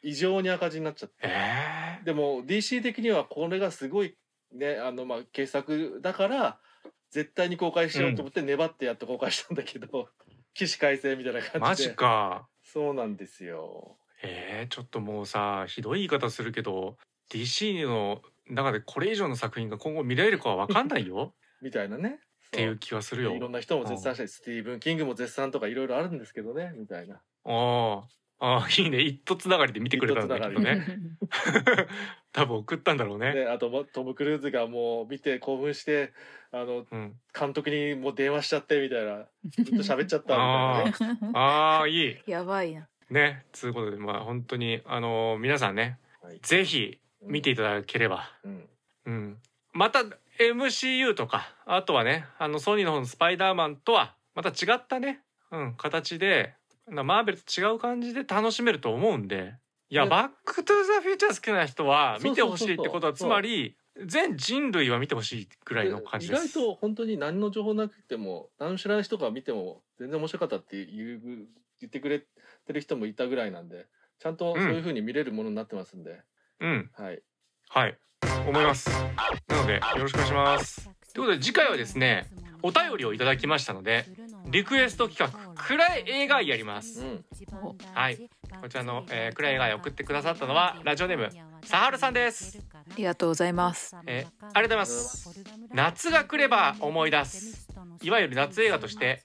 [0.01, 1.15] 異常に赤字になっちゃって。
[1.21, 4.15] 字ええでも DC 的にはこれがすごい
[4.51, 6.59] ねあのまあ傑作だから
[7.11, 10.09] 絶対に公開しようと思って粘ってやっと公開したんだけど、
[10.55, 11.59] 起死回生みたいな感じで。
[11.59, 12.47] マジか。
[12.63, 13.97] そうなんですよ。
[14.21, 16.97] えー、ちょっともうさひどい言い方するけど
[17.31, 21.35] DC の中でこれ以上の作品が今後見られるかは分かんないよ。
[21.61, 22.19] みたいなね
[22.49, 23.35] っていう気はするよ。
[23.35, 27.21] いろんな人も絶賛したりスティーブン・キングも絶賛とかいろいろあるんですけどねみたいな。
[27.45, 28.03] ああ
[28.39, 29.01] ああいいね。
[29.01, 30.97] 一途つながりで見てくれたんだけど一途つながね。
[32.33, 33.33] 多分送ったんだろうね。
[33.33, 36.11] であともトム・クルーズがもう見て興奮して
[36.51, 37.19] あのうん。
[37.37, 39.27] 監督にもう電話しちゃってみたいな。
[39.49, 40.33] ずっと喋っちゃった
[40.87, 41.31] みたいなね。
[41.35, 42.17] ああいい。
[42.25, 42.87] やばいな。
[43.11, 46.39] ねつうことでまあ本当にあの皆さんねはい。
[46.41, 48.31] ぜひ見ていただければ。
[48.43, 48.69] うん。
[49.05, 49.37] うん、
[49.73, 50.03] また
[50.39, 55.21] MCU とかあとはねあのソニーの方のスパイダーマンとはまた違ったね、
[55.51, 56.53] うん、形で
[56.87, 59.55] なマーベルと違う感じで楽しめると思うんで
[59.89, 63.75] いや「ねバック・トゥ・ザ・フューチャー」好きな人は見てほしいってことはつまり
[64.05, 66.29] 全人類は見てほしいぐらいの感じ。
[66.29, 71.47] です意外と本当に何の情報なくても何も知らない人が見ても全然面白かったっていう
[71.81, 72.27] 言ってくれて
[72.71, 73.87] る人もいたぐらいなんで
[74.19, 76.21] ちゃんとそういう風に見れるものになってますんで、
[76.61, 76.89] うん。
[76.93, 77.21] はい。
[77.69, 77.97] はい
[78.47, 78.89] 思います。
[79.47, 80.89] なのでよろしくお願いします。
[81.13, 82.27] ということで次回はですね
[82.61, 84.05] お便りをいただきましたので
[84.47, 87.01] リクエスト企画暗い映画やります。
[87.01, 87.25] うん。
[87.93, 88.29] はい。
[88.61, 91.29] こちらの、えー、暗い映画を送ってくださったのはラジオネーム
[91.63, 93.95] サハルさんです、ありがとうございます。
[94.05, 95.43] えー、ありがとうございます。
[95.73, 97.67] 夏が来れば思い出す。
[98.01, 99.23] いわゆる夏映画として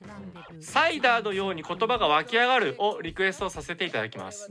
[0.60, 4.50] サイダーのように言葉が湧き上がるをリクエストさせていただきます。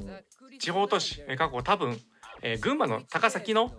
[0.59, 1.99] 地方都市えー過去多分、
[2.43, 3.71] えー群馬の高崎の、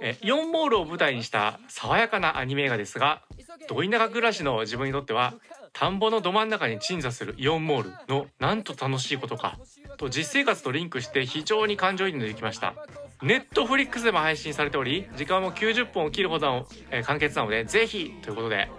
[0.00, 3.22] えーイオンモールを舞台にした爽やかなアニメ映画ですが
[3.68, 5.34] ど田舎暮らしの自分にとっては
[5.72, 9.58] 田んぼのど真ん中に鎮座するイオンモールのなんと楽しいことか
[9.96, 12.74] と実生活とリンクして非常に感情移入できました。
[13.20, 18.70] ネットフリックスでも配信されており時間も90分を切るほどの、えー完結なのでぜひということで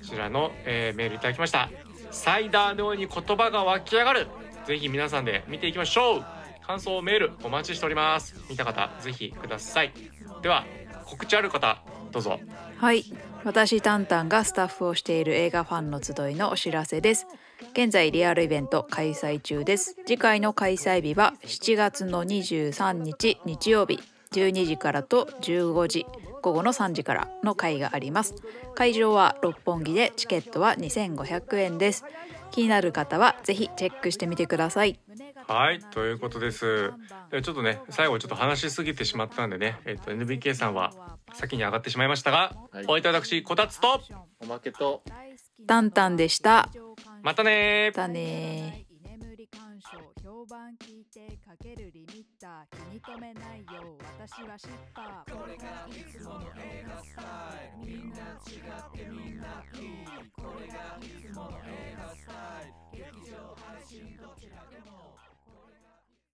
[0.00, 1.68] こちらの、えーメールいただきました。
[2.12, 4.28] サイダーのように言葉が湧き上がる。
[4.66, 6.24] ぜひ皆さんで見ていきましょう。
[6.66, 8.34] 感想メールお待ちしております。
[8.50, 9.92] 見た方ぜひください。
[10.42, 10.64] では
[11.04, 12.40] 告知ある方どうぞ。
[12.78, 13.04] はい。
[13.44, 17.28] 私タンタンがスタッフをしている映画ファンの集いのお知らせです。
[17.72, 19.94] 現在リアルイベント開催中です。
[20.06, 24.00] 次回の開催日は7月の23日日曜日
[24.32, 26.06] 12時からと15時
[26.42, 28.34] 午後の3時からの会があります。
[28.74, 32.04] 会場は六本木でチケットは2500円です。
[32.50, 34.98] 気になる方はぜひチェックしてみてください。
[35.48, 36.92] はいということです。
[37.30, 40.92] でちょっとね最後ちょっと話しすぎてしまったんでね、えっと NBK さんは
[41.34, 42.84] 先に上がってしまいましたが、はい。
[42.84, 44.00] お相手は私こたつと
[44.40, 45.02] おまけと。
[45.66, 46.68] タンタンでした。
[47.22, 52.76] またねまたね居眠り鑑賞評判聞いてかけるリミッター。
[52.76, 57.22] 気に留めないよ私はシッパーこれがいつもの映画スタ
[57.82, 57.92] イル。
[57.92, 59.94] みんな違ってみんないい
[60.34, 62.32] これがいつもの映画スタ
[62.62, 63.06] イル。
[63.06, 65.05] 劇場配信どちらでも